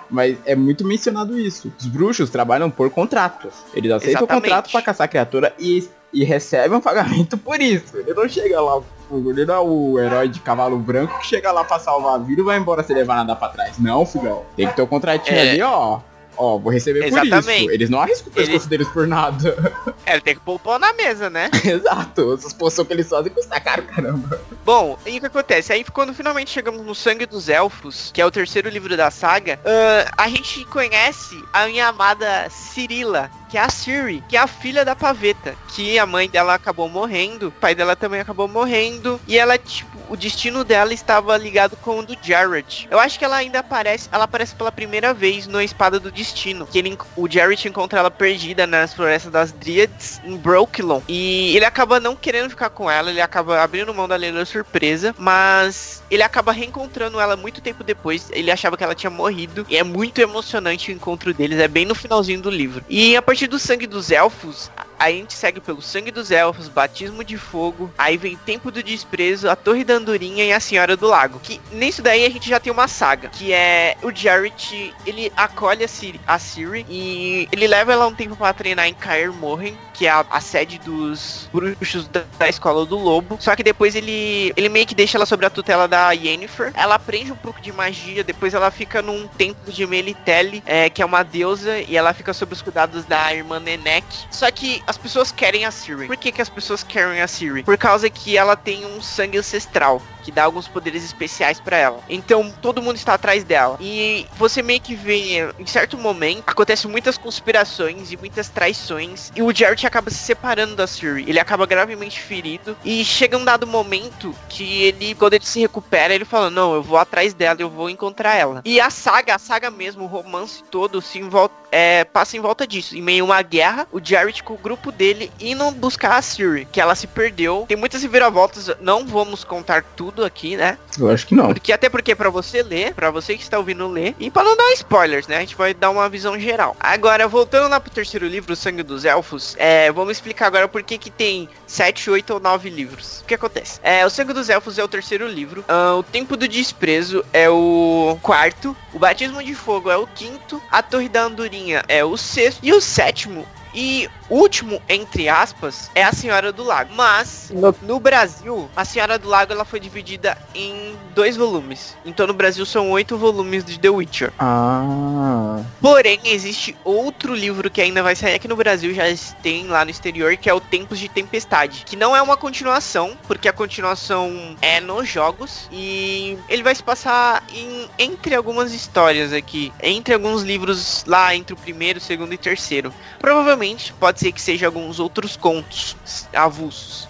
Mas 0.09 0.37
é 0.45 0.55
muito 0.55 0.85
mencionado 0.85 1.39
isso. 1.39 1.71
Os 1.79 1.85
bruxos 1.85 2.29
trabalham 2.29 2.69
por 2.69 2.89
contratos. 2.89 3.53
Eles 3.73 3.91
aceitam 3.91 4.23
o 4.23 4.27
contrato 4.27 4.69
para 4.71 4.81
caçar 4.81 5.05
a 5.05 5.07
criatura 5.07 5.53
e, 5.57 5.87
e 6.11 6.25
recebem 6.25 6.77
um 6.77 6.81
pagamento 6.81 7.37
por 7.37 7.61
isso. 7.61 7.97
Ele 7.97 8.13
não 8.13 8.27
chega 8.27 8.59
lá 8.59 8.81
ele 9.11 9.45
não 9.45 9.55
é 9.55 9.59
o 9.59 9.99
herói 9.99 10.27
de 10.27 10.39
cavalo 10.39 10.77
branco 10.77 11.19
que 11.19 11.27
chega 11.27 11.51
lá 11.51 11.63
pra 11.63 11.79
salvar 11.79 12.15
a 12.15 12.17
vida 12.17 12.41
e 12.41 12.45
vai 12.45 12.57
embora 12.57 12.83
sem 12.83 12.95
levar 12.95 13.15
nada 13.15 13.35
pra 13.35 13.49
trás. 13.49 13.77
Não, 13.79 14.05
filhão. 14.05 14.43
Tem 14.55 14.67
que 14.67 14.75
ter 14.75 14.81
o 14.81 14.85
um 14.85 14.87
contratinho 14.87 15.37
é. 15.37 15.51
ali, 15.51 15.61
ó. 15.61 15.99
ó, 16.37 16.57
vou 16.57 16.71
receber 16.71 16.99
por 16.99 17.07
Exatamente. 17.07 17.61
isso. 17.65 17.71
Eles 17.71 17.89
não 17.89 17.99
arriscam 17.99 18.29
o 18.29 18.31
pescoço 18.31 18.65
Ele- 18.65 18.69
deles 18.69 18.87
por 18.89 19.07
nada. 19.07 19.73
É, 20.05 20.13
ele 20.13 20.21
tem 20.21 20.35
que 20.35 20.41
pôr 20.41 20.55
o 20.55 20.59
pau 20.59 20.77
na 20.77 20.93
mesa, 20.93 21.29
né? 21.29 21.49
Exato. 21.63 22.33
Essas 22.33 22.53
poções 22.53 22.87
que 22.87 22.93
eles 22.93 23.09
fazem 23.09 23.31
custa 23.31 23.59
caro, 23.59 23.83
caramba. 23.83 24.39
Bom, 24.65 24.97
e 25.05 25.17
o 25.17 25.19
que 25.19 25.25
acontece? 25.27 25.71
Aí 25.73 25.83
quando 25.83 26.13
finalmente 26.13 26.51
chegamos 26.51 26.85
no 26.85 26.93
Sangue 26.95 27.25
dos 27.25 27.49
Elfos, 27.49 28.11
que 28.13 28.21
é 28.21 28.25
o 28.25 28.31
terceiro 28.31 28.69
livro 28.69 28.95
da 28.97 29.09
saga, 29.11 29.59
ah, 29.65 30.11
a 30.17 30.29
gente 30.29 30.65
conhece 30.65 31.41
a 31.53 31.67
minha 31.67 31.87
amada 31.87 32.47
Cirila, 32.49 33.29
que 33.55 33.59
é 33.59 33.61
a 33.61 33.69
Ciri, 33.69 34.21
que 34.27 34.35
é 34.35 34.39
a 34.41 34.47
filha 34.47 34.83
da 34.83 34.97
Paveta, 34.97 35.55
que 35.69 35.97
a 35.97 36.05
mãe 36.05 36.27
dela 36.27 36.53
acabou 36.53 36.89
morrendo, 36.89 37.47
o 37.47 37.51
pai 37.51 37.73
dela 37.73 37.95
também 37.95 38.19
acabou 38.19 38.49
morrendo, 38.49 39.17
e 39.25 39.37
ela, 39.37 39.57
tipo, 39.57 39.97
o 40.09 40.17
destino 40.17 40.65
dela 40.65 40.93
estava 40.93 41.37
ligado 41.37 41.77
com 41.77 41.99
o 41.99 42.05
do 42.05 42.17
Jared. 42.21 42.85
Eu 42.91 42.99
acho 42.99 43.17
que 43.17 43.23
ela 43.23 43.37
ainda 43.37 43.59
aparece, 43.59 44.09
ela 44.11 44.25
aparece 44.25 44.53
pela 44.55 44.73
primeira 44.73 45.13
vez 45.13 45.47
no 45.47 45.61
Espada 45.61 46.01
do 46.01 46.11
Destino, 46.11 46.67
que 46.67 46.77
ele, 46.77 46.97
o 47.15 47.31
Jared 47.31 47.65
encontra 47.65 47.99
ela 47.99 48.11
perdida 48.11 48.67
nas 48.67 48.93
florestas 48.93 49.31
das 49.31 49.53
Dríades, 49.53 50.19
em 50.25 50.35
Brooklyn, 50.35 51.01
e 51.07 51.55
ele 51.55 51.63
acaba 51.63 51.97
não 51.97 52.13
querendo 52.13 52.49
ficar 52.49 52.69
com 52.69 52.91
ela, 52.91 53.09
ele 53.09 53.21
acaba 53.21 53.61
abrindo 53.61 53.93
mão 53.93 54.05
da 54.05 54.17
Leila 54.17 54.43
surpresa, 54.43 55.15
mas 55.17 56.03
ele 56.11 56.23
acaba 56.23 56.51
reencontrando 56.51 57.21
ela 57.21 57.37
muito 57.37 57.61
tempo 57.61 57.85
depois, 57.85 58.27
ele 58.31 58.51
achava 58.51 58.75
que 58.75 58.83
ela 58.83 58.93
tinha 58.93 59.09
morrido, 59.09 59.65
e 59.69 59.77
é 59.77 59.83
muito 59.83 60.19
emocionante 60.19 60.91
o 60.91 60.93
encontro 60.93 61.33
deles, 61.33 61.57
é 61.57 61.69
bem 61.69 61.85
no 61.85 61.95
finalzinho 61.95 62.41
do 62.41 62.49
livro. 62.49 62.83
E 62.89 63.15
a 63.15 63.21
partir 63.21 63.44
do 63.47 63.59
Sangue 63.59 63.87
dos 63.87 64.11
Elfos, 64.11 64.71
a 64.97 65.11
gente 65.11 65.33
segue 65.33 65.59
pelo 65.59 65.81
Sangue 65.81 66.11
dos 66.11 66.31
Elfos, 66.31 66.67
Batismo 66.67 67.23
de 67.23 67.37
Fogo, 67.37 67.91
aí 67.97 68.17
vem 68.17 68.37
Tempo 68.37 68.71
do 68.71 68.81
Desprezo, 68.81 69.49
a 69.49 69.55
Torre 69.55 69.83
da 69.83 69.95
Andorinha 69.95 70.43
e 70.43 70.51
a 70.51 70.59
Senhora 70.59 70.95
do 70.95 71.07
Lago. 71.07 71.39
Que 71.39 71.59
nisso 71.71 72.01
daí 72.01 72.25
a 72.25 72.29
gente 72.29 72.49
já 72.49 72.59
tem 72.59 72.71
uma 72.71 72.87
saga, 72.87 73.29
que 73.29 73.51
é 73.53 73.97
o 74.01 74.11
Jarrett, 74.13 74.93
ele 75.05 75.31
acolhe 75.35 75.83
a 75.83 75.87
Ciri, 75.87 76.19
a 76.25 76.39
Ciri 76.39 76.85
e 76.89 77.47
ele 77.51 77.67
leva 77.67 77.93
ela 77.93 78.07
um 78.07 78.15
tempo 78.15 78.35
pra 78.35 78.53
treinar 78.53 78.87
em 78.87 78.93
Caer 78.93 79.31
Morhen, 79.31 79.77
que 79.95 80.07
é 80.07 80.09
a, 80.09 80.25
a 80.29 80.41
sede 80.41 80.79
dos 80.79 81.49
bruxos 81.51 82.07
da, 82.07 82.23
da 82.37 82.49
escola 82.49 82.85
do 82.85 82.97
lobo. 82.97 83.37
Só 83.39 83.55
que 83.55 83.63
depois 83.63 83.95
ele 83.95 84.53
ele 84.55 84.69
meio 84.69 84.85
que 84.85 84.95
deixa 84.95 85.17
ela 85.17 85.25
sobre 85.25 85.45
a 85.45 85.49
tutela 85.49 85.87
da 85.87 86.11
Yennefer. 86.11 86.71
Ela 86.73 86.95
aprende 86.95 87.31
um 87.31 87.35
pouco 87.35 87.61
de 87.61 87.71
magia, 87.71 88.23
depois 88.23 88.53
ela 88.53 88.69
fica 88.71 89.01
num 89.01 89.27
templo 89.27 89.71
de 89.71 89.85
Melitele, 89.85 90.63
é, 90.65 90.89
que 90.89 91.01
é 91.01 91.05
uma 91.05 91.23
deusa, 91.23 91.79
e 91.79 91.95
ela 91.95 92.13
fica 92.13 92.33
sob 92.33 92.53
os 92.53 92.61
cuidados 92.61 93.05
da 93.05 93.33
irmã 93.33 93.59
Nenek. 93.59 94.05
Só 94.29 94.49
que 94.51 94.83
as 94.85 94.97
pessoas 94.97 95.31
querem 95.31 95.65
a 95.65 95.71
Ciri. 95.71 96.07
Por 96.07 96.17
que, 96.17 96.31
que 96.31 96.41
as 96.41 96.49
pessoas 96.49 96.83
querem 96.83 97.21
a 97.21 97.27
Ciri? 97.27 97.63
Por 97.63 97.77
causa 97.77 98.09
que 98.09 98.37
ela 98.37 98.55
tem 98.55 98.85
um 98.85 99.01
sangue 99.01 99.37
ancestral. 99.37 100.01
Que 100.25 100.31
dá 100.31 100.43
alguns 100.43 100.67
poderes 100.67 101.05
especiais 101.05 101.59
pra 101.59 101.77
ela. 101.77 101.99
Então 102.09 102.51
todo 102.61 102.81
mundo 102.81 102.95
está 102.95 103.13
atrás 103.13 103.43
dela. 103.43 103.77
E 103.79 104.25
você 104.37 104.63
meio 104.63 104.81
que 104.81 104.95
vê, 104.95 105.53
em 105.59 105.65
certo 105.67 105.97
momento, 105.97 106.43
acontecem 106.47 106.89
muitas 106.89 107.17
conspirações 107.17 108.11
e 108.11 108.17
muitas 108.17 108.49
traições. 108.49 109.31
E 109.35 109.41
o 109.41 109.55
Jared 109.55 109.85
acaba 109.85 110.09
se 110.09 110.17
separando 110.17 110.75
da 110.75 110.87
Ciri. 110.87 111.25
Ele 111.27 111.39
acaba 111.39 111.67
gravemente 111.67 112.19
ferido. 112.19 112.75
E 112.83 113.05
chega 113.05 113.37
um 113.37 113.45
dado 113.45 113.67
momento 113.67 114.33
que 114.49 114.83
ele, 114.83 115.13
quando 115.13 115.33
ele 115.33 115.45
se 115.45 115.59
recupera, 115.59 116.13
ele 116.13 116.25
fala: 116.25 116.49
Não, 116.49 116.73
eu 116.73 116.81
vou 116.81 116.97
atrás 116.97 117.33
dela, 117.33 117.61
eu 117.61 117.69
vou 117.69 117.89
encontrar 117.89 118.35
ela. 118.35 118.61
E 118.65 118.81
a 118.81 118.89
saga, 118.89 119.35
a 119.35 119.39
saga 119.39 119.69
mesmo, 119.69 120.03
o 120.03 120.07
romance 120.07 120.63
todo, 120.63 121.01
se 121.01 121.19
envolve, 121.19 121.53
é, 121.71 122.03
passa 122.03 122.35
em 122.35 122.39
volta 122.39 122.65
disso. 122.65 122.95
Em 122.95 123.01
meio 123.01 123.23
a 123.23 123.27
uma 123.27 123.41
guerra, 123.41 123.87
o 123.91 123.99
Jared 124.03 124.41
com 124.43 124.53
o 124.53 124.57
grupo 124.57 124.91
dele 124.91 125.31
indo 125.39 125.69
buscar 125.71 126.17
a 126.17 126.21
Ciri, 126.21 126.65
que 126.71 126.81
ela 126.81 126.95
se 126.95 127.07
perdeu. 127.07 127.65
Tem 127.67 127.77
muitas 127.77 128.01
reviravoltas, 128.01 128.71
não 128.81 129.05
vamos 129.05 129.43
contar 129.43 129.83
tudo 129.95 130.14
aqui, 130.23 130.55
né? 130.55 130.77
Eu 130.97 131.09
acho 131.09 131.27
que 131.27 131.35
não. 131.35 131.47
Porque 131.53 131.73
até 131.73 131.89
porque 131.89 132.15
pra 132.15 132.29
você 132.29 132.63
ler, 132.63 132.93
pra 132.93 133.11
você 133.11 133.35
que 133.35 133.43
está 133.43 133.57
ouvindo 133.57 133.87
ler, 133.87 134.15
e 134.19 134.29
pra 134.29 134.43
não 134.43 134.55
dar 134.55 134.73
spoilers, 134.73 135.27
né? 135.27 135.37
A 135.37 135.39
gente 135.41 135.55
vai 135.55 135.73
dar 135.73 135.89
uma 135.89 136.07
visão 136.07 136.39
geral. 136.39 136.75
Agora, 136.79 137.27
voltando 137.27 137.69
lá 137.69 137.79
pro 137.79 137.91
terceiro 137.91 138.27
livro, 138.27 138.53
O 138.53 138.55
Sangue 138.55 138.83
dos 138.83 139.05
Elfos, 139.05 139.55
é, 139.57 139.91
vamos 139.91 140.11
explicar 140.11 140.47
agora 140.47 140.67
por 140.67 140.83
que 140.83 140.97
que 140.97 141.09
tem 141.09 141.49
7, 141.67 142.09
8 142.09 142.33
ou 142.33 142.39
9 142.39 142.69
livros. 142.69 143.21
O 143.21 143.25
que 143.25 143.35
acontece? 143.35 143.79
É, 143.83 144.05
O 144.05 144.09
Sangue 144.09 144.33
dos 144.33 144.49
Elfos 144.49 144.77
é 144.77 144.83
o 144.83 144.87
terceiro 144.87 145.27
livro, 145.27 145.63
ah, 145.67 145.95
O 145.95 146.03
Tempo 146.03 146.37
do 146.37 146.47
Desprezo 146.47 147.25
é 147.33 147.49
o 147.49 148.17
quarto, 148.21 148.75
O 148.93 148.99
Batismo 148.99 149.43
de 149.43 149.55
Fogo 149.55 149.89
é 149.89 149.97
o 149.97 150.07
quinto, 150.07 150.61
A 150.71 150.81
Torre 150.81 151.09
da 151.09 151.23
Andorinha 151.23 151.83
é 151.87 152.03
o 152.03 152.15
sexto, 152.17 152.59
e 152.63 152.71
o 152.71 152.81
sétimo 152.81 153.45
e 153.75 154.09
último, 154.29 154.81
entre 154.87 155.27
aspas, 155.27 155.91
é 155.93 156.03
a 156.03 156.13
Senhora 156.13 156.51
do 156.51 156.63
Lago. 156.63 156.91
Mas, 156.95 157.51
No- 157.81 157.99
Brasil, 157.99 158.69
a 158.75 158.85
Senhora 158.85 159.19
do 159.19 159.27
Lago 159.27 159.51
ela 159.51 159.65
foi 159.65 159.79
dividida 159.79 160.37
em 160.53 160.95
dois 161.13 161.35
volumes. 161.35 161.97
Então 162.05 162.25
no 162.27 162.33
Brasil 162.33 162.65
são 162.65 162.91
oito 162.91 163.17
volumes 163.17 163.65
de 163.65 163.79
The 163.79 163.89
Witcher. 163.89 164.31
Ah. 164.39 165.59
Porém, 165.81 166.19
existe 166.23 166.75
outro 166.83 167.33
livro 167.33 167.69
que 167.69 167.81
ainda 167.81 168.01
vai 168.03 168.15
sair 168.15 168.35
aqui 168.35 168.47
no 168.47 168.55
Brasil, 168.55 168.93
já 168.93 169.03
tem 169.41 169.67
lá 169.67 169.83
no 169.83 169.91
exterior, 169.91 170.37
que 170.37 170.49
é 170.49 170.53
o 170.53 170.59
Tempos 170.61 170.99
de 170.99 171.09
Tempestade. 171.09 171.83
Que 171.85 171.95
não 171.95 172.15
é 172.15 172.21
uma 172.21 172.37
continuação, 172.37 173.17
porque 173.27 173.47
a 173.49 173.53
continuação 173.53 174.55
é 174.61 174.79
nos 174.79 175.09
jogos. 175.09 175.67
E 175.71 176.37
ele 176.47 176.63
vai 176.63 176.75
se 176.75 176.83
passar 176.83 177.43
em, 177.51 177.89
entre 177.97 178.35
algumas 178.35 178.71
histórias 178.73 179.33
aqui. 179.33 179.73
Entre 179.81 180.13
alguns 180.13 180.43
livros 180.43 181.03
lá, 181.07 181.35
entre 181.35 181.53
o 181.53 181.57
primeiro, 181.57 181.99
segundo 181.99 182.33
e 182.33 182.37
terceiro. 182.37 182.93
Provavelmente, 183.19 183.64
pode 183.99 184.19
ser 184.19 184.31
que 184.31 184.41
seja 184.41 184.67
alguns 184.67 184.99
outros 184.99 185.35
contos 185.35 185.95
avulsos. 186.33 187.07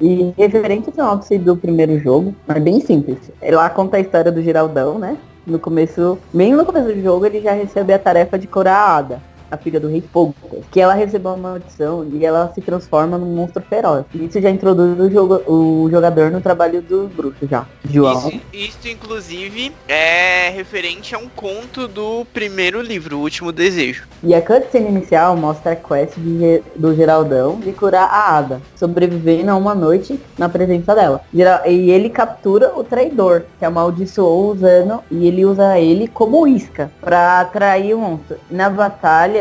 E 0.00 0.32
referente 0.38 0.88
ao 0.88 0.94
sinopse 0.94 1.38
do 1.38 1.56
primeiro 1.56 1.98
jogo, 1.98 2.34
é 2.48 2.60
bem 2.60 2.80
simples. 2.80 3.18
Lá 3.42 3.68
conta 3.68 3.96
a 3.96 4.00
história 4.00 4.30
do 4.30 4.42
Geraldão, 4.42 4.98
né? 4.98 5.18
No 5.48 5.58
começo, 5.58 6.18
bem 6.30 6.52
no 6.52 6.62
começo 6.62 6.88
do 6.88 7.02
jogo, 7.02 7.24
ele 7.24 7.40
já 7.40 7.52
recebe 7.52 7.94
a 7.94 7.98
tarefa 7.98 8.38
de 8.38 8.46
curar 8.46 8.76
a 8.76 8.96
Ada, 8.98 9.22
a 9.50 9.56
filha 9.56 9.80
do 9.80 9.88
rei 9.88 10.02
Fogo, 10.12 10.34
que 10.70 10.80
ela 10.80 10.94
recebeu 10.94 11.32
uma 11.32 11.50
maldição 11.50 12.06
e 12.12 12.24
ela 12.24 12.52
se 12.54 12.60
transforma 12.60 13.18
num 13.18 13.34
monstro 13.34 13.62
feroz. 13.62 14.04
E 14.14 14.24
isso 14.24 14.40
já 14.40 14.50
introduz 14.50 14.98
o, 14.98 15.10
jogo, 15.10 15.42
o 15.46 15.88
jogador 15.90 16.30
no 16.30 16.40
trabalho 16.40 16.82
dos 16.82 17.10
bruxos 17.10 17.48
já. 17.48 17.66
João. 17.84 18.28
Isso, 18.28 18.40
isso, 18.52 18.88
inclusive, 18.88 19.72
é 19.86 20.50
referente 20.50 21.14
a 21.14 21.18
um 21.18 21.28
conto 21.28 21.88
do 21.88 22.26
primeiro 22.32 22.80
livro, 22.80 23.18
O 23.18 23.22
Último 23.22 23.52
Desejo. 23.52 24.06
E 24.22 24.34
a 24.34 24.42
cutscene 24.42 24.88
inicial 24.88 25.36
mostra 25.36 25.72
a 25.72 25.76
quest 25.76 26.14
de 26.16 26.62
do 26.76 26.94
Geraldão 26.94 27.60
de 27.60 27.72
curar 27.72 28.08
a 28.10 28.36
Ada, 28.36 28.60
sobrevivendo 28.76 29.50
a 29.50 29.56
uma 29.56 29.74
noite 29.74 30.20
na 30.36 30.48
presença 30.48 30.94
dela. 30.94 31.20
E 31.32 31.90
ele 31.90 32.10
captura 32.10 32.72
o 32.76 32.82
traidor, 32.82 33.42
que 33.58 33.64
amaldiçoou 33.64 34.52
usando, 34.52 35.00
e 35.10 35.26
ele 35.26 35.44
usa 35.44 35.78
ele 35.78 36.08
como 36.08 36.46
isca 36.46 36.90
para 37.00 37.40
atrair 37.40 37.94
o 37.94 37.98
monstro. 37.98 38.36
Na 38.50 38.68
batalha 38.70 39.37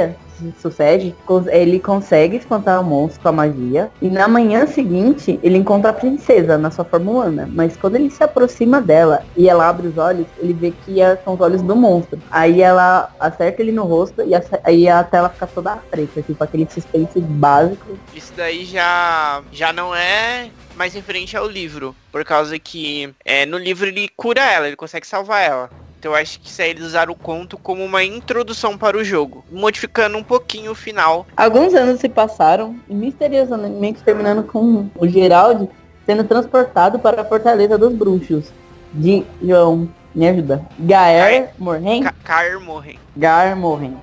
sucede, 0.60 1.16
ele 1.52 1.80
consegue 1.80 2.38
espantar 2.38 2.82
o 2.82 2.84
monstro 2.84 3.22
com 3.22 3.30
a 3.30 3.32
magia, 3.32 3.92
e 4.02 4.10
na 4.10 4.28
manhã 4.28 4.66
seguinte 4.68 5.40
ele 5.44 5.58
encontra 5.58 5.92
a 5.92 5.94
princesa 5.94 6.58
na 6.58 6.72
sua 6.72 6.86
forma 6.86 7.12
humana, 7.12 7.50
mas 7.52 7.76
quando 7.78 7.96
ele 7.96 8.10
se 8.10 8.24
aproxima 8.24 8.82
dela 8.82 9.24
e 9.36 9.50
ela 9.50 9.68
abre 9.68 9.88
os 9.88 9.98
olhos, 9.98 10.28
ele 10.40 10.54
vê 10.54 10.72
que 10.72 11.02
é- 11.02 11.16
são 11.24 11.34
os 11.34 11.42
olhos 11.42 11.62
do 11.62 11.76
monstro. 11.76 12.20
Aí 12.32 12.62
ela 12.62 13.10
acerta 13.20 13.62
ele 13.62 13.72
no 13.72 13.84
rosto 13.84 14.22
e 14.22 14.32
aí 14.64 14.88
a 14.88 15.04
tela 15.04 15.30
fica 15.30 15.48
toda 15.48 15.78
preta, 15.90 16.22
tipo 16.22 16.44
aquele 16.44 16.68
suspense 16.70 17.20
básico. 17.20 17.98
Isso 18.14 18.34
daí 18.36 18.66
já, 18.66 19.42
já 19.52 19.72
não 19.74 19.96
é 19.96 20.50
mais 20.76 20.94
referente 20.94 21.36
ao 21.36 21.48
livro, 21.48 21.96
por 22.12 22.24
causa 22.24 22.58
que 22.60 23.14
é, 23.26 23.46
no 23.46 23.58
livro 23.58 23.88
ele 23.88 24.08
cura 24.16 24.42
ela, 24.42 24.68
ele 24.68 24.76
consegue 24.76 25.08
salvar 25.08 25.44
ela. 25.44 25.87
Então 26.00 26.12
eu 26.12 26.18
acho 26.18 26.39
que 26.39 26.48
isso 26.48 26.62
aí 26.62 26.70
eles 26.70 26.84
usaram 26.86 27.12
o 27.12 27.16
conto 27.16 27.58
como 27.58 27.84
uma 27.84 28.04
introdução 28.04 28.78
para 28.78 28.98
o 28.98 29.04
jogo, 29.04 29.43
modificando 29.52 30.18
um 30.18 30.24
pouquinho 30.24 30.72
o 30.72 30.76
final. 30.76 31.26
Alguns 31.36 31.74
anos 31.74 32.00
se 32.00 32.08
passaram 32.08 32.76
e 32.88 32.93
misteriosamente 32.93 34.04
terminando 34.04 34.43
com 34.43 34.89
o 34.95 35.08
Geraldo 35.08 35.70
sendo 36.06 36.24
transportado 36.24 37.00
para 37.00 37.22
a 37.22 37.26
Fortaleza 37.26 37.78
dos 37.78 37.93
Bruxos. 37.93 38.52
De 38.93 39.26
João, 39.43 39.89
me 40.16 40.28
ajuda. 40.28 40.62
Gaer 40.80 41.50
Morhen? 41.58 42.04
Caer 42.24 42.60
morrem. 42.60 43.00
Gaer 43.16 43.56
Morhen. 43.56 43.98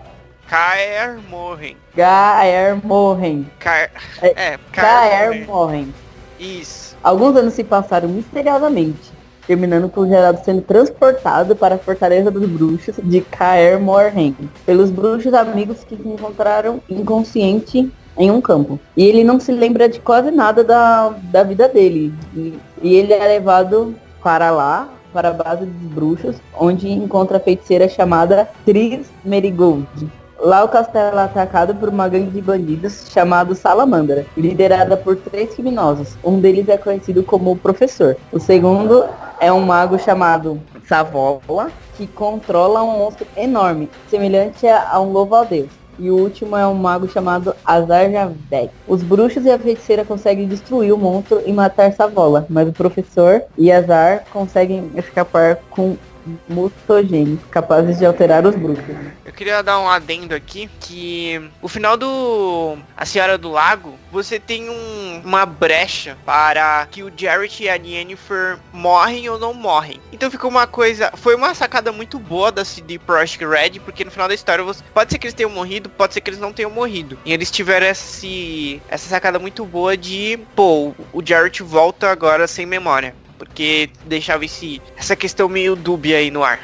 Caer 0.46 1.18
morrem. 1.30 1.76
Gaer 1.96 2.76
Morhen. 2.84 3.50
Caer... 3.58 3.90
É, 4.20 4.52
É, 4.52 4.58
Caer 4.70 5.30
Gaer 5.30 5.46
morrem. 5.46 5.46
Morhen. 5.46 5.94
Isso. 6.38 6.94
Alguns 7.02 7.36
anos 7.36 7.54
se 7.54 7.64
passaram 7.64 8.08
misteriosamente, 8.08 9.12
terminando 9.46 9.88
com 9.88 10.02
o 10.02 10.08
Geraldo 10.08 10.40
sendo 10.44 10.62
transportado 10.62 11.54
para 11.54 11.76
a 11.76 11.78
Fortaleza 11.78 12.30
dos 12.30 12.48
Bruxos 12.48 12.96
de 13.02 13.20
Caer 13.20 13.80
Morhen, 13.80 14.36
pelos 14.64 14.90
bruxos 14.90 15.34
amigos 15.34 15.84
que 15.84 15.96
se 15.96 16.08
encontraram 16.08 16.80
inconsciente 16.88 17.90
em 18.16 18.30
um 18.30 18.40
campo. 18.40 18.78
E 18.96 19.04
ele 19.04 19.24
não 19.24 19.40
se 19.40 19.52
lembra 19.52 19.88
de 19.88 20.00
quase 20.00 20.30
nada 20.30 20.62
da, 20.62 21.14
da 21.24 21.42
vida 21.42 21.68
dele. 21.68 22.14
E, 22.34 22.58
e 22.82 22.94
ele 22.94 23.12
é 23.12 23.26
levado 23.26 23.94
para 24.22 24.50
lá 24.50 24.88
para 25.12 25.28
a 25.28 25.32
base 25.32 25.64
dos 25.64 25.92
bruxos, 25.92 26.36
onde 26.58 26.90
encontra 26.90 27.36
a 27.36 27.40
feiticeira 27.40 27.88
chamada 27.88 28.48
Tris 28.64 29.06
Merigold. 29.24 29.86
Lá 30.40 30.64
o 30.64 30.68
castelo 30.68 31.18
é 31.18 31.22
atacado 31.22 31.74
por 31.76 31.88
uma 31.88 32.08
gangue 32.08 32.32
de 32.32 32.42
bandidos 32.42 33.06
chamado 33.10 33.54
Salamandra, 33.54 34.26
liderada 34.36 34.96
por 34.96 35.16
três 35.16 35.54
criminosos. 35.54 36.18
Um 36.24 36.40
deles 36.40 36.68
é 36.68 36.76
conhecido 36.76 37.22
como 37.22 37.52
o 37.52 37.56
Professor. 37.56 38.16
O 38.32 38.40
segundo 38.40 39.04
é 39.40 39.52
um 39.52 39.60
mago 39.60 39.98
chamado 39.98 40.60
Savola, 40.86 41.70
que 41.96 42.06
controla 42.06 42.82
um 42.82 42.98
monstro 42.98 43.26
enorme, 43.36 43.88
semelhante 44.08 44.66
a 44.66 45.00
um 45.00 45.12
louvo-a-deus. 45.12 45.70
E 45.98 46.10
o 46.10 46.16
último 46.16 46.56
é 46.56 46.66
um 46.66 46.74
mago 46.74 47.08
chamado 47.08 47.54
Azar 47.64 48.10
Javdek. 48.10 48.70
Os 48.88 49.02
bruxos 49.02 49.44
e 49.44 49.50
a 49.50 49.58
feiticeira 49.58 50.04
conseguem 50.04 50.48
destruir 50.48 50.92
o 50.92 50.98
monstro 50.98 51.40
e 51.46 51.52
matar 51.52 51.92
Savola, 51.92 52.46
mas 52.48 52.68
o 52.68 52.72
professor 52.72 53.42
e 53.56 53.70
Azar 53.70 54.24
conseguem 54.32 54.90
escapar 54.96 55.60
com 55.70 55.96
mutogênios, 56.48 57.40
capazes 57.50 57.98
de 57.98 58.06
alterar 58.06 58.46
os 58.46 58.54
bruxos. 58.54 58.84
Eu 59.24 59.32
queria 59.32 59.62
dar 59.62 59.80
um 59.80 59.88
adendo 59.88 60.34
aqui 60.34 60.68
que 60.80 61.50
o 61.60 61.68
final 61.68 61.96
do 61.96 62.76
A 62.96 63.04
Senhora 63.04 63.36
do 63.36 63.50
Lago, 63.50 63.98
você 64.12 64.38
tem 64.38 64.68
um, 64.68 65.22
uma 65.24 65.44
brecha 65.44 66.16
para 66.24 66.86
que 66.90 67.02
o 67.02 67.12
Jarrett 67.16 67.62
e 67.62 67.68
a 67.68 67.74
Yennefer 67.74 68.58
morrem 68.72 69.28
ou 69.28 69.38
não 69.38 69.52
morrem. 69.52 70.00
Então 70.12 70.30
ficou 70.30 70.50
uma 70.50 70.66
coisa, 70.66 71.10
foi 71.16 71.34
uma 71.34 71.54
sacada 71.54 71.90
muito 71.90 72.18
boa 72.18 72.52
da 72.52 72.64
CD 72.64 72.98
Projekt 72.98 73.44
Red, 73.44 73.80
porque 73.80 74.04
no 74.04 74.10
final 74.10 74.28
da 74.28 74.34
história 74.34 74.62
você, 74.62 74.82
pode 74.92 75.10
ser 75.10 75.18
que 75.18 75.26
eles 75.26 75.34
tenham 75.34 75.50
morrido, 75.50 75.88
pode 75.88 76.14
ser 76.14 76.20
que 76.20 76.30
eles 76.30 76.40
não 76.40 76.52
tenham 76.52 76.70
morrido. 76.70 77.18
E 77.24 77.32
eles 77.32 77.50
tiveram 77.50 77.86
esse, 77.86 78.80
essa 78.88 79.08
sacada 79.08 79.38
muito 79.38 79.64
boa 79.64 79.96
de, 79.96 80.38
pô, 80.54 80.94
o 81.12 81.22
Jarrett 81.24 81.62
volta 81.62 82.10
agora 82.10 82.46
sem 82.46 82.66
memória 82.66 83.14
porque 83.38 83.90
deixava 84.06 84.44
esse, 84.44 84.80
essa 84.96 85.16
questão 85.16 85.48
meio 85.48 85.76
dúbia 85.76 86.18
aí 86.18 86.30
no 86.30 86.42
ar. 86.42 86.60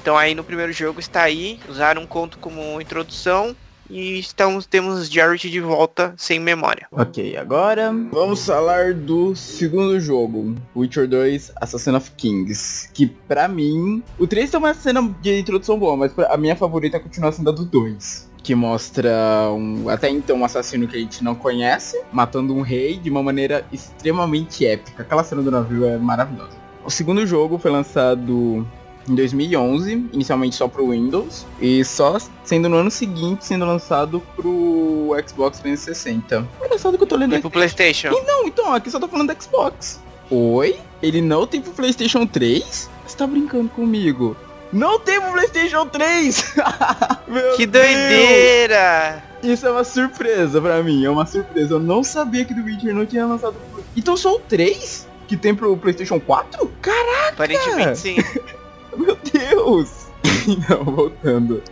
Então 0.00 0.16
aí 0.16 0.34
no 0.34 0.44
primeiro 0.44 0.72
jogo 0.72 1.00
está 1.00 1.22
aí, 1.22 1.60
usaram 1.68 2.02
um 2.02 2.06
conto 2.06 2.38
como 2.38 2.80
introdução 2.80 3.54
e 3.90 4.18
estamos 4.18 4.64
temos 4.64 5.10
Jared 5.10 5.50
de 5.50 5.60
volta 5.60 6.14
sem 6.16 6.38
memória. 6.38 6.86
Ok, 6.92 7.36
agora 7.36 7.92
vamos 8.10 8.46
falar 8.46 8.94
do 8.94 9.34
segundo 9.34 9.98
jogo, 10.00 10.54
Witcher 10.74 11.08
2 11.08 11.52
Assassin 11.56 11.96
of 11.96 12.10
Kings, 12.12 12.88
que 12.94 13.06
pra 13.06 13.48
mim, 13.48 14.02
o 14.18 14.26
3 14.26 14.50
tem 14.50 14.58
uma 14.58 14.72
cena 14.72 15.14
de 15.20 15.38
introdução 15.38 15.78
boa, 15.78 15.96
mas 15.96 16.12
a 16.18 16.36
minha 16.36 16.56
favorita 16.56 17.02
sendo 17.10 17.50
a 17.50 17.52
do 17.52 17.64
2 17.64 18.29
que 18.42 18.54
mostra 18.54 19.10
um, 19.52 19.88
até 19.88 20.08
então 20.08 20.38
um 20.38 20.44
assassino 20.44 20.86
que 20.88 20.96
a 20.96 21.00
gente 21.00 21.22
não 21.22 21.34
conhece, 21.34 22.00
matando 22.12 22.54
um 22.54 22.60
rei 22.60 22.96
de 22.96 23.10
uma 23.10 23.22
maneira 23.22 23.64
extremamente 23.72 24.66
épica. 24.66 25.02
Aquela 25.02 25.22
cena 25.24 25.42
do 25.42 25.50
navio 25.50 25.84
é 25.84 25.98
maravilhosa. 25.98 26.58
O 26.84 26.90
segundo 26.90 27.26
jogo 27.26 27.58
foi 27.58 27.70
lançado 27.70 28.66
em 29.08 29.14
2011, 29.14 30.08
inicialmente 30.12 30.56
só 30.56 30.68
pro 30.68 30.90
Windows, 30.90 31.46
e 31.60 31.84
só 31.84 32.16
sendo 32.44 32.68
no 32.68 32.76
ano 32.76 32.90
seguinte 32.90 33.44
sendo 33.44 33.64
lançado 33.64 34.20
pro 34.36 35.14
Xbox 35.26 35.58
360. 35.60 36.46
Engraçado 36.64 36.96
que 36.96 37.02
eu 37.02 37.08
tô 37.08 37.16
lendo 37.16 37.36
E 37.36 37.40
pro 37.40 37.50
Playstation. 37.50 38.08
E 38.08 38.22
não, 38.22 38.46
então, 38.46 38.74
aqui 38.74 38.90
só 38.90 38.98
tô 38.98 39.08
falando 39.08 39.34
do 39.34 39.42
Xbox. 39.42 40.00
Oi? 40.30 40.78
Ele 41.02 41.20
não 41.20 41.46
tem 41.46 41.60
pro 41.60 41.72
Playstation 41.72 42.26
3? 42.26 42.90
Você 43.06 43.16
tá 43.16 43.26
brincando 43.26 43.68
comigo? 43.70 44.36
Não 44.72 44.98
tem 45.00 45.20
pro 45.20 45.32
Playstation 45.32 45.86
3! 45.86 46.54
Meu 47.26 47.56
Que 47.56 47.66
Deus! 47.66 47.84
doideira! 47.86 49.22
Isso 49.42 49.66
é 49.66 49.70
uma 49.70 49.84
surpresa 49.84 50.60
pra 50.60 50.82
mim, 50.82 51.04
é 51.04 51.10
uma 51.10 51.26
surpresa. 51.26 51.74
Eu 51.74 51.80
não 51.80 52.04
sabia 52.04 52.44
que 52.44 52.54
The 52.54 52.60
Witcher 52.60 52.94
não 52.94 53.06
tinha 53.06 53.26
lançado 53.26 53.54
pro... 53.72 53.82
Então 53.96 54.16
são 54.16 54.38
3 54.40 55.08
que 55.26 55.36
tem 55.36 55.54
pro 55.54 55.76
Playstation 55.76 56.20
4? 56.20 56.70
Caraca! 56.82 57.28
Aparentemente 57.30 57.98
sim. 57.98 58.16
Meu 58.96 59.16
Deus! 59.32 59.90
não, 60.68 60.84
voltando. 60.84 61.62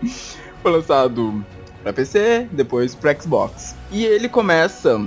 Foi 0.62 0.72
lançado 0.72 1.44
pra 1.82 1.92
PC, 1.92 2.48
depois 2.52 2.94
pra 2.94 3.14
Xbox. 3.14 3.74
E 3.90 4.04
ele 4.04 4.28
começa 4.28 5.00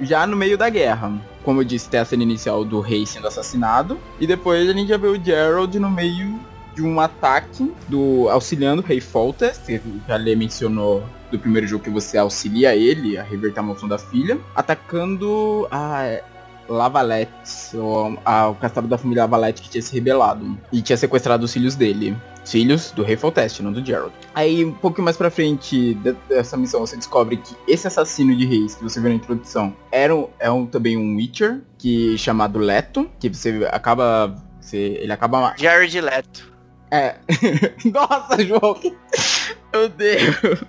já 0.00 0.26
no 0.26 0.36
meio 0.36 0.56
da 0.56 0.68
guerra. 0.68 1.12
Como 1.42 1.60
eu 1.60 1.64
disse, 1.64 1.88
tem 1.88 2.00
a 2.00 2.04
cena 2.04 2.22
inicial 2.22 2.64
do 2.64 2.80
rei 2.80 3.04
sendo 3.04 3.26
assassinado. 3.26 3.98
E 4.20 4.26
depois 4.26 4.68
a 4.68 4.72
gente 4.72 4.88
já 4.88 4.96
vê 4.96 5.08
o 5.08 5.22
Gerald 5.22 5.78
no 5.78 5.90
meio 5.90 6.38
de 6.74 6.82
um 6.82 7.00
ataque 7.00 7.72
do 7.88 8.28
auxiliando 8.28 8.82
rei 8.82 9.00
Foltest, 9.00 9.64
que 9.66 9.80
já 10.08 10.16
lhe 10.16 10.34
mencionou 10.34 11.04
do 11.30 11.38
primeiro 11.38 11.66
jogo 11.66 11.84
que 11.84 11.90
você 11.90 12.18
auxilia 12.18 12.74
ele 12.74 13.16
a 13.16 13.22
reverter 13.22 13.60
a 13.60 13.62
maldição 13.62 13.88
da 13.88 13.98
filha, 13.98 14.38
atacando 14.54 15.66
a 15.70 16.20
Lavalette, 16.68 17.76
o, 17.76 18.16
a, 18.24 18.48
o 18.48 18.54
castelo 18.54 18.88
da 18.88 18.96
família 18.98 19.24
Lavalette 19.24 19.62
que 19.62 19.68
tinha 19.68 19.82
se 19.82 19.92
rebelado 19.92 20.58
e 20.72 20.80
tinha 20.80 20.96
sequestrado 20.96 21.44
os 21.44 21.52
filhos 21.52 21.74
dele. 21.74 22.16
Os 22.42 22.50
filhos 22.50 22.90
do 22.90 23.02
rei 23.02 23.16
Foltest, 23.16 23.60
não 23.60 23.72
do 23.72 23.84
Gerald. 23.84 24.12
Aí, 24.34 24.64
um 24.64 24.72
pouco 24.72 25.00
mais 25.00 25.16
pra 25.16 25.30
frente 25.30 25.94
de- 25.94 26.12
dessa 26.28 26.56
missão, 26.56 26.80
você 26.80 26.96
descobre 26.96 27.38
que 27.38 27.54
esse 27.66 27.86
assassino 27.86 28.36
de 28.36 28.44
reis 28.44 28.74
que 28.74 28.82
você 28.82 29.00
viu 29.00 29.08
na 29.10 29.16
introdução 29.16 29.74
era 29.90 30.14
um, 30.14 30.28
é 30.38 30.50
um, 30.50 30.66
também 30.66 30.96
um 30.96 31.16
Witcher, 31.16 31.62
que 31.78 32.18
chamado 32.18 32.58
Leto, 32.58 33.08
que 33.18 33.28
você 33.28 33.66
acaba... 33.72 34.34
Você, 34.60 34.98
ele 35.00 35.12
acaba 35.12 35.54
Jared 35.58 36.00
Leto. 36.00 36.53
É. 36.94 37.18
Nossa, 37.90 38.44
João. 38.44 38.80
Meu 39.72 39.88
Deus. 39.88 40.64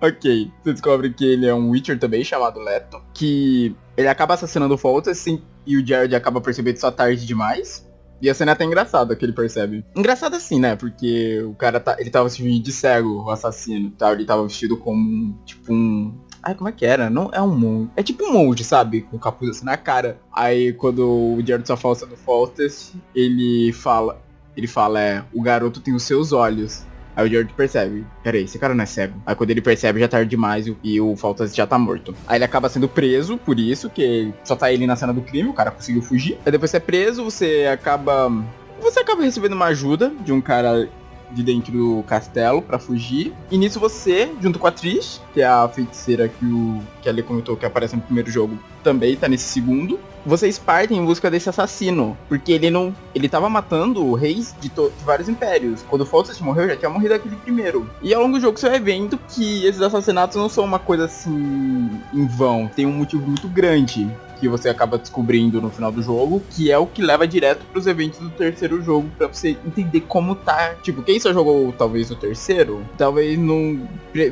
ok. 0.00 0.50
Você 0.62 0.72
descobre 0.72 1.12
que 1.12 1.24
ele 1.24 1.46
é 1.46 1.54
um 1.54 1.70
Witcher 1.70 1.98
também, 1.98 2.24
chamado 2.24 2.60
Leto. 2.60 3.02
Que 3.12 3.76
ele 3.96 4.08
acaba 4.08 4.34
assassinando 4.34 4.74
o 4.74 4.78
Foltest 4.78 5.20
assim, 5.20 5.42
e 5.66 5.76
o 5.76 5.86
Jared 5.86 6.14
acaba 6.14 6.40
percebendo 6.40 6.84
à 6.84 6.90
tarde 6.90 7.26
demais. 7.26 7.86
E 8.22 8.30
a 8.30 8.34
cena 8.34 8.52
é 8.52 8.54
até 8.54 8.64
engraçada 8.64 9.14
que 9.14 9.24
ele 9.24 9.32
percebe. 9.32 9.84
Engraçado 9.94 10.34
assim, 10.34 10.58
né? 10.58 10.76
Porque 10.76 11.42
o 11.42 11.54
cara 11.54 11.78
tá. 11.78 11.96
Ele 11.98 12.08
tava 12.08 12.28
se 12.30 12.42
vestindo 12.42 12.64
de 12.64 12.72
cego, 12.72 13.22
o 13.22 13.30
assassino. 13.30 13.90
Tá? 13.90 14.12
Ele 14.12 14.24
tava 14.24 14.42
vestido 14.44 14.78
como. 14.78 15.38
Tipo 15.44 15.74
um. 15.74 16.18
Ai, 16.42 16.54
como 16.54 16.68
é 16.68 16.72
que 16.72 16.86
era? 16.86 17.10
Não 17.10 17.30
é 17.32 17.40
um 17.42 17.54
monge. 17.54 17.90
É 17.96 18.02
tipo 18.02 18.24
um 18.24 18.32
monge, 18.32 18.64
sabe? 18.64 19.02
Com 19.02 19.18
capuz 19.18 19.50
assim 19.50 19.66
na 19.66 19.76
cara. 19.76 20.18
Aí 20.32 20.72
quando 20.72 21.06
o 21.06 21.42
Jared 21.44 21.66
só 21.66 21.76
falsa 21.76 22.06
do 22.06 22.16
Foltest, 22.16 22.94
ele 23.14 23.72
fala. 23.72 24.23
Ele 24.56 24.66
fala, 24.66 25.00
é, 25.00 25.24
o 25.32 25.42
garoto 25.42 25.80
tem 25.80 25.94
os 25.94 26.02
seus 26.02 26.32
olhos. 26.32 26.84
Aí 27.16 27.26
o 27.26 27.30
Jared 27.30 27.52
percebe, 27.52 28.04
peraí, 28.22 28.42
esse 28.42 28.58
cara 28.58 28.74
não 28.74 28.82
é 28.82 28.86
cego. 28.86 29.20
Aí 29.24 29.34
quando 29.34 29.50
ele 29.50 29.60
percebe, 29.60 30.00
já 30.00 30.08
tá 30.08 30.16
tarde 30.16 30.30
demais 30.30 30.66
e, 30.66 30.76
e 30.82 31.00
o 31.00 31.14
Faltas 31.16 31.54
já 31.54 31.66
tá 31.66 31.78
morto. 31.78 32.14
Aí 32.26 32.38
ele 32.38 32.44
acaba 32.44 32.68
sendo 32.68 32.88
preso 32.88 33.38
por 33.38 33.58
isso, 33.58 33.88
que 33.88 34.32
só 34.42 34.56
tá 34.56 34.72
ele 34.72 34.86
na 34.86 34.96
cena 34.96 35.12
do 35.12 35.22
crime, 35.22 35.48
o 35.48 35.52
cara 35.52 35.70
conseguiu 35.70 36.02
fugir. 36.02 36.38
Aí 36.44 36.50
depois 36.50 36.70
você 36.70 36.78
é 36.78 36.80
preso, 36.80 37.24
você 37.24 37.68
acaba. 37.72 38.32
Você 38.80 39.00
acaba 39.00 39.22
recebendo 39.22 39.52
uma 39.52 39.66
ajuda 39.66 40.12
de 40.24 40.32
um 40.32 40.40
cara 40.40 40.88
de 41.34 41.42
dentro 41.42 41.72
do 41.72 42.02
castelo 42.04 42.62
pra 42.62 42.78
fugir. 42.78 43.32
E 43.50 43.58
nisso 43.58 43.80
você, 43.80 44.30
junto 44.40 44.58
com 44.58 44.66
a 44.66 44.70
Trish, 44.70 45.20
que 45.32 45.40
é 45.40 45.46
a 45.46 45.68
feiticeira 45.68 46.28
que 46.28 46.44
o 46.44 46.80
que 47.02 47.08
ali 47.08 47.22
comentou 47.22 47.56
que 47.56 47.66
aparece 47.66 47.94
no 47.94 48.02
primeiro 48.02 48.30
jogo, 48.30 48.58
também 48.82 49.16
tá 49.16 49.28
nesse 49.28 49.44
segundo. 49.44 49.98
Vocês 50.24 50.58
partem 50.58 50.98
em 50.98 51.04
busca 51.04 51.30
desse 51.30 51.50
assassino, 51.50 52.16
porque 52.28 52.52
ele 52.52 52.70
não, 52.70 52.94
ele 53.14 53.28
tava 53.28 53.48
matando 53.50 54.14
reis 54.14 54.54
de, 54.58 54.70
de 54.70 55.04
vários 55.04 55.28
impérios. 55.28 55.82
Quando 55.82 56.00
o 56.00 56.06
Foltest 56.06 56.40
morreu, 56.40 56.66
já 56.66 56.76
tinha 56.76 56.90
morrido 56.90 57.12
aquele 57.12 57.36
primeiro. 57.36 57.88
E 58.02 58.14
ao 58.14 58.22
longo 58.22 58.36
do 58.36 58.40
jogo 58.40 58.58
você 58.58 58.70
vai 58.70 58.80
vendo 58.80 59.18
que 59.28 59.66
esses 59.66 59.82
assassinatos 59.82 60.36
não 60.36 60.48
são 60.48 60.64
uma 60.64 60.78
coisa 60.78 61.04
assim 61.04 61.90
em 62.14 62.26
vão, 62.26 62.70
tem 62.74 62.86
um 62.86 62.92
motivo 62.92 63.26
muito 63.26 63.48
grande 63.48 64.10
que 64.38 64.48
você 64.48 64.68
acaba 64.68 64.98
descobrindo 64.98 65.60
no 65.60 65.70
final 65.70 65.90
do 65.90 66.02
jogo, 66.02 66.42
que 66.50 66.70
é 66.70 66.78
o 66.78 66.86
que 66.86 67.02
leva 67.02 67.26
direto 67.26 67.64
pros 67.72 67.86
eventos 67.86 68.18
do 68.18 68.30
terceiro 68.30 68.82
jogo 68.82 69.08
pra 69.16 69.26
você 69.26 69.56
entender 69.66 70.00
como 70.02 70.34
tá. 70.34 70.74
Tipo, 70.82 71.02
quem 71.02 71.18
só 71.18 71.32
jogou 71.32 71.72
talvez 71.72 72.10
o 72.10 72.16
terceiro, 72.16 72.84
talvez 72.96 73.38
não 73.38 73.80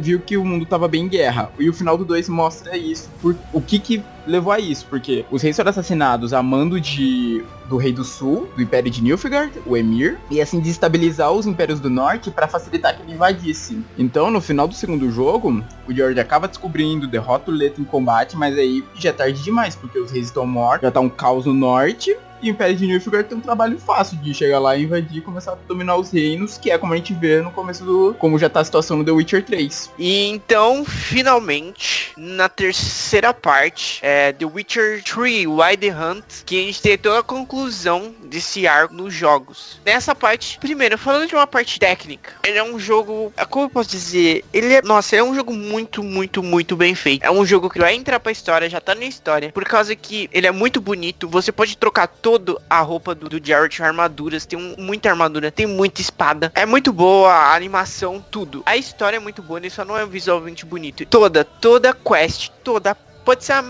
viu 0.01 0.21
que 0.21 0.37
o 0.37 0.45
mundo 0.45 0.67
tava 0.67 0.89
bem 0.89 1.05
em 1.05 1.09
guerra. 1.09 1.51
E 1.59 1.69
o 1.69 1.73
final 1.73 1.97
do 1.97 2.05
2 2.05 2.29
mostra 2.29 2.77
isso. 2.77 3.11
Por, 3.21 3.37
o 3.53 3.61
que 3.61 3.79
que 3.79 4.03
levou 4.27 4.53
a 4.53 4.59
isso? 4.59 4.87
Porque 4.89 5.25
os 5.31 5.43
reis 5.43 5.57
foram 5.57 5.71
assassinados 5.71 6.33
a 6.33 6.43
mando 6.43 6.81
de 6.81 7.45
do 7.69 7.77
rei 7.77 7.93
do 7.93 8.05
sul, 8.05 8.49
do 8.55 8.63
império 8.63 8.91
de 8.91 9.03
Nilfgaard, 9.03 9.53
o 9.65 9.77
emir, 9.77 10.19
e 10.31 10.43
assim 10.43 10.61
desestabilizar 10.61 11.33
os 11.33 11.47
impérios 11.47 11.81
do 11.81 11.89
norte 11.89 12.31
pra 12.31 12.47
facilitar 12.47 12.95
que 12.95 13.03
ele 13.03 13.13
invadisse. 13.13 13.83
Então, 13.97 14.31
no 14.31 14.43
final 14.43 14.69
do 14.69 14.75
segundo 14.75 15.11
jogo, 15.11 15.65
o 15.89 15.95
George 15.95 16.21
acaba 16.21 16.47
descobrindo, 16.47 17.07
derrota 17.07 17.51
o 17.51 17.55
Leto 17.55 17.81
em 17.81 17.85
combate, 17.85 18.37
mas 18.37 18.59
aí 18.59 18.85
já 18.95 19.09
é 19.09 19.13
tarde 19.13 19.43
demais, 19.43 19.75
porque 19.75 19.99
os 19.99 20.11
reis 20.11 20.27
estão 20.27 20.47
mortos, 20.47 20.83
já 20.83 20.91
tá 20.91 21.01
um 21.01 21.09
caos 21.09 21.47
no 21.47 21.55
norte, 21.55 22.15
e 22.43 22.51
o 22.51 22.53
Império 22.53 22.77
de 22.77 22.87
Nilfgaard 22.87 23.29
tem 23.29 23.39
um 23.39 23.41
trabalho 23.41 23.79
fácil 23.79 24.17
de 24.19 24.35
chegar 24.35 24.59
lá, 24.59 24.77
invadir 24.77 25.19
e 25.19 25.21
começar 25.21 25.53
a 25.53 25.59
dominar 25.69 25.97
os 25.97 26.11
reinos, 26.11 26.59
que 26.59 26.71
é 26.71 26.77
como 26.77 26.93
a 26.93 26.97
gente 26.97 27.15
vê 27.15 27.41
no 27.41 27.53
começo 27.53 27.85
do... 27.85 28.15
como 28.19 28.39
já 28.39 28.49
tá 28.49 28.61
a 28.61 28.65
situação 28.65 28.99
no 28.99 29.05
The 29.05 29.13
Witcher 29.13 29.45
3. 29.45 29.93
E 29.99 30.27
então, 30.29 30.85
finalmente, 30.85 32.13
na 32.17 32.49
terceira 32.49 33.33
parte, 33.33 34.01
é 34.03 34.33
The 34.33 34.45
Witcher 34.45 35.03
3 35.05 35.47
Wild 35.47 35.91
Hunt, 35.91 36.25
que 36.45 36.61
a 36.61 36.67
gente 36.67 36.83
tem 36.83 36.99
toda 36.99 37.21
a 37.21 37.23
conclusão 37.23 38.13
desse 38.25 38.67
arco 38.67 38.95
nos 38.95 39.15
jogos. 39.15 39.81
Nessa 39.85 40.15
parte, 40.15 40.59
primeiro, 40.59 40.99
falando 40.99 41.29
de 41.29 41.35
uma 41.35 41.47
parte 41.47 41.79
técnica, 41.79 42.33
ele 42.43 42.59
é 42.59 42.65
um 42.65 42.79
jogo, 42.79 43.33
é, 43.37 43.45
como 43.45 43.67
eu 43.67 43.71
posso 43.71 43.91
dizer, 43.91 44.45
ele 44.53 44.75
é, 44.75 44.83
nossa, 44.83 45.15
ele 45.15 45.21
é 45.21 45.25
um 45.25 45.35
jogo 45.35 45.53
muito, 45.53 46.03
muito, 46.03 46.43
muito 46.43 46.77
bem 46.77 46.95
feito. 46.95 47.25
É 47.25 47.31
um 47.31 47.47
jogo 47.47 47.71
que 47.71 47.79
vai 47.79 47.95
entrar 47.95 48.19
pra 48.19 48.33
história, 48.33 48.69
já 48.69 48.81
tá 48.81 48.95
na 48.95 49.05
história, 49.05 49.53
por 49.53 49.65
causa 49.65 49.95
que 49.95 50.29
ele 50.33 50.47
é 50.47 50.51
muito 50.51 50.81
bonito, 50.81 51.29
você 51.29 51.53
pode 51.53 51.77
trocar 51.77 52.09
todo 52.09 52.32
toda 52.39 52.59
a 52.71 52.81
roupa 52.81 53.15
do, 53.15 53.29
do 53.29 53.47
Jarrett, 53.47 53.83
armaduras, 53.83 54.47
tem 54.47 54.59
um, 54.59 54.75
muita 54.79 55.11
armadura, 55.11 55.51
tem 55.51 55.67
muita 55.67 56.01
espada. 56.01 56.51
É 56.55 56.65
muito 56.65 56.93
boa 56.93 57.31
a 57.31 57.55
animação, 57.55 58.25
tudo. 58.31 58.63
A 58.65 58.77
história 58.77 59.17
é 59.17 59.21
muito 59.21 59.43
boa, 59.43 59.59
ele 59.59 59.69
só 59.69 59.85
não 59.85 59.99
é 59.99 60.07
visualmente 60.07 60.65
bonito. 60.65 61.05
Toda, 61.05 61.45
toda 61.45 61.93
quest, 61.93 62.51
toda 62.65 62.97
pode 63.25 63.45
ser 63.45 63.53
a 63.53 63.65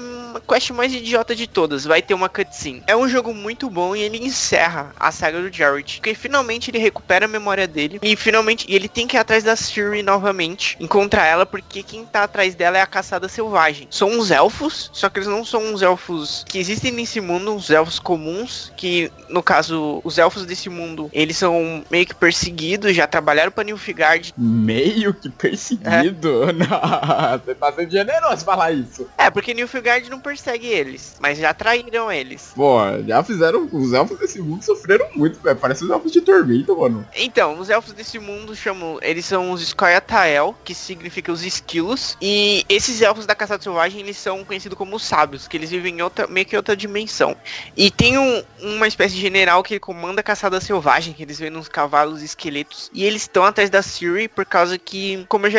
quest 0.46 0.70
mais 0.70 0.92
idiota 0.92 1.34
de 1.34 1.46
todas, 1.46 1.84
vai 1.84 2.03
ter 2.03 2.14
uma 2.14 2.28
cutscene. 2.28 2.82
É 2.86 2.96
um 2.96 3.09
jogo 3.09 3.34
muito 3.34 3.68
bom 3.68 3.94
e 3.94 4.00
ele 4.00 4.18
encerra 4.18 4.92
a 4.98 5.11
saga 5.11 5.40
do 5.40 5.55
Jarrett, 5.55 5.96
porque 5.96 6.14
finalmente 6.14 6.70
ele 6.70 6.78
recupera 6.78 7.24
a 7.24 7.28
memória 7.28 7.66
dele 7.66 7.98
e 8.03 8.16
finalmente 8.16 8.66
ele 8.68 8.88
tem 8.88 9.07
que 9.07 9.16
ir 9.16 9.20
atrás 9.20 9.42
da 9.42 9.57
Siri 9.57 10.03
novamente, 10.03 10.76
encontrar 10.80 11.26
ela, 11.26 11.46
porque 11.46 11.82
quem 11.82 12.05
tá 12.05 12.24
atrás 12.24 12.55
dela 12.55 12.78
é 12.78 12.80
a 12.80 12.86
caçada 12.86 13.28
selvagem. 13.28 13.88
São 13.90 14.11
uns 14.11 14.30
elfos, 14.30 14.90
só 14.92 15.09
que 15.09 15.18
eles 15.18 15.28
não 15.28 15.44
são 15.44 15.62
uns 15.62 15.82
elfos 15.82 16.44
que 16.48 16.59
existem 16.59 16.92
nesse 16.92 17.20
mundo, 17.20 17.55
uns 17.55 17.70
elfos 17.70 17.98
comuns, 17.98 18.72
que 18.76 19.11
no 19.28 19.42
caso, 19.42 20.00
os 20.05 20.18
elfos 20.18 20.44
desse 20.44 20.68
mundo, 20.68 21.11
eles 21.12 21.36
são 21.36 21.82
meio 21.90 22.07
que 22.07 22.14
perseguidos, 22.14 22.94
já 22.94 23.07
trabalharam 23.07 23.50
pra 23.50 23.64
Nilfgaard. 23.64 24.34
Meio 24.36 25.14
que 25.14 25.30
perseguido? 25.30 26.44
É. 26.44 26.53
Não, 26.53 27.38
você 27.38 27.55
tá 27.55 27.72
sendo 27.72 27.90
generoso 27.90 28.44
falar 28.44 28.72
isso. 28.72 29.09
É, 29.16 29.30
porque 29.30 29.41
porque 29.43 29.55
Nilfgaard 29.55 30.09
não 30.09 30.20
persegue 30.20 30.68
eles, 30.68 31.16
mas 31.18 31.36
já 31.36 31.53
traíram 31.53 32.12
eles. 32.12 32.53
Pô, 32.55 32.78
já 33.05 33.24
fizeram. 33.24 33.68
Os 33.72 33.93
elfos 33.93 34.16
desse 34.16 34.40
mundo 34.40 34.62
sofreram 34.62 35.09
muito, 35.16 35.40
velho. 35.40 35.57
Parece 35.57 35.82
os 35.82 35.90
elfos 35.90 36.12
de 36.12 36.20
tormenta, 36.20 36.72
mano. 36.72 37.05
Então, 37.16 37.59
os 37.59 37.68
elfos 37.68 37.93
desse 37.93 38.20
mundo 38.20 38.55
chamam. 38.55 39.01
Eles 39.03 39.24
são 39.24 39.51
os 39.51 39.61
Skoyatael, 39.61 40.55
que 40.62 40.72
significa 40.72 41.32
os 41.32 41.45
esquilos. 41.45 42.16
E 42.22 42.64
esses 42.68 43.03
elfos 43.03 43.26
da 43.26 43.34
caçada 43.34 43.61
selvagem, 43.61 44.01
eles 44.01 44.16
são 44.16 44.45
conhecidos 44.45 44.78
como 44.78 44.97
sábios, 45.01 45.49
que 45.49 45.57
eles 45.57 45.70
vivem 45.70 45.97
em 45.97 46.03
outra, 46.03 46.28
meio 46.28 46.47
que 46.47 46.57
outra 46.57 46.76
dimensão. 46.76 47.36
E 47.76 47.90
tem 47.90 48.16
um, 48.16 48.45
uma 48.61 48.86
espécie 48.86 49.16
de 49.16 49.20
general 49.20 49.64
que 49.64 49.80
comanda 49.80 50.20
a 50.20 50.24
caçada 50.24 50.61
selvagem, 50.61 51.14
que 51.14 51.24
eles 51.24 51.40
vêem 51.40 51.51
nos 51.51 51.66
cavalos 51.66 52.22
esqueletos. 52.22 52.88
E 52.95 53.05
eles 53.05 53.22
estão 53.22 53.43
atrás 53.43 53.68
da 53.68 53.82
Siri 53.82 54.28
por 54.28 54.47
causa 54.47 54.78
que, 54.78 55.24
como 55.28 55.49
eu 55.49 55.51
já 55.51 55.59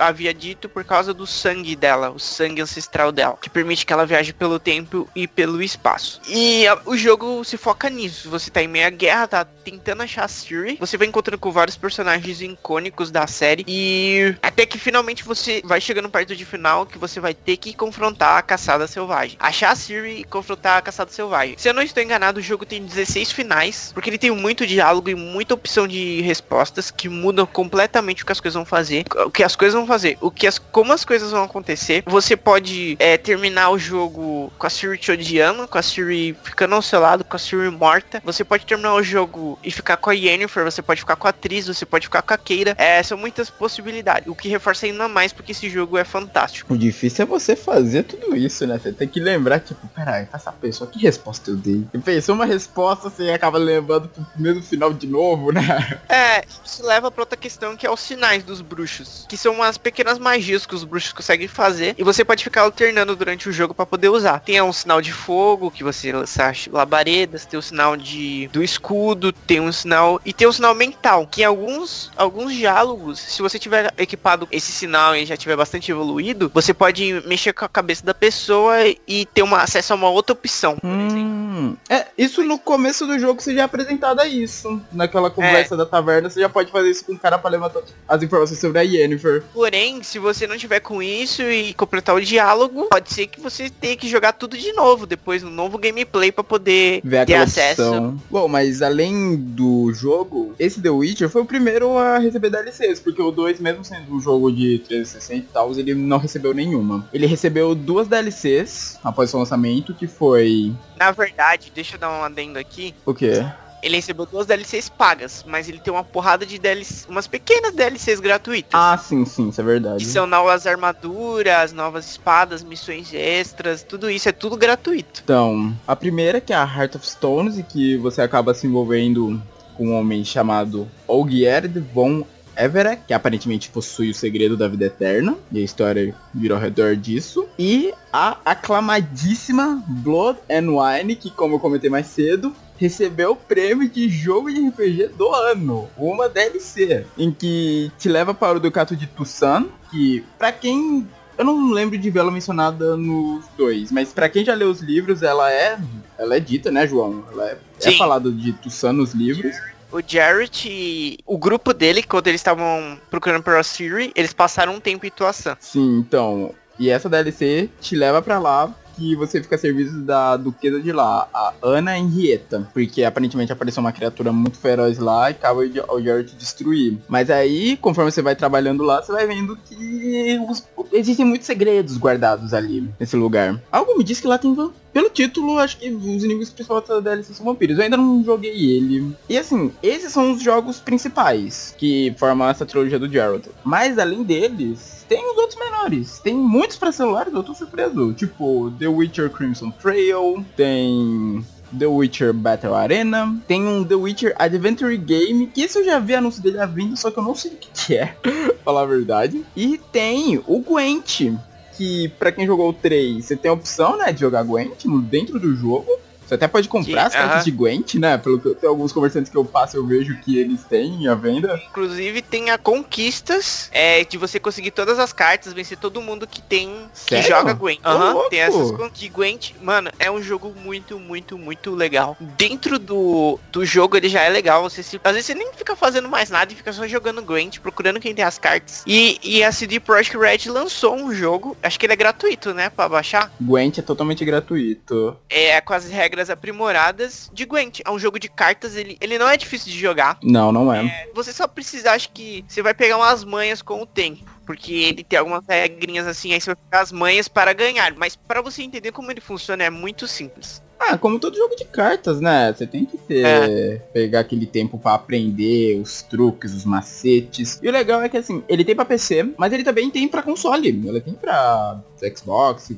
havia 0.00 0.34
dito, 0.34 0.68
por 0.68 0.82
causa 0.82 1.14
do 1.14 1.28
sangue 1.28 1.76
dela, 1.76 2.10
o 2.10 2.18
sangue 2.18 2.60
ancestral 2.60 3.12
dela 3.12 3.19
dela, 3.20 3.36
que 3.40 3.50
permite 3.50 3.84
que 3.84 3.92
ela 3.92 4.06
viaje 4.06 4.32
pelo 4.32 4.58
tempo 4.58 5.06
e 5.14 5.28
pelo 5.28 5.62
espaço. 5.62 6.22
E 6.26 6.66
a, 6.66 6.78
o 6.86 6.96
jogo 6.96 7.44
se 7.44 7.58
foca 7.58 7.90
nisso. 7.90 8.30
Você 8.30 8.50
tá 8.50 8.62
em 8.62 8.68
meia 8.68 8.88
guerra, 8.88 9.28
tá 9.28 9.44
tentando 9.44 10.02
achar 10.02 10.24
a 10.24 10.28
Siri. 10.28 10.78
Você 10.80 10.96
vai 10.96 11.06
encontrando 11.06 11.38
com 11.38 11.52
vários 11.52 11.76
personagens 11.76 12.40
icônicos 12.40 13.10
da 13.10 13.26
série. 13.26 13.64
E 13.68 14.34
até 14.42 14.64
que 14.64 14.78
finalmente 14.78 15.22
você 15.22 15.60
vai 15.64 15.80
chegando 15.80 16.08
perto 16.08 16.34
de 16.34 16.44
final 16.46 16.86
que 16.86 16.96
você 16.96 17.20
vai 17.20 17.34
ter 17.34 17.58
que 17.58 17.74
confrontar 17.74 18.38
a 18.38 18.42
caçada 18.42 18.86
selvagem. 18.86 19.36
Achar 19.38 19.72
a 19.72 19.76
Siri 19.76 20.20
e 20.20 20.24
confrontar 20.24 20.78
a 20.78 20.82
caçada 20.82 21.10
selvagem. 21.10 21.56
Se 21.58 21.68
eu 21.68 21.74
não 21.74 21.82
estou 21.82 22.02
enganado, 22.02 22.40
o 22.40 22.42
jogo 22.42 22.64
tem 22.64 22.82
16 22.82 23.32
finais, 23.32 23.90
porque 23.92 24.08
ele 24.08 24.18
tem 24.18 24.30
muito 24.30 24.66
diálogo 24.66 25.10
e 25.10 25.14
muita 25.14 25.52
opção 25.52 25.86
de 25.86 26.22
respostas 26.22 26.90
que 26.90 27.08
mudam 27.08 27.44
completamente 27.44 28.22
o 28.22 28.26
que 28.26 28.32
as 28.32 28.40
coisas 28.40 28.54
vão 28.54 28.64
fazer. 28.64 29.04
O 29.26 29.30
que 29.30 29.42
as 29.42 29.54
coisas 29.54 29.74
vão 29.74 29.86
fazer, 29.86 30.16
o 30.22 30.30
que 30.30 30.46
as 30.46 30.58
como 30.58 30.92
as 30.92 31.04
coisas 31.04 31.30
vão 31.30 31.44
acontecer. 31.44 32.02
Você 32.06 32.36
pode 32.36 32.96
é, 32.98 33.09
é, 33.10 33.18
terminar 33.18 33.70
o 33.70 33.78
jogo 33.78 34.52
com 34.56 34.66
a 34.66 34.70
Siri 34.70 34.96
te 34.96 35.10
odiando, 35.10 35.66
com 35.66 35.78
a 35.78 35.82
Siri 35.82 36.36
ficando 36.44 36.74
ao 36.76 36.82
seu 36.82 37.00
lado, 37.00 37.24
com 37.24 37.36
a 37.36 37.38
Siri 37.38 37.68
morta. 37.70 38.22
Você 38.24 38.44
pode 38.44 38.64
terminar 38.64 38.94
o 38.94 39.02
jogo 39.02 39.58
e 39.64 39.70
ficar 39.70 39.96
com 39.96 40.10
a 40.10 40.12
Yennefer, 40.12 40.64
você 40.64 40.80
pode 40.80 41.00
ficar 41.00 41.16
com 41.16 41.26
a 41.26 41.30
atriz, 41.30 41.66
você 41.66 41.84
pode 41.84 42.06
ficar 42.06 42.22
com 42.22 42.34
a 42.34 42.38
Keira. 42.38 42.74
É, 42.78 43.02
são 43.02 43.18
muitas 43.18 43.50
possibilidades, 43.50 44.28
o 44.28 44.34
que 44.34 44.48
reforça 44.48 44.86
ainda 44.86 45.08
mais 45.08 45.32
porque 45.32 45.52
esse 45.52 45.68
jogo 45.68 45.98
é 45.98 46.04
fantástico. 46.04 46.72
O 46.72 46.78
difícil 46.78 47.24
é 47.24 47.26
você 47.26 47.56
fazer 47.56 48.04
tudo 48.04 48.36
isso, 48.36 48.66
né? 48.66 48.78
Você 48.78 48.92
tem 48.92 49.08
que 49.08 49.18
lembrar, 49.18 49.60
tipo, 49.60 49.86
peraí, 49.88 50.28
essa 50.32 50.52
pessoa, 50.52 50.88
que 50.88 50.98
resposta 51.00 51.50
eu 51.50 51.56
dei? 51.56 51.84
E 51.92 51.98
pensou 51.98 52.34
uma 52.34 52.46
resposta, 52.46 53.10
você 53.10 53.30
acaba 53.30 53.58
levando 53.58 54.08
pro 54.08 54.24
mesmo 54.36 54.62
final 54.62 54.92
de 54.92 55.06
novo, 55.06 55.52
né? 55.52 55.60
É, 56.08 56.44
isso 56.64 56.84
leva 56.84 57.10
pra 57.10 57.22
outra 57.22 57.36
questão 57.36 57.76
que 57.76 57.86
é 57.86 57.90
os 57.90 58.00
sinais 58.00 58.42
dos 58.42 58.60
bruxos, 58.60 59.26
que 59.28 59.36
são 59.36 59.54
umas 59.54 59.78
pequenas 59.78 60.18
magias 60.18 60.66
que 60.66 60.74
os 60.74 60.84
bruxos 60.84 61.12
conseguem 61.12 61.46
fazer 61.46 61.94
e 61.96 62.02
você 62.02 62.24
pode 62.24 62.42
ficar 62.42 62.62
alternando 62.62 62.99
durante 63.06 63.48
o 63.48 63.52
jogo 63.52 63.74
para 63.74 63.86
poder 63.86 64.08
usar. 64.08 64.40
Tem 64.40 64.60
um 64.62 64.72
sinal 64.72 65.00
de 65.00 65.12
fogo, 65.12 65.70
que 65.70 65.84
você 65.84 66.12
lança 66.12 66.52
labaredas, 66.70 67.46
tem 67.46 67.56
o 67.56 67.60
um 67.60 67.62
sinal 67.62 67.96
de 67.96 68.48
do 68.52 68.62
escudo, 68.62 69.32
tem 69.32 69.60
um 69.60 69.72
sinal 69.72 70.20
e 70.24 70.32
tem 70.32 70.48
um 70.48 70.52
sinal 70.52 70.74
mental, 70.74 71.26
que 71.26 71.42
em 71.42 71.44
alguns 71.44 72.10
alguns 72.16 72.54
diálogos, 72.54 73.18
se 73.18 73.42
você 73.42 73.58
tiver 73.58 73.92
equipado 73.98 74.48
esse 74.50 74.72
sinal 74.72 75.16
e 75.16 75.26
já 75.26 75.36
tiver 75.36 75.56
bastante 75.56 75.90
evoluído, 75.90 76.50
você 76.52 76.72
pode 76.74 77.22
mexer 77.26 77.52
com 77.52 77.64
a 77.64 77.68
cabeça 77.68 78.04
da 78.04 78.14
pessoa 78.14 78.76
e 79.06 79.26
ter 79.26 79.42
uma 79.42 79.62
acesso 79.62 79.92
a 79.92 79.96
uma 79.96 80.08
outra 80.08 80.32
opção. 80.32 80.76
Hum, 80.82 81.39
é, 81.88 82.06
isso 82.16 82.42
no 82.44 82.58
começo 82.58 83.06
do 83.06 83.18
jogo 83.18 83.40
você 83.40 83.54
já 83.54 83.62
é 83.62 83.64
apresentado 83.64 84.20
a 84.20 84.26
isso. 84.26 84.80
Naquela 84.92 85.30
conversa 85.30 85.74
é. 85.74 85.78
da 85.78 85.86
taverna, 85.86 86.28
você 86.28 86.40
já 86.40 86.48
pode 86.48 86.70
fazer 86.70 86.90
isso 86.90 87.04
com 87.04 87.12
o 87.12 87.18
cara 87.18 87.38
para 87.38 87.50
levantar 87.50 87.82
as 88.08 88.22
informações 88.22 88.60
sobre 88.60 88.78
a 88.78 88.82
Yennefer. 88.82 89.42
Porém, 89.52 90.02
se 90.02 90.18
você 90.18 90.46
não 90.46 90.56
tiver 90.56 90.80
com 90.80 91.02
isso 91.02 91.42
e 91.42 91.74
completar 91.74 92.14
o 92.14 92.20
diálogo, 92.20 92.88
pode 92.90 93.12
ser 93.12 93.26
que 93.26 93.40
você 93.40 93.70
tenha 93.70 93.96
que 93.96 94.08
jogar 94.08 94.32
tudo 94.32 94.56
de 94.56 94.72
novo, 94.72 95.06
depois 95.06 95.42
no 95.42 95.50
novo 95.50 95.78
gameplay 95.78 96.30
para 96.30 96.44
poder 96.44 97.00
Ver 97.04 97.26
ter 97.26 97.34
acesso. 97.34 97.82
Opção. 97.82 98.20
Bom, 98.30 98.48
mas 98.48 98.82
além 98.82 99.36
do 99.36 99.92
jogo, 99.92 100.54
esse 100.58 100.80
The 100.80 100.90
Witcher 100.90 101.28
foi 101.28 101.42
o 101.42 101.46
primeiro 101.46 101.96
a 101.98 102.18
receber 102.18 102.50
DLCs, 102.50 103.00
porque 103.00 103.22
o 103.22 103.30
2, 103.30 103.60
mesmo 103.60 103.84
sendo 103.84 104.14
um 104.14 104.20
jogo 104.20 104.50
de 104.50 104.78
360 104.80 105.36
e 105.36 105.42
tal, 105.52 105.70
ele 105.72 105.94
não 105.94 106.18
recebeu 106.18 106.52
nenhuma. 106.52 107.08
Ele 107.12 107.26
recebeu 107.26 107.74
duas 107.74 108.08
DLCs 108.08 108.98
após 109.02 109.32
o 109.32 109.38
lançamento, 109.38 109.94
que 109.94 110.06
foi... 110.06 110.72
Na 111.00 111.12
verdade, 111.12 111.72
deixa 111.74 111.96
eu 111.96 111.98
dar 111.98 112.10
um 112.10 112.22
adendo 112.22 112.58
aqui. 112.58 112.94
O 113.06 113.14
quê? 113.14 113.42
ele 113.82 113.96
recebeu 113.96 114.26
duas 114.26 114.46
DLCs 114.46 114.90
pagas, 114.90 115.42
mas 115.48 115.66
ele 115.66 115.78
tem 115.78 115.90
uma 115.90 116.04
porrada 116.04 116.44
de 116.44 116.58
DLCs, 116.58 117.06
umas 117.08 117.26
pequenas 117.26 117.74
DLCs 117.74 118.20
gratuitas. 118.20 118.72
Ah, 118.74 118.98
sim, 118.98 119.24
sim, 119.24 119.48
isso 119.48 119.58
é 119.58 119.64
verdade. 119.64 120.04
Que 120.04 120.10
são 120.10 120.26
novas 120.26 120.66
armaduras, 120.66 121.72
novas 121.72 122.10
espadas, 122.10 122.62
missões 122.62 123.12
extras, 123.14 123.82
tudo 123.82 124.10
isso 124.10 124.28
é 124.28 124.32
tudo 124.32 124.54
gratuito. 124.54 125.22
Então, 125.24 125.74
a 125.86 125.96
primeira 125.96 126.42
que 126.42 126.52
é 126.52 126.56
a 126.56 126.64
Heart 126.64 126.96
of 126.96 127.08
Stones, 127.08 127.58
e 127.58 127.62
que 127.62 127.96
você 127.96 128.20
acaba 128.20 128.52
se 128.52 128.66
envolvendo 128.66 129.42
com 129.76 129.88
um 129.88 129.98
homem 129.98 130.22
chamado 130.24 130.86
Olgierd 131.06 131.80
von 131.94 132.26
Everett, 132.60 133.02
que 133.06 133.14
aparentemente 133.14 133.70
possui 133.70 134.10
o 134.10 134.14
segredo 134.14 134.56
da 134.56 134.68
vida 134.68 134.86
eterna, 134.86 135.36
e 135.50 135.58
a 135.58 135.62
história 135.62 136.14
vira 136.34 136.54
ao 136.54 136.60
redor 136.60 136.96
disso. 136.96 137.46
E 137.58 137.92
a 138.12 138.36
aclamadíssima 138.44 139.82
Blood 139.86 140.38
and 140.50 140.70
Wine, 140.70 141.16
que 141.16 141.30
como 141.30 141.54
eu 141.54 141.60
comentei 141.60 141.88
mais 141.88 142.06
cedo, 142.06 142.54
recebeu 142.76 143.32
o 143.32 143.36
prêmio 143.36 143.88
de 143.88 144.08
jogo 144.08 144.50
de 144.50 144.68
RPG 144.68 145.08
do 145.08 145.28
ano, 145.32 145.88
uma 145.96 146.28
DLC, 146.28 147.04
em 147.18 147.30
que 147.30 147.90
te 147.98 148.08
leva 148.08 148.32
para 148.32 148.56
o 148.56 148.60
Ducato 148.60 148.96
de 148.96 149.06
Tucson, 149.06 149.66
que 149.90 150.24
para 150.38 150.50
quem 150.50 151.06
eu 151.36 151.44
não 151.44 151.70
lembro 151.70 151.96
de 151.96 152.10
vê-la 152.10 152.30
mencionada 152.30 152.96
nos 152.96 153.46
dois, 153.56 153.90
mas 153.90 154.12
para 154.12 154.28
quem 154.28 154.44
já 154.44 154.54
leu 154.54 154.70
os 154.70 154.80
livros, 154.80 155.22
ela 155.22 155.50
é, 155.50 155.78
ela 156.18 156.36
é 156.36 156.40
dita, 156.40 156.70
né, 156.70 156.86
João? 156.86 157.24
Ela 157.32 157.50
é, 157.50 157.58
é 157.82 157.92
falado 157.92 158.30
de 158.32 158.52
Tucson 158.52 158.92
nos 158.92 159.12
livros 159.12 159.56
o 159.92 160.00
Jarrett, 160.06 161.18
o 161.26 161.38
grupo 161.38 161.72
dele, 161.72 162.02
quando 162.02 162.28
eles 162.28 162.40
estavam 162.40 162.98
procurando 163.10 163.42
pela 163.42 163.62
Siri, 163.62 164.12
eles 164.14 164.32
passaram 164.32 164.74
um 164.74 164.80
tempo 164.80 165.06
em 165.06 165.10
Tuação. 165.10 165.56
Sim, 165.60 165.98
então. 165.98 166.54
E 166.78 166.88
essa 166.88 167.08
DLC 167.08 167.68
te 167.80 167.94
leva 167.94 168.22
para 168.22 168.38
lá 168.38 168.74
que 169.00 169.16
você 169.16 169.42
fica 169.42 169.54
a 169.54 169.58
serviço 169.58 169.98
da 170.00 170.36
duquesa 170.36 170.78
de 170.78 170.92
lá, 170.92 171.26
a 171.32 171.54
Ana 171.62 171.98
Henrietta, 171.98 172.68
porque 172.72 173.02
aparentemente 173.02 173.50
apareceu 173.50 173.80
uma 173.80 173.92
criatura 173.92 174.30
muito 174.30 174.58
feroz 174.58 174.98
lá 174.98 175.30
e 175.30 175.32
acaba 175.32 175.60
o 175.60 176.02
Jared 176.02 176.34
destruir. 176.36 176.98
Mas 177.08 177.30
aí, 177.30 177.78
conforme 177.78 178.10
você 178.10 178.20
vai 178.20 178.36
trabalhando 178.36 178.82
lá, 178.82 179.02
você 179.02 179.10
vai 179.10 179.26
vendo 179.26 179.56
que 179.56 180.38
os, 180.48 180.68
existem 180.92 181.24
muitos 181.24 181.46
segredos 181.46 181.96
guardados 181.96 182.52
ali 182.52 182.88
nesse 183.00 183.16
lugar. 183.16 183.58
Algo 183.72 183.96
me 183.96 184.04
diz 184.04 184.20
que 184.20 184.26
lá 184.26 184.36
tem 184.36 184.54
pelo 184.92 185.08
título, 185.10 185.58
acho 185.58 185.78
que 185.78 185.90
os 185.90 186.24
inimigos 186.24 186.50
principais 186.50 186.86
da 186.86 187.00
DLC 187.00 187.34
são 187.34 187.46
vampiros. 187.46 187.78
Eu 187.78 187.84
ainda 187.84 187.96
não 187.96 188.22
joguei 188.24 188.76
ele. 188.76 189.14
E 189.28 189.38
assim, 189.38 189.72
esses 189.82 190.12
são 190.12 190.32
os 190.32 190.42
jogos 190.42 190.78
principais 190.78 191.74
que 191.78 192.14
formam 192.18 192.48
essa 192.48 192.66
trilogia 192.66 192.98
do 192.98 193.08
Geralt. 193.08 193.46
Mas 193.64 193.98
além 193.98 194.22
deles, 194.22 195.04
tem 195.08 195.30
os 195.30 195.36
outros 195.36 195.58
menores. 195.58 196.18
Tem 196.18 196.34
muitos 196.34 196.76
para 196.76 196.92
celulares, 196.92 197.32
eu 197.32 197.42
tô 197.42 197.54
surpreso. 197.54 198.12
Tipo, 198.12 198.72
The 198.78 198.88
Witcher 198.88 199.30
Crimson 199.30 199.70
Trail, 199.70 200.44
tem 200.56 201.44
The 201.78 201.86
Witcher 201.86 202.32
Battle 202.32 202.74
Arena. 202.74 203.36
Tem 203.46 203.66
um 203.66 203.84
The 203.84 203.94
Witcher 203.94 204.34
Adventure 204.38 204.96
Game, 204.96 205.46
que 205.46 205.62
esse 205.62 205.78
eu 205.78 205.84
já 205.84 205.98
vi 205.98 206.14
anúncio 206.14 206.42
dele 206.42 206.58
a 206.58 206.66
vindo, 206.66 206.96
só 206.96 207.10
que 207.10 207.18
eu 207.18 207.22
não 207.22 207.34
sei 207.34 207.52
o 207.52 207.56
que 207.56 207.96
é, 207.96 208.14
falar 208.64 208.82
a 208.82 208.86
verdade. 208.86 209.44
E 209.56 209.78
tem 209.92 210.42
o 210.46 210.60
Gwent, 210.60 211.32
que 211.80 212.08
para 212.18 212.30
quem 212.30 212.44
jogou 212.44 212.68
o 212.68 212.74
3, 212.74 213.24
você 213.24 213.34
tem 213.34 213.50
a 213.50 213.54
opção, 213.54 213.96
né, 213.96 214.12
de 214.12 214.20
jogar 214.20 214.42
Gwent 214.42 214.84
dentro 215.08 215.40
do 215.40 215.56
jogo. 215.56 215.90
Você 216.30 216.36
até 216.36 216.46
pode 216.46 216.68
comprar 216.68 216.92
Que- 216.92 216.98
as 217.08 217.12
cartas 217.12 217.34
aham. 217.38 217.42
de 217.44 217.50
Gwent, 217.50 217.94
né? 217.96 218.16
Pelo 218.16 218.38
que 218.38 218.54
tem 218.54 218.68
alguns 218.68 218.92
comerciantes 218.92 219.28
que 219.32 219.36
eu 219.36 219.44
passo, 219.44 219.76
eu 219.76 219.84
vejo 219.84 220.16
que 220.20 220.38
eles 220.38 220.62
têm 220.62 221.08
à 221.08 221.14
venda. 221.16 221.60
Inclusive 221.70 222.22
tem 222.22 222.50
a 222.50 222.56
conquistas 222.56 223.68
é, 223.72 224.04
de 224.04 224.16
você 224.16 224.38
conseguir 224.38 224.70
todas 224.70 225.00
as 225.00 225.12
cartas, 225.12 225.52
vencer 225.52 225.76
todo 225.76 226.00
mundo 226.00 226.28
que 226.28 226.40
tem 226.40 226.68
que 227.04 227.16
Sério? 227.16 227.28
joga 227.28 227.52
Gwent. 227.52 227.80
Aham, 227.84 228.28
tem 228.28 228.38
essas 228.38 228.70
que 228.94 229.08
Gwent, 229.08 229.54
mano, 229.60 229.90
é 229.98 230.08
um 230.08 230.22
jogo 230.22 230.54
muito, 230.62 231.00
muito, 231.00 231.36
muito 231.36 231.74
legal. 231.74 232.16
Dentro 232.20 232.78
do, 232.78 233.36
do 233.50 233.64
jogo 233.66 233.96
ele 233.96 234.08
já 234.08 234.22
é 234.22 234.28
legal. 234.28 234.62
Você 234.62 234.84
se, 234.84 235.00
às 235.02 235.12
vezes 235.12 235.26
você 235.26 235.34
nem 235.34 235.52
fica 235.54 235.74
fazendo 235.74 236.08
mais 236.08 236.30
nada 236.30 236.52
e 236.52 236.54
fica 236.54 236.72
só 236.72 236.86
jogando 236.86 237.22
Gwent, 237.22 237.58
procurando 237.58 237.98
quem 237.98 238.14
tem 238.14 238.24
as 238.24 238.38
cartas. 238.38 238.84
E, 238.86 239.18
e 239.24 239.42
a 239.42 239.50
CD 239.50 239.80
Projekt 239.80 240.16
Red 240.16 240.48
lançou 240.48 240.94
um 240.94 241.12
jogo, 241.12 241.56
acho 241.60 241.76
que 241.76 241.86
ele 241.86 241.92
é 241.94 241.96
gratuito, 241.96 242.54
né, 242.54 242.70
pra 242.70 242.88
baixar. 242.88 243.32
Gwent 243.40 243.78
é 243.78 243.82
totalmente 243.82 244.24
gratuito. 244.24 245.16
É 245.28 245.60
com 245.60 245.72
as 245.72 245.88
regras 245.88 246.19
aprimoradas 246.28 247.30
de 247.32 247.44
Gwent. 247.46 247.80
É 247.84 247.90
um 247.90 247.98
jogo 247.98 248.18
de 248.18 248.28
cartas, 248.28 248.76
ele, 248.76 248.98
ele 249.00 249.18
não 249.18 249.28
é 249.28 249.36
difícil 249.36 249.72
de 249.72 249.78
jogar. 249.78 250.18
Não, 250.22 250.52
não 250.52 250.72
é. 250.72 251.08
Você 251.14 251.32
só 251.32 251.46
precisa, 251.46 251.92
acho 251.92 252.10
que 252.10 252.44
você 252.46 252.60
vai 252.60 252.74
pegar 252.74 252.96
umas 252.96 253.24
manhas 253.24 253.62
com 253.62 253.80
o 253.80 253.86
tempo. 253.86 254.28
Porque 254.44 254.72
ele 254.72 255.04
tem 255.04 255.18
algumas 255.18 255.44
regrinhas 255.48 256.06
assim, 256.08 256.32
aí 256.32 256.40
você 256.40 256.52
vai 256.52 256.56
pegar 256.56 256.82
as 256.82 256.90
manhas 256.90 257.28
para 257.28 257.52
ganhar. 257.52 257.94
Mas 257.94 258.16
para 258.16 258.42
você 258.42 258.62
entender 258.62 258.90
como 258.90 259.10
ele 259.10 259.20
funciona 259.20 259.62
é 259.62 259.70
muito 259.70 260.08
simples. 260.08 260.60
Ah, 260.80 260.96
como 260.96 261.20
todo 261.20 261.36
jogo 261.36 261.54
de 261.54 261.66
cartas, 261.66 262.22
né? 262.22 262.52
Você 262.52 262.66
tem 262.66 262.86
que 262.86 262.96
ter. 262.96 263.24
É. 263.24 263.76
Pegar 263.92 264.20
aquele 264.20 264.46
tempo 264.46 264.78
pra 264.78 264.94
aprender 264.94 265.78
os 265.78 266.00
truques, 266.00 266.54
os 266.54 266.64
macetes. 266.64 267.60
E 267.62 267.68
o 267.68 267.70
legal 267.70 268.00
é 268.00 268.08
que 268.08 268.16
assim, 268.16 268.42
ele 268.48 268.64
tem 268.64 268.74
pra 268.74 268.86
PC, 268.86 269.34
mas 269.36 269.52
ele 269.52 269.62
também 269.62 269.90
tem 269.90 270.08
pra 270.08 270.22
console. 270.22 270.68
Ele 270.68 271.00
tem 271.02 271.12
pra 271.12 271.78
Xbox 272.16 272.70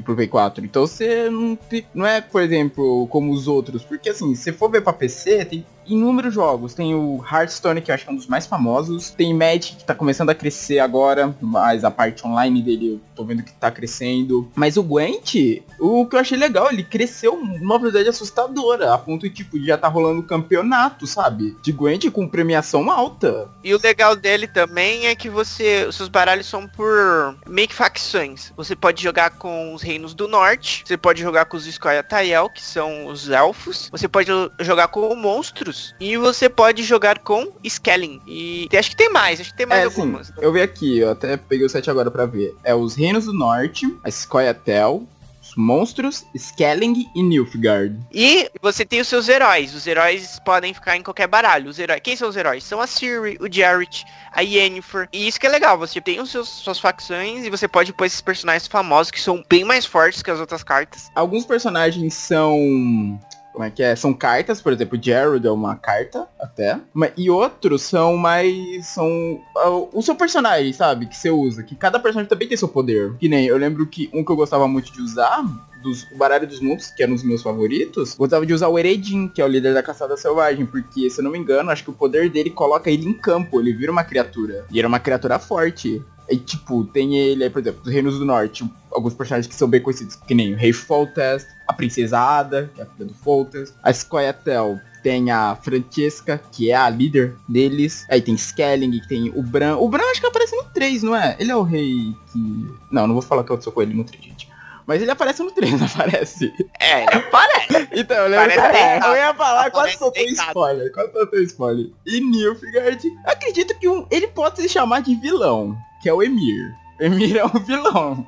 e 0.00 0.02
pro, 0.02 0.14
Play 0.14 0.28
4. 0.28 0.64
Então 0.64 0.86
você 0.86 1.30
não, 1.30 1.58
não 1.94 2.06
é, 2.06 2.20
por 2.20 2.42
exemplo, 2.42 3.06
como 3.08 3.32
os 3.32 3.46
outros. 3.46 3.84
Porque 3.84 4.10
assim, 4.10 4.34
se 4.34 4.52
for 4.52 4.70
ver 4.70 4.82
pra 4.82 4.92
PC, 4.92 5.44
tem 5.44 5.64
inúmeros 5.90 6.34
jogos. 6.34 6.74
Tem 6.74 6.94
o 6.94 7.24
Hearthstone, 7.30 7.80
que 7.80 7.90
eu 7.90 7.94
acho 7.94 8.04
que 8.04 8.10
é 8.10 8.12
um 8.12 8.16
dos 8.16 8.26
mais 8.26 8.46
famosos. 8.46 9.10
Tem 9.10 9.34
Magic, 9.34 9.76
que 9.76 9.84
tá 9.84 9.94
começando 9.94 10.30
a 10.30 10.34
crescer 10.34 10.78
agora. 10.78 11.34
Mas 11.40 11.84
a 11.84 11.90
parte 11.90 12.26
online 12.26 12.62
dele 12.62 12.94
eu 12.94 13.00
tô 13.14 13.24
vendo 13.24 13.42
que 13.42 13.52
tá 13.52 13.70
crescendo. 13.70 14.50
Mas 14.54 14.76
o 14.76 14.82
Gwent, 14.82 15.34
o 15.78 16.06
que 16.06 16.16
eu 16.16 16.20
achei 16.20 16.38
legal, 16.38 16.70
ele 16.70 16.82
cresceu 16.82 17.36
numa 17.44 17.78
velocidade 17.78 18.08
assustadora. 18.08 18.94
A 18.94 18.98
ponto 18.98 19.28
de, 19.28 19.34
tipo, 19.34 19.58
já 19.62 19.76
tá 19.76 19.88
rolando 19.88 20.22
campeonato, 20.22 21.06
sabe? 21.06 21.56
De 21.62 21.72
Gwent 21.72 22.10
com 22.10 22.28
premiação 22.28 22.90
alta. 22.90 23.48
E 23.62 23.74
o 23.74 23.80
legal 23.80 24.16
dele 24.16 24.46
também 24.46 25.06
é 25.06 25.14
que 25.14 25.28
você. 25.28 25.84
Os 25.88 25.96
seus 25.96 26.08
baralhos 26.08 26.46
são 26.46 26.66
por 26.66 27.36
meio 27.46 27.68
que 27.68 27.74
facções. 27.74 28.52
Você 28.56 28.74
pode 28.74 29.02
jogar 29.02 29.30
com 29.30 29.74
os 29.74 29.82
reinos 29.82 30.14
do 30.14 30.28
norte. 30.28 30.84
Você 30.86 30.96
pode 30.96 31.20
jogar 31.20 31.44
com 31.46 31.56
os 31.56 31.64
Scoia'tael, 31.64 32.48
que 32.50 32.62
são 32.62 33.06
os 33.06 33.28
elfos. 33.28 33.88
Você 33.90 34.08
pode 34.08 34.30
jogar 34.60 34.88
com 34.88 35.14
monstros. 35.14 35.79
E 36.00 36.16
você 36.16 36.48
pode 36.48 36.82
jogar 36.82 37.18
com 37.20 37.52
Skelling. 37.64 38.20
E 38.26 38.68
acho 38.76 38.90
que 38.90 38.96
tem 38.96 39.10
mais, 39.10 39.40
acho 39.40 39.50
que 39.50 39.56
tem 39.56 39.66
mais 39.66 39.82
É, 39.82 39.84
algumas. 39.84 40.32
eu 40.38 40.52
vi 40.52 40.60
aqui, 40.62 40.98
eu 40.98 41.10
até 41.10 41.36
peguei 41.36 41.66
o 41.66 41.70
site 41.70 41.90
agora 41.90 42.10
pra 42.10 42.26
ver. 42.26 42.54
É 42.64 42.74
os 42.74 42.94
Reinos 42.94 43.24
do 43.26 43.32
Norte, 43.32 43.86
a 44.04 44.10
Scoia'tael, 44.10 45.06
os 45.42 45.56
Monstros, 45.56 46.24
Skelling 46.34 47.06
e 47.14 47.22
Nilfgaard. 47.22 47.98
E 48.12 48.48
você 48.62 48.84
tem 48.84 49.00
os 49.00 49.08
seus 49.08 49.28
heróis. 49.28 49.74
Os 49.74 49.86
heróis 49.86 50.38
podem 50.44 50.72
ficar 50.72 50.96
em 50.96 51.02
qualquer 51.02 51.26
baralho. 51.26 51.68
Os 51.68 51.78
heróis. 51.78 52.00
Quem 52.04 52.14
são 52.14 52.28
os 52.28 52.36
heróis? 52.36 52.62
São 52.62 52.80
a 52.80 52.86
Ciri, 52.86 53.36
o 53.40 53.52
Jarrett, 53.52 54.04
a 54.32 54.42
Yennefer. 54.42 55.08
E 55.12 55.26
isso 55.26 55.40
que 55.40 55.46
é 55.46 55.50
legal. 55.50 55.76
Você 55.78 56.00
tem 56.00 56.20
os 56.20 56.30
seus, 56.30 56.48
suas 56.48 56.78
facções 56.78 57.44
e 57.44 57.50
você 57.50 57.66
pode 57.66 57.92
pôr 57.92 58.04
esses 58.04 58.20
personagens 58.20 58.68
famosos 58.68 59.10
que 59.10 59.20
são 59.20 59.42
bem 59.48 59.64
mais 59.64 59.84
fortes 59.84 60.22
que 60.22 60.30
as 60.30 60.38
outras 60.38 60.62
cartas. 60.62 61.10
Alguns 61.16 61.44
personagens 61.44 62.14
são. 62.14 63.18
Como 63.60 63.68
é 63.68 63.70
que 63.70 63.82
é? 63.82 63.94
São 63.94 64.14
cartas, 64.14 64.62
por 64.62 64.72
exemplo, 64.72 64.98
Jared 64.98 65.46
é 65.46 65.50
uma 65.50 65.76
carta, 65.76 66.26
até. 66.40 66.80
E 67.14 67.28
outros 67.28 67.82
são 67.82 68.16
mais. 68.16 68.86
São. 68.86 69.38
ah, 69.54 69.68
o 69.92 70.00
seu 70.00 70.14
personagem, 70.14 70.72
sabe? 70.72 71.04
Que 71.04 71.14
você 71.14 71.28
usa. 71.28 71.62
Que 71.62 71.76
cada 71.76 72.00
personagem 72.00 72.26
também 72.26 72.48
tem 72.48 72.56
seu 72.56 72.68
poder. 72.68 73.14
Que 73.18 73.28
nem, 73.28 73.44
eu 73.44 73.58
lembro 73.58 73.86
que 73.86 74.08
um 74.14 74.24
que 74.24 74.32
eu 74.32 74.36
gostava 74.36 74.66
muito 74.66 74.90
de 74.90 75.02
usar. 75.02 75.44
Dos 75.82 76.04
o 76.10 76.16
Baralho 76.16 76.46
dos 76.46 76.60
Mundos, 76.60 76.90
que 76.90 77.02
era 77.02 77.10
um 77.10 77.14
dos 77.14 77.24
meus 77.24 77.42
favoritos, 77.42 78.14
gostava 78.14 78.44
de 78.44 78.52
usar 78.52 78.68
o 78.68 78.78
Eredin, 78.78 79.28
que 79.28 79.40
é 79.40 79.44
o 79.44 79.48
líder 79.48 79.74
da 79.74 79.82
caçada 79.82 80.16
selvagem, 80.16 80.66
porque, 80.66 81.08
se 81.08 81.20
eu 81.20 81.24
não 81.24 81.30
me 81.30 81.38
engano, 81.38 81.70
acho 81.70 81.84
que 81.84 81.90
o 81.90 81.94
poder 81.94 82.28
dele 82.30 82.50
coloca 82.50 82.90
ele 82.90 83.06
em 83.06 83.12
campo, 83.12 83.60
ele 83.60 83.72
vira 83.72 83.90
uma 83.90 84.04
criatura. 84.04 84.64
E 84.70 84.78
era 84.78 84.88
uma 84.88 85.00
criatura 85.00 85.38
forte. 85.38 86.02
E 86.28 86.36
tipo, 86.36 86.84
tem 86.84 87.18
ele 87.18 87.42
aí, 87.42 87.50
por 87.50 87.60
exemplo, 87.60 87.82
dos 87.82 87.92
Reinos 87.92 88.18
do 88.18 88.24
Norte, 88.24 88.64
alguns 88.92 89.14
personagens 89.14 89.48
que 89.48 89.54
são 89.54 89.68
bem 89.68 89.82
conhecidos, 89.82 90.14
que 90.14 90.34
nem 90.34 90.54
o 90.54 90.56
Rei 90.56 90.72
Foltest, 90.72 91.48
a 91.66 91.72
Princesa 91.72 92.20
Ada, 92.20 92.70
que 92.72 92.80
é 92.80 92.84
a 92.84 92.86
filha 92.86 93.06
do 93.06 93.14
Foltest, 93.14 93.74
a 93.82 93.92
Scoia'tael, 93.92 94.78
tem 95.02 95.30
a 95.30 95.56
Francesca, 95.56 96.40
que 96.52 96.70
é 96.70 96.76
a 96.76 96.88
líder 96.88 97.34
deles. 97.48 98.06
Aí 98.08 98.20
tem 98.20 98.34
Skelling, 98.34 99.00
tem 99.08 99.32
o 99.34 99.42
Bran. 99.42 99.76
O 99.76 99.88
Bran 99.88 100.04
acho 100.04 100.20
que 100.20 100.26
aparece 100.26 100.54
no 100.54 100.64
3, 100.64 101.02
não 101.02 101.16
é? 101.16 101.36
Ele 101.38 101.50
é 101.50 101.56
o 101.56 101.62
rei 101.62 102.14
que... 102.32 102.70
Não, 102.90 103.06
não 103.06 103.14
vou 103.14 103.22
falar 103.22 103.44
que 103.44 103.50
eu 103.50 103.60
sou 103.60 103.72
com 103.72 103.82
ele 103.82 103.94
no 103.94 104.04
3, 104.04 104.22
gente. 104.22 104.49
Mas 104.90 105.00
ele 105.00 105.12
aparece 105.12 105.40
no 105.40 105.52
3, 105.52 105.70
não 105.78 105.86
aparece? 105.86 106.52
É, 106.80 107.04
ele 107.04 107.14
aparece. 107.14 107.88
Então, 107.92 108.16
eu 108.16 108.28
lembro 108.28 108.50
que 108.50 108.72
deitado. 108.72 109.06
eu 109.06 109.14
ia 109.14 109.34
falar, 109.34 109.70
quase 109.70 109.72
Parece 109.72 109.98
soltei 109.98 110.26
deitado. 110.26 110.48
spoiler, 110.48 110.92
quase 110.92 111.12
soltei 111.12 111.42
spoiler. 111.44 111.86
E 112.04 112.20
Nilfgaard, 112.20 113.08
acredito 113.24 113.78
que 113.78 113.88
um, 113.88 114.04
ele 114.10 114.26
pode 114.26 114.60
se 114.60 114.68
chamar 114.68 115.02
de 115.02 115.14
vilão, 115.14 115.76
que 116.02 116.08
é 116.08 116.12
o 116.12 116.20
Emir. 116.20 116.74
Emir 116.98 117.36
é 117.36 117.44
um 117.44 117.50
vilão. 117.64 118.26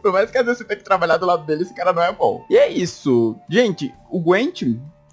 Por 0.00 0.10
mais 0.10 0.30
que 0.30 0.38
às 0.38 0.46
vezes 0.46 0.60
você 0.60 0.64
tenha 0.64 0.78
que 0.78 0.84
trabalhar 0.84 1.18
do 1.18 1.26
lado 1.26 1.44
dele, 1.44 1.64
esse 1.64 1.74
cara 1.74 1.92
não 1.92 2.02
é 2.02 2.10
bom. 2.10 2.42
E 2.48 2.56
é 2.56 2.70
isso. 2.70 3.36
Gente, 3.46 3.94
o 4.10 4.18
Gwent... 4.18 4.62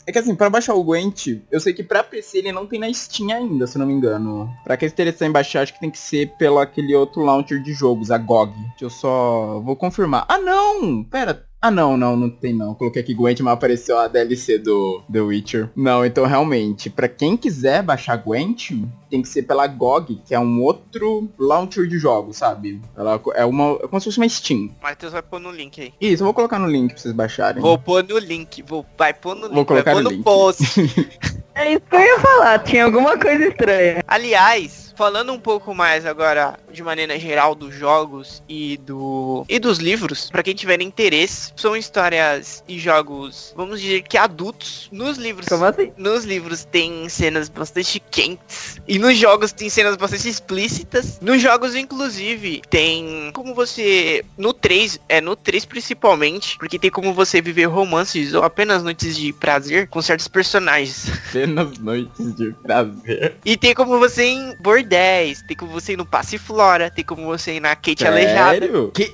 É 0.08 0.12
que 0.12 0.20
assim, 0.20 0.36
pra 0.36 0.50
baixar 0.50 0.76
o 0.76 0.84
Gwent, 0.84 1.42
eu 1.52 1.60
sei 1.60 1.74
que 1.74 1.84
pra 1.84 2.04
PC 2.04 2.38
ele 2.38 2.52
não 2.52 2.68
tem 2.68 2.80
na 2.80 2.94
Steam 2.94 3.32
ainda, 3.32 3.66
se 3.66 3.78
não 3.78 3.88
me 3.88 3.94
engano. 3.94 4.50
Pra 4.64 4.78
quem 4.78 4.88
se 4.88 4.94
interessar 4.94 5.28
em 5.28 5.32
baixar, 5.32 5.62
acho 5.62 5.74
que 5.74 5.80
tem 5.80 5.90
que 5.90 5.98
ser 5.98 6.32
pelo 6.38 6.60
aquele 6.60 6.96
outro 6.96 7.24
launcher 7.24 7.60
de 7.62 7.74
jogos, 7.74 8.12
a 8.12 8.18
GOG. 8.18 8.54
Deixa 8.54 8.86
eu 8.86 8.90
só... 8.90 9.60
Vou 9.62 9.76
confirmar. 9.76 10.26
Ah, 10.30 10.38
não! 10.38 11.04
Pera, 11.04 11.46
ah, 11.66 11.72
não, 11.72 11.98
não, 11.98 12.16
não 12.16 12.30
tem 12.30 12.54
não. 12.54 12.70
Eu 12.70 12.76
coloquei 12.76 13.02
aqui 13.02 13.14
Gwent, 13.14 13.40
mas 13.40 13.54
apareceu 13.54 13.98
a 13.98 14.08
DLC 14.08 14.60
do 14.60 15.02
The 15.12 15.20
Witcher. 15.20 15.70
Não, 15.76 16.06
então 16.06 16.26
realmente, 16.26 16.92
pra 16.92 17.08
quem 17.08 17.36
quiser 17.36 17.82
baixar 17.82 18.18
Gwent, 18.18 18.72
tem 19.10 19.22
que 19.22 19.28
ser 19.28 19.44
pela 19.44 19.66
GOG, 19.66 20.22
que 20.26 20.36
é 20.36 20.40
um 20.40 20.62
outro 20.62 21.28
launcher 21.40 21.88
de 21.88 21.98
jogos, 21.98 22.38
sabe? 22.38 22.80
Ela 22.96 23.20
é 23.34 23.46
uma 23.46 23.80
é 23.82 23.88
como 23.88 24.00
se 24.00 24.06
fosse 24.06 24.18
uma 24.18 24.30
Steam. 24.30 24.70
Matheus 24.82 25.14
vai 25.14 25.24
pôr 25.24 25.40
no 25.40 25.50
link 25.50 25.82
aí. 25.82 25.94
Isso, 26.00 26.22
eu 26.22 26.26
vou 26.26 26.34
colocar 26.34 26.60
no 26.60 26.68
link 26.68 26.92
pra 26.92 27.02
vocês 27.02 27.14
baixarem. 27.14 27.62
Vou 27.62 27.80
pôr 27.80 28.04
no 28.04 28.18
link. 28.20 28.62
Vou, 28.62 28.86
vai 28.96 29.14
pôr 29.14 29.36
no 29.36 29.48
link. 29.48 29.56
Vou 29.56 29.66
colocar 29.66 29.94
vai 29.94 30.04
pôr 30.04 30.04
no 30.04 30.10
no 30.12 30.16
link. 30.18 30.24
post. 30.24 30.64
É 31.58 31.72
isso 31.72 31.82
que 31.90 31.96
eu 31.96 32.02
ia 32.02 32.20
falar, 32.20 32.60
tinha 32.60 32.84
alguma 32.84 33.18
coisa 33.18 33.48
estranha. 33.48 34.04
Aliás, 34.06 34.85
falando 34.96 35.34
um 35.34 35.40
pouco 35.40 35.74
mais 35.74 36.06
agora 36.06 36.58
de 36.72 36.82
maneira 36.82 37.20
geral 37.20 37.54
dos 37.54 37.74
jogos 37.74 38.42
e 38.48 38.78
do 38.78 39.46
e 39.50 39.60
dos 39.60 39.80
livros, 39.80 40.30
para 40.30 40.44
quem 40.44 40.56
tiver 40.56 40.82
interesse, 40.82 41.52
são 41.56 41.76
histórias 41.76 42.64
e 42.68 42.80
jogos, 42.80 43.54
vamos 43.56 43.82
dizer 43.82 44.04
que 44.04 44.18
adultos. 44.18 44.90
Nos 44.92 45.18
livros, 45.18 45.52
assim? 45.52 45.92
nos 45.98 46.26
livros 46.26 46.66
tem 46.66 47.08
cenas 47.10 47.50
bastante 47.50 48.00
quentes 48.00 48.80
e 48.88 48.98
nos 48.98 49.18
jogos 49.18 49.52
tem 49.52 49.70
cenas 49.70 49.96
bastante 49.96 50.30
explícitas. 50.30 51.20
Nos 51.22 51.42
jogos 51.42 51.76
inclusive 51.76 52.62
tem 52.70 53.32
como 53.34 53.54
você 53.54 54.24
no 54.38 54.54
3, 54.54 55.00
é 55.10 55.22
no 55.22 55.36
3 55.36 55.66
principalmente, 55.66 56.58
porque 56.58 56.80
tem 56.80 56.90
como 56.90 57.14
você 57.14 57.42
viver 57.42 57.66
romances 57.66 58.34
ou 58.34 58.44
apenas 58.44 58.84
noites 58.84 59.18
de 59.18 59.34
prazer 59.34 59.88
com 59.88 60.02
certos 60.02 60.28
personagens. 60.28 61.10
Apenas 61.30 61.78
noites 61.80 62.36
de 62.36 62.52
prazer. 62.64 63.36
E 63.44 63.58
tem 63.58 63.74
como 63.74 64.00
você 64.00 64.24
em 64.24 64.56
board 64.62 64.85
10, 64.86 65.42
tem 65.44 65.58
como 65.58 65.72
você 65.72 65.94
ir 65.94 65.98
no 65.98 66.06
Passiflora, 66.06 66.90
tem 66.90 67.04
como 67.04 67.26
você 67.26 67.56
ir 67.56 67.60
na 67.60 67.76
Kate 67.76 68.00
Sério? 68.00 68.14
Aleijada. 68.14 68.92
Que, 68.94 69.12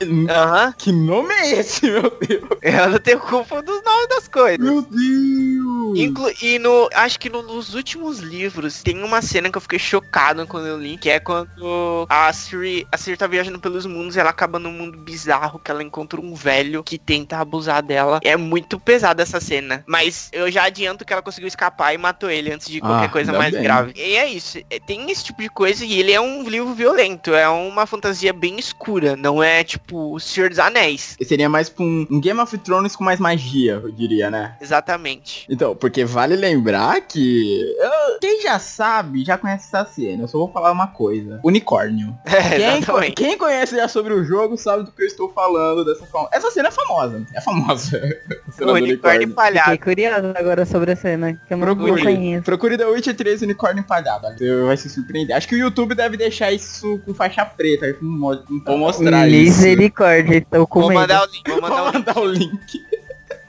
que 0.78 0.92
nome 0.92 1.34
é 1.34 1.60
esse, 1.60 1.90
meu 1.90 2.04
Deus? 2.04 2.50
Eu 2.62 2.90
não 2.90 3.00
tenho 3.00 3.20
culpa 3.20 3.62
dos 3.62 3.84
nomes 3.84 4.10
das 4.10 4.28
coisas. 4.28 4.60
Meu 4.60 4.82
Deus! 4.82 5.98
Inclu 5.98 6.32
e 6.42 6.60
no, 6.60 6.90
acho 6.94 7.20
que 7.20 7.30
no, 7.30 7.42
nos 7.42 7.74
últimos 7.74 8.20
livros 8.20 8.82
tem 8.82 9.04
uma 9.04 9.22
cena 9.22 9.50
que 9.50 9.58
eu 9.58 9.62
fiquei 9.62 9.80
chocado 9.80 10.46
quando 10.48 10.68
eu 10.68 10.80
li, 10.80 10.98
que 10.98 11.10
é 11.10 11.20
quando 11.20 12.06
a 12.10 12.32
Siri, 12.32 12.88
a 12.92 12.98
Siri 12.98 13.18
tá 13.18 13.28
viajando 13.28 13.60
pelos 13.60 13.86
mundos 13.86 14.16
e 14.16 14.20
ela 14.20 14.30
acaba 14.30 14.60
num 14.60 14.72
mundo 14.72 14.98
bizarro 14.98 15.60
que 15.60 15.70
ela 15.70 15.84
encontra 15.84 16.20
um 16.20 16.34
velho 16.34 16.84
que 16.84 16.98
tenta 16.98 17.38
abusar 17.38 17.82
dela. 17.82 18.20
É 18.24 18.38
muito 18.38 18.80
pesada 18.80 19.22
essa 19.22 19.40
cena, 19.40 19.84
mas 19.88 20.30
eu 20.32 20.50
já 20.52 20.64
adianto 20.64 21.06
que 21.06 21.12
ela 21.12 21.22
conseguiu 21.22 21.48
escapar 21.48 21.94
e 21.94 21.98
matou 21.98 22.30
ele 22.30 22.54
antes 22.54 22.68
de 22.68 22.80
qualquer 22.80 23.08
ah, 23.08 23.10
coisa 23.10 23.34
mais 23.34 23.54
bem. 23.54 23.64
grave. 23.64 23.94
E 23.96 24.16
é 24.16 24.28
isso, 24.28 24.60
é, 24.70 24.80
tem 24.80 25.10
esse 25.12 25.26
tipo 25.26 25.42
de 25.42 25.50
coisa 25.50 25.61
e 25.66 26.00
ele 26.00 26.12
é 26.12 26.20
um 26.22 26.44
livro 26.48 26.74
violento. 26.74 27.34
É 27.34 27.48
uma 27.50 27.86
fantasia 27.86 28.34
bem 28.34 28.58
escura. 28.60 29.16
Não 29.16 29.42
é 29.44 29.64
tipo 29.64 30.14
o 30.14 30.20
Senhor 30.20 30.50
dos 30.50 30.60
Anéis. 30.60 31.16
Seria 31.24 31.48
mais 31.50 31.70
pra 31.70 31.84
um, 31.84 32.06
um 32.10 32.20
Game 32.20 32.40
of 32.40 32.58
Thrones 32.60 32.96
com 32.96 33.04
mais 33.04 33.20
magia, 33.20 33.74
eu 33.84 33.92
diria, 33.92 34.30
né? 34.30 34.56
Exatamente. 34.62 35.46
Então, 35.50 35.76
porque 35.76 36.04
vale 36.06 36.36
lembrar 36.36 37.02
que. 37.02 37.62
eu- 37.80 38.20
Quem 38.20 38.42
já 38.42 38.60
sabe, 38.60 39.24
já 39.24 39.38
conhece 39.38 39.68
essa 39.68 39.86
cena. 39.86 40.24
Eu 40.24 40.28
só 40.28 40.38
vou 40.38 40.52
falar 40.52 40.72
uma 40.72 40.88
coisa. 40.88 41.40
Unicórnio. 41.44 42.16
É, 42.42 42.58
Quem, 42.58 42.78
exatamente. 42.78 43.14
quem 43.16 43.38
conhece 43.38 43.76
já 43.76 43.88
sobre 43.88 44.14
o 44.14 44.24
jogo 44.24 44.58
sabe 44.58 44.84
do 44.84 44.92
que 44.92 45.04
eu 45.04 45.08
estou 45.08 45.32
falando 45.32 45.86
dessa 45.86 46.06
forma. 46.06 46.28
Essa 46.34 46.50
cena 46.52 46.70
é 46.70 46.72
famosa. 46.72 47.26
É 47.36 47.42
famosa. 47.42 47.92
Cena 48.52 48.72
O 48.72 48.76
do 48.76 48.84
unicórnio 48.84 49.28
empalhado. 49.28 49.72
Fiquei 49.72 49.96
curiosa 49.96 50.34
agora 50.38 50.66
sobre 50.66 50.92
a 50.92 50.96
cena, 50.96 51.34
que 51.48 51.54
eu 51.54 51.58
não, 51.58 51.68
não 51.68 51.76
Procure, 51.76 52.02
conheço. 52.04 52.44
procure 52.44 52.78
The 52.78 52.86
Witcher 52.86 53.16
3 53.16 53.42
Unicórnio 53.44 53.82
Empalhado. 53.82 54.28
Você 54.38 54.62
vai 54.64 54.76
se 54.78 54.90
surpreender. 54.90 55.36
Acho 55.36 55.48
que 55.48 55.51
o 55.56 55.58
YouTube 55.58 55.96
deve 55.96 56.18
deixar 56.18 56.52
isso 56.52 57.00
com 57.06 57.14
faixa 57.14 57.46
preta. 57.46 57.96
Não 58.02 58.20
vou 58.66 58.78
mostrar 58.78 59.28
isso. 59.28 59.60
Misericórdia, 59.62 60.38
estou 60.38 60.66
com 60.68 60.82
Vou 60.82 60.90
medo. 60.90 61.02
mandar 61.02 61.24
o 61.24 61.32
link, 61.32 61.48
vou 61.50 61.62
mandar 61.62 61.76
Vou 61.76 61.84
o 61.84 61.92
link. 61.92 61.94
mandar 62.08 62.20
o 62.20 62.26
link. 62.26 62.91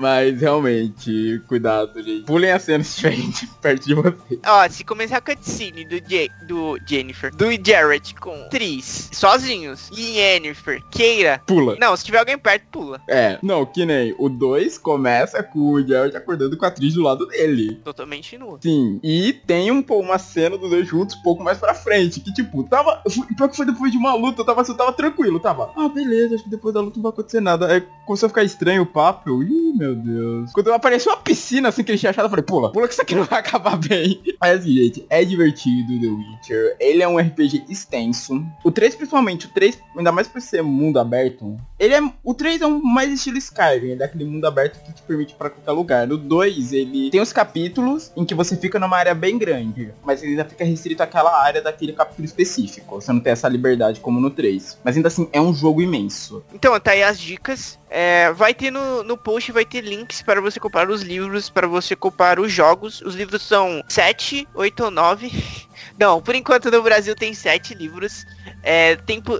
Mas 0.02 0.40
realmente, 0.40 1.40
cuidado, 1.46 2.02
gente. 2.02 2.24
Pulem 2.24 2.50
a 2.50 2.58
cena 2.58 2.82
se 2.82 3.08
de- 3.08 3.46
perto 3.62 3.86
de 3.86 3.94
você. 3.94 4.40
Ó, 4.44 4.68
se 4.68 4.82
começar 4.82 5.18
a 5.18 5.20
cutscene 5.20 5.84
do, 5.84 5.94
Je 6.08 6.28
do 6.48 6.76
Jennifer, 6.84 7.32
do 7.32 7.46
Jared 7.64 8.12
com 8.16 8.48
Tris, 8.48 9.08
sozinhos, 9.12 9.88
e 9.96 10.14
Jennifer, 10.14 10.82
queira. 10.90 11.40
Pula. 11.46 11.76
Não, 11.80 11.96
se 11.96 12.04
tiver 12.04 12.18
alguém 12.18 12.36
perto, 12.36 12.64
pula. 12.72 13.00
É, 13.08 13.38
não, 13.40 13.64
que 13.64 13.86
nem 13.86 14.12
o 14.18 14.28
2 14.28 14.76
começa 14.76 15.40
com 15.40 15.60
o 15.74 15.86
Jared 15.86 16.16
acordando 16.16 16.56
com 16.56 16.64
a 16.64 16.68
atriz 16.68 16.94
do 16.94 17.02
lado 17.02 17.24
dele. 17.28 17.76
Totalmente 17.84 18.36
nua. 18.36 18.58
Sim, 18.60 18.98
e 19.04 19.32
tem 19.32 19.70
um, 19.70 19.80
pô, 19.80 20.00
uma 20.00 20.18
cena 20.18 20.58
dos 20.58 20.68
dois 20.68 20.88
juntos 20.88 21.14
um 21.16 21.22
pouco 21.22 21.44
mais 21.44 21.58
pra 21.58 21.74
frente, 21.74 22.18
que 22.18 22.32
tipo, 22.34 22.64
tava, 22.64 23.00
pior 23.36 23.48
que 23.48 23.56
foi 23.56 23.66
depois 23.66 23.92
de 23.92 23.98
uma 23.98 24.14
luta, 24.14 24.40
eu 24.40 24.44
tava, 24.44 24.62
eu 24.62 24.74
tava 24.76 24.92
tranquilo, 24.92 25.38
tava, 25.38 25.70
ah, 25.76 25.88
beleza, 25.88 26.34
acho 26.34 26.42
que 26.44 26.50
depois 26.50 26.74
da 26.74 26.80
luta 26.80 26.96
não 26.96 27.04
vai 27.04 27.12
acontecer 27.12 27.40
nada. 27.40 27.72
Aí 27.72 27.84
começou 28.06 28.26
a 28.26 28.30
ficar 28.30 28.44
estranho 28.44 28.82
o 28.82 28.86
papo, 28.86 29.30
eu, 29.30 29.42
ih, 29.42 29.72
meu 29.74 29.94
Deus. 29.94 30.52
Quando 30.52 30.72
apareceu 30.72 31.12
uma 31.12 31.18
piscina, 31.18 31.68
assim, 31.68 31.82
que 31.82 31.90
ele 31.90 31.98
tinha 31.98 32.10
achado, 32.10 32.26
eu 32.26 32.30
falei, 32.30 32.44
pula, 32.44 32.72
pula 32.72 32.86
que 32.86 32.94
isso 32.94 33.02
aqui 33.02 33.14
não 33.14 33.24
vai 33.24 33.38
acabar 33.40 33.76
bem. 33.76 34.20
Mas 34.40 34.60
assim, 34.60 34.72
gente, 34.74 35.06
é 35.08 35.24
divertido 35.24 36.00
The 36.00 36.06
Witcher, 36.06 36.76
ele 36.80 37.02
é 37.02 37.08
um 37.08 37.18
RPG 37.18 37.64
extenso. 37.68 38.44
O 38.64 38.70
3, 38.70 38.94
principalmente, 38.94 39.46
o 39.46 39.50
3, 39.50 39.78
ainda 39.96 40.12
mais 40.12 40.28
por 40.28 40.40
ser 40.40 40.62
mundo 40.62 40.98
aberto, 40.98 41.56
ele 41.78 41.94
é, 41.94 42.00
o 42.22 42.34
3 42.34 42.62
é 42.62 42.66
um 42.66 42.82
mais 42.82 43.12
estilo 43.12 43.38
Skyrim, 43.38 43.90
ele 43.90 44.02
é 44.02 44.06
aquele 44.06 44.24
mundo 44.24 44.46
aberto 44.46 44.82
que 44.84 44.92
te 44.92 45.02
permite 45.02 45.34
pra 45.34 45.50
qualquer 45.50 45.72
lugar. 45.72 46.06
No 46.06 46.16
2, 46.16 46.72
ele 46.72 47.10
tem 47.10 47.20
os 47.20 47.32
capítulos 47.32 48.12
em 48.16 48.24
que 48.24 48.34
você 48.34 48.56
fica 48.56 48.78
numa 48.78 48.96
área 48.96 49.14
bem 49.14 49.38
grande, 49.38 49.92
mas 50.04 50.22
ele 50.22 50.32
ainda 50.32 50.44
fica 50.44 50.64
restrito 50.64 51.02
àquela 51.02 51.42
área 51.42 51.62
daquele 51.62 51.92
capítulo 51.92 52.24
específico. 52.24 53.00
Você 53.00 53.12
não 53.12 53.20
tem 53.20 53.32
essa 53.32 53.48
liberdade 53.48 54.00
como 54.00 54.20
no 54.20 54.30
3. 54.30 54.78
Mas 54.84 54.96
ainda 54.96 55.08
assim, 55.08 55.28
é 55.32 55.40
um 55.40 55.54
jogo 55.54 55.82
imenso. 55.82 56.44
Então, 56.54 56.78
tá 56.80 56.92
aí 56.92 57.02
as 57.02 57.18
dicas. 57.18 57.78
É, 57.94 58.32
vai 58.32 58.54
ter 58.54 58.70
no, 58.70 59.02
no 59.02 59.18
post, 59.18 59.52
vai 59.52 59.66
ter 59.66 59.82
links 59.82 60.22
para 60.22 60.40
você 60.40 60.58
comprar 60.58 60.88
os 60.88 61.02
livros, 61.02 61.50
para 61.50 61.66
você 61.66 61.94
comprar 61.94 62.40
os 62.40 62.50
jogos. 62.50 63.02
Os 63.02 63.14
livros 63.14 63.42
são 63.42 63.84
7, 63.86 64.48
8 64.54 64.84
ou 64.84 64.90
9. 64.90 65.30
Não, 66.00 66.22
por 66.22 66.34
enquanto 66.34 66.70
no 66.70 66.82
Brasil 66.82 67.14
tem 67.14 67.34
7 67.34 67.74
livros. 67.74 68.24
É, 68.62 68.96
tempo, 68.96 69.38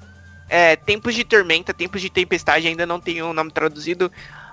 é, 0.51 0.77
Tempos 0.77 1.15
de 1.15 1.25
Tormenta, 1.25 1.73
Tempos 1.73 2.03
de 2.03 2.11
Tempestade, 2.11 2.69
ainda 2.69 2.85
não 2.85 3.01
tem 3.01 3.23
o 3.23 3.33
nome 3.33 3.51
traduzido. 3.51 4.13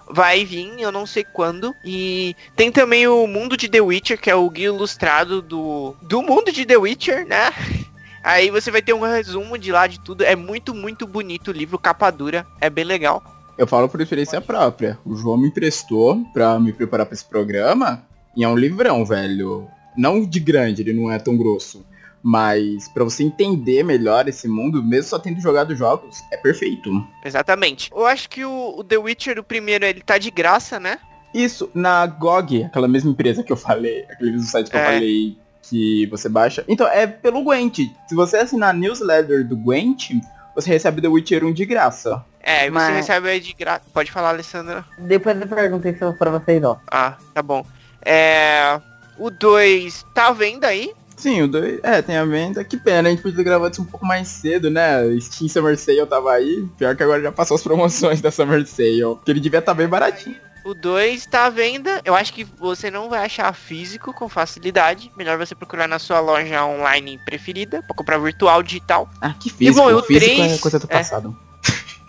Vai 0.10 0.45
vir, 0.45 0.80
eu 0.80 0.93
não 0.93 1.06
sei 1.06 1.26
quando. 1.26 1.76
E 1.84 2.38
tem 2.56 2.72
também 2.72 3.06
o 3.06 3.28
Mundo 3.28 3.58
de 3.58 3.68
The 3.68 3.82
Witcher, 3.82 4.18
que 4.18 4.30
é 4.30 4.36
o 4.36 4.50
guia 4.50 4.68
ilustrado 4.68 5.41
do, 5.41 5.93
do 6.02 6.22
mundo 6.22 6.54
de 6.54 6.66
The 6.66 6.78
Witcher, 6.78 7.28
né? 7.28 7.52
Aí 8.24 8.50
você 8.50 8.72
vai 8.72 8.82
ter 8.82 8.93
um 8.93 9.02
resumo 9.02 9.58
de 9.58 9.74
lá 9.74 9.88
de 9.88 10.00
tudo. 10.00 10.24
É 10.24 10.38
muito, 10.38 10.74
muito 10.74 11.06
bonito 11.06 11.50
o 11.50 11.54
livro, 11.54 11.78
capa 11.78 12.10
dura. 12.10 12.47
É 12.62 12.70
bem 12.70 12.86
legal. 12.86 13.39
Eu 13.60 13.68
falo 13.68 13.89
por 13.89 13.99
experiência 13.99 14.39
própria. 14.39 14.97
O 15.05 15.14
João 15.16 15.38
me 15.38 15.49
emprestou 15.49 16.24
pra 16.34 16.57
me 16.60 16.72
preparar 16.72 17.05
pra 17.05 17.14
esse 17.14 17.26
programa. 17.26 18.01
E 18.36 18.43
é 18.43 18.47
um 18.47 18.55
livrão, 18.55 19.05
velho. 19.05 19.68
Não 19.97 20.26
de 20.26 20.39
grande, 20.39 20.82
ele 20.82 20.93
não 20.93 21.12
é 21.12 21.20
tão 21.20 21.36
grosso. 21.36 21.86
Mas 22.24 22.88
pra 22.88 23.03
você 23.03 23.22
entender 23.24 23.84
melhor 23.84 24.30
esse 24.30 24.47
mundo, 24.47 24.82
mesmo 24.82 25.10
só 25.10 25.20
tendo 25.20 25.41
jogado 25.41 25.76
jogos, 25.76 26.18
é 26.32 26.38
perfeito. 26.38 26.89
Exatamente. 27.24 27.89
Eu 27.93 28.05
acho 28.05 28.30
que 28.30 28.45
o, 28.45 28.76
o 28.78 28.84
The 28.84 28.97
Witcher, 28.97 29.38
o 29.39 29.43
primeiro, 29.43 29.84
ele 29.86 30.01
tá 30.01 30.18
de 30.18 30.32
graça, 30.32 30.80
né? 30.80 30.97
Isso, 31.34 31.70
na 31.74 32.05
GOG, 32.07 32.64
aquela 32.64 32.88
mesma 32.88 33.12
empresa 33.12 33.43
que 33.43 33.51
eu 33.51 33.57
falei, 33.57 34.03
aquele 34.10 34.32
mesmo 34.32 34.47
site 34.47 34.70
que 34.72 34.76
eu 34.76 34.80
É. 34.82 34.86
falei 34.93 35.38
que 35.64 36.07
você 36.07 36.28
baixa. 36.30 36.64
Então, 36.68 36.88
é 36.88 37.05
pelo 37.05 37.43
Gwent. 37.43 37.80
Se 38.07 38.16
você 38.16 38.38
assinar 38.38 38.70
a 38.70 38.74
newsletter 38.74 39.45
do 39.45 39.55
Gwent, 39.55 40.12
você 40.56 40.70
recebe 40.70 41.02
The 41.02 41.08
Witcher 41.08 41.43
1 41.45 41.54
de 41.54 41.66
graça. 41.66 42.24
É, 42.41 42.62
e 42.66 42.70
você 42.70 42.72
Mas- 42.72 42.95
recebe 42.95 43.30
aí 43.30 43.39
de 43.39 43.54
graça. 43.54 43.82
Pode 43.93 44.12
falar, 44.12 44.30
Alessandra. 44.30 44.86
Depois 44.97 45.39
eu 45.39 45.47
pergunto 45.47 45.88
isso 45.88 46.14
pra 46.18 46.32
vocês, 46.32 46.64
ó. 46.64 46.78
Ah, 46.89 47.16
tá 47.34 47.41
bom. 47.41 47.66
É. 48.06 48.80
O 49.18 49.30
2 49.30 50.06
tá 50.14 50.28
à 50.28 50.32
venda 50.32 50.68
aí. 50.68 50.93
Sim, 51.18 51.41
o 51.41 51.47
2. 51.50 51.80
É, 51.84 52.02
tem 52.02 52.16
a 52.16 52.24
venda. 52.24 52.64
Que 52.64 52.78
pena, 52.78 53.10
a 53.10 53.12
gente 53.12 53.22
podia 53.22 53.38
ter 53.38 53.43
gravado 53.43 53.74
isso 53.74 53.82
um 53.82 53.86
pouco 53.86 54.06
mais 54.06 54.28
cedo, 54.30 54.70
né? 54.70 55.02
Steam 55.20 55.50
Summer 55.50 55.78
Sale 55.78 56.06
tava 56.06 56.32
aí. 56.32 56.66
Pior 56.78 56.95
que 56.95 57.04
agora 57.04 57.22
já 57.22 57.32
passou 57.32 57.56
as 57.56 57.62
promoções 57.64 58.22
da 58.22 58.32
Summer 58.32 58.66
Sale. 58.66 59.18
Que 59.26 59.32
ele 59.32 59.41
devia 59.41 59.60
estar 59.60 59.74
bem 59.74 59.88
baratinho. 59.88 60.38
O 60.66 60.74
2 60.74 61.26
tá 61.26 61.45
à 61.45 61.49
venda. 61.49 62.01
Eu 62.03 62.16
acho 62.16 62.34
que 62.34 62.43
você 62.43 62.91
não 62.91 63.10
vai 63.10 63.26
achar 63.26 63.51
físico 63.53 64.14
com 64.14 64.28
facilidade. 64.28 65.12
Melhor 65.18 65.38
você 65.38 65.55
procurar 65.55 65.88
na 65.88 65.99
sua 65.99 66.20
loja 66.20 66.66
online 66.66 67.18
preferida 67.26 67.82
pra 67.84 67.95
comprar 67.95 68.18
virtual 68.18 68.62
digital. 68.62 69.10
Ah, 69.22 69.34
que 69.39 69.49
físico. 69.49 69.78
bom, 69.80 69.89
e 69.89 69.93
o 69.93 70.03
físico 70.03 70.36
três- 70.36 70.53
é 70.53 70.57
coisa 70.57 70.80
do 70.80 70.86
é. 70.89 70.97
passado. 70.97 71.38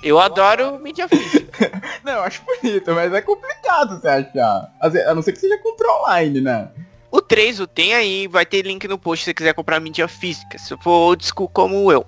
Eu 0.03 0.18
adoro 0.18 0.78
mídia 0.78 1.07
física. 1.09 1.70
Não, 2.03 2.12
eu 2.14 2.22
acho 2.22 2.42
bonito, 2.44 2.90
mas 2.94 3.12
é 3.12 3.20
complicado 3.20 4.01
você 4.01 4.09
achar. 4.09 4.72
A 4.80 5.14
não 5.14 5.20
ser 5.22 5.32
que 5.32 5.38
você 5.38 5.48
já 5.48 5.59
comprou 5.59 5.90
online, 6.03 6.40
né? 6.40 6.70
O 7.12 7.20
3 7.20 7.61
o 7.61 7.66
tem 7.66 7.92
aí, 7.94 8.26
vai 8.26 8.46
ter 8.46 8.62
link 8.62 8.86
no 8.88 8.96
post 8.98 9.24
se 9.24 9.30
você 9.30 9.34
quiser 9.34 9.53
comprar 9.53 9.78
mídia 9.80 10.09
física. 10.09 10.59
Se 10.59 10.74
for 10.82 10.90
old 10.92 11.24
school 11.26 11.48
como 11.48 11.92
eu. 11.92 12.07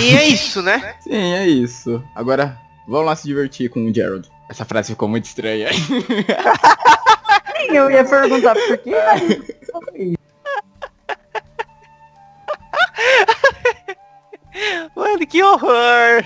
E 0.00 0.16
é 0.16 0.24
isso, 0.28 0.62
né? 0.62 0.94
Sim, 1.00 1.34
é 1.34 1.46
isso. 1.46 2.02
Agora, 2.14 2.56
vamos 2.88 3.06
lá 3.06 3.14
se 3.16 3.26
divertir 3.26 3.68
com 3.68 3.84
o 3.84 3.92
Gerald. 3.94 4.26
Essa 4.50 4.64
frase 4.64 4.90
ficou 4.90 5.08
muito 5.08 5.26
estranha. 5.26 5.72
Sim, 5.72 6.02
eu 7.68 7.88
ia 7.88 8.04
perguntar 8.04 8.56
por 8.56 8.78
que. 8.78 8.90
Mano, 14.96 15.24
que 15.24 15.40
horror! 15.40 16.24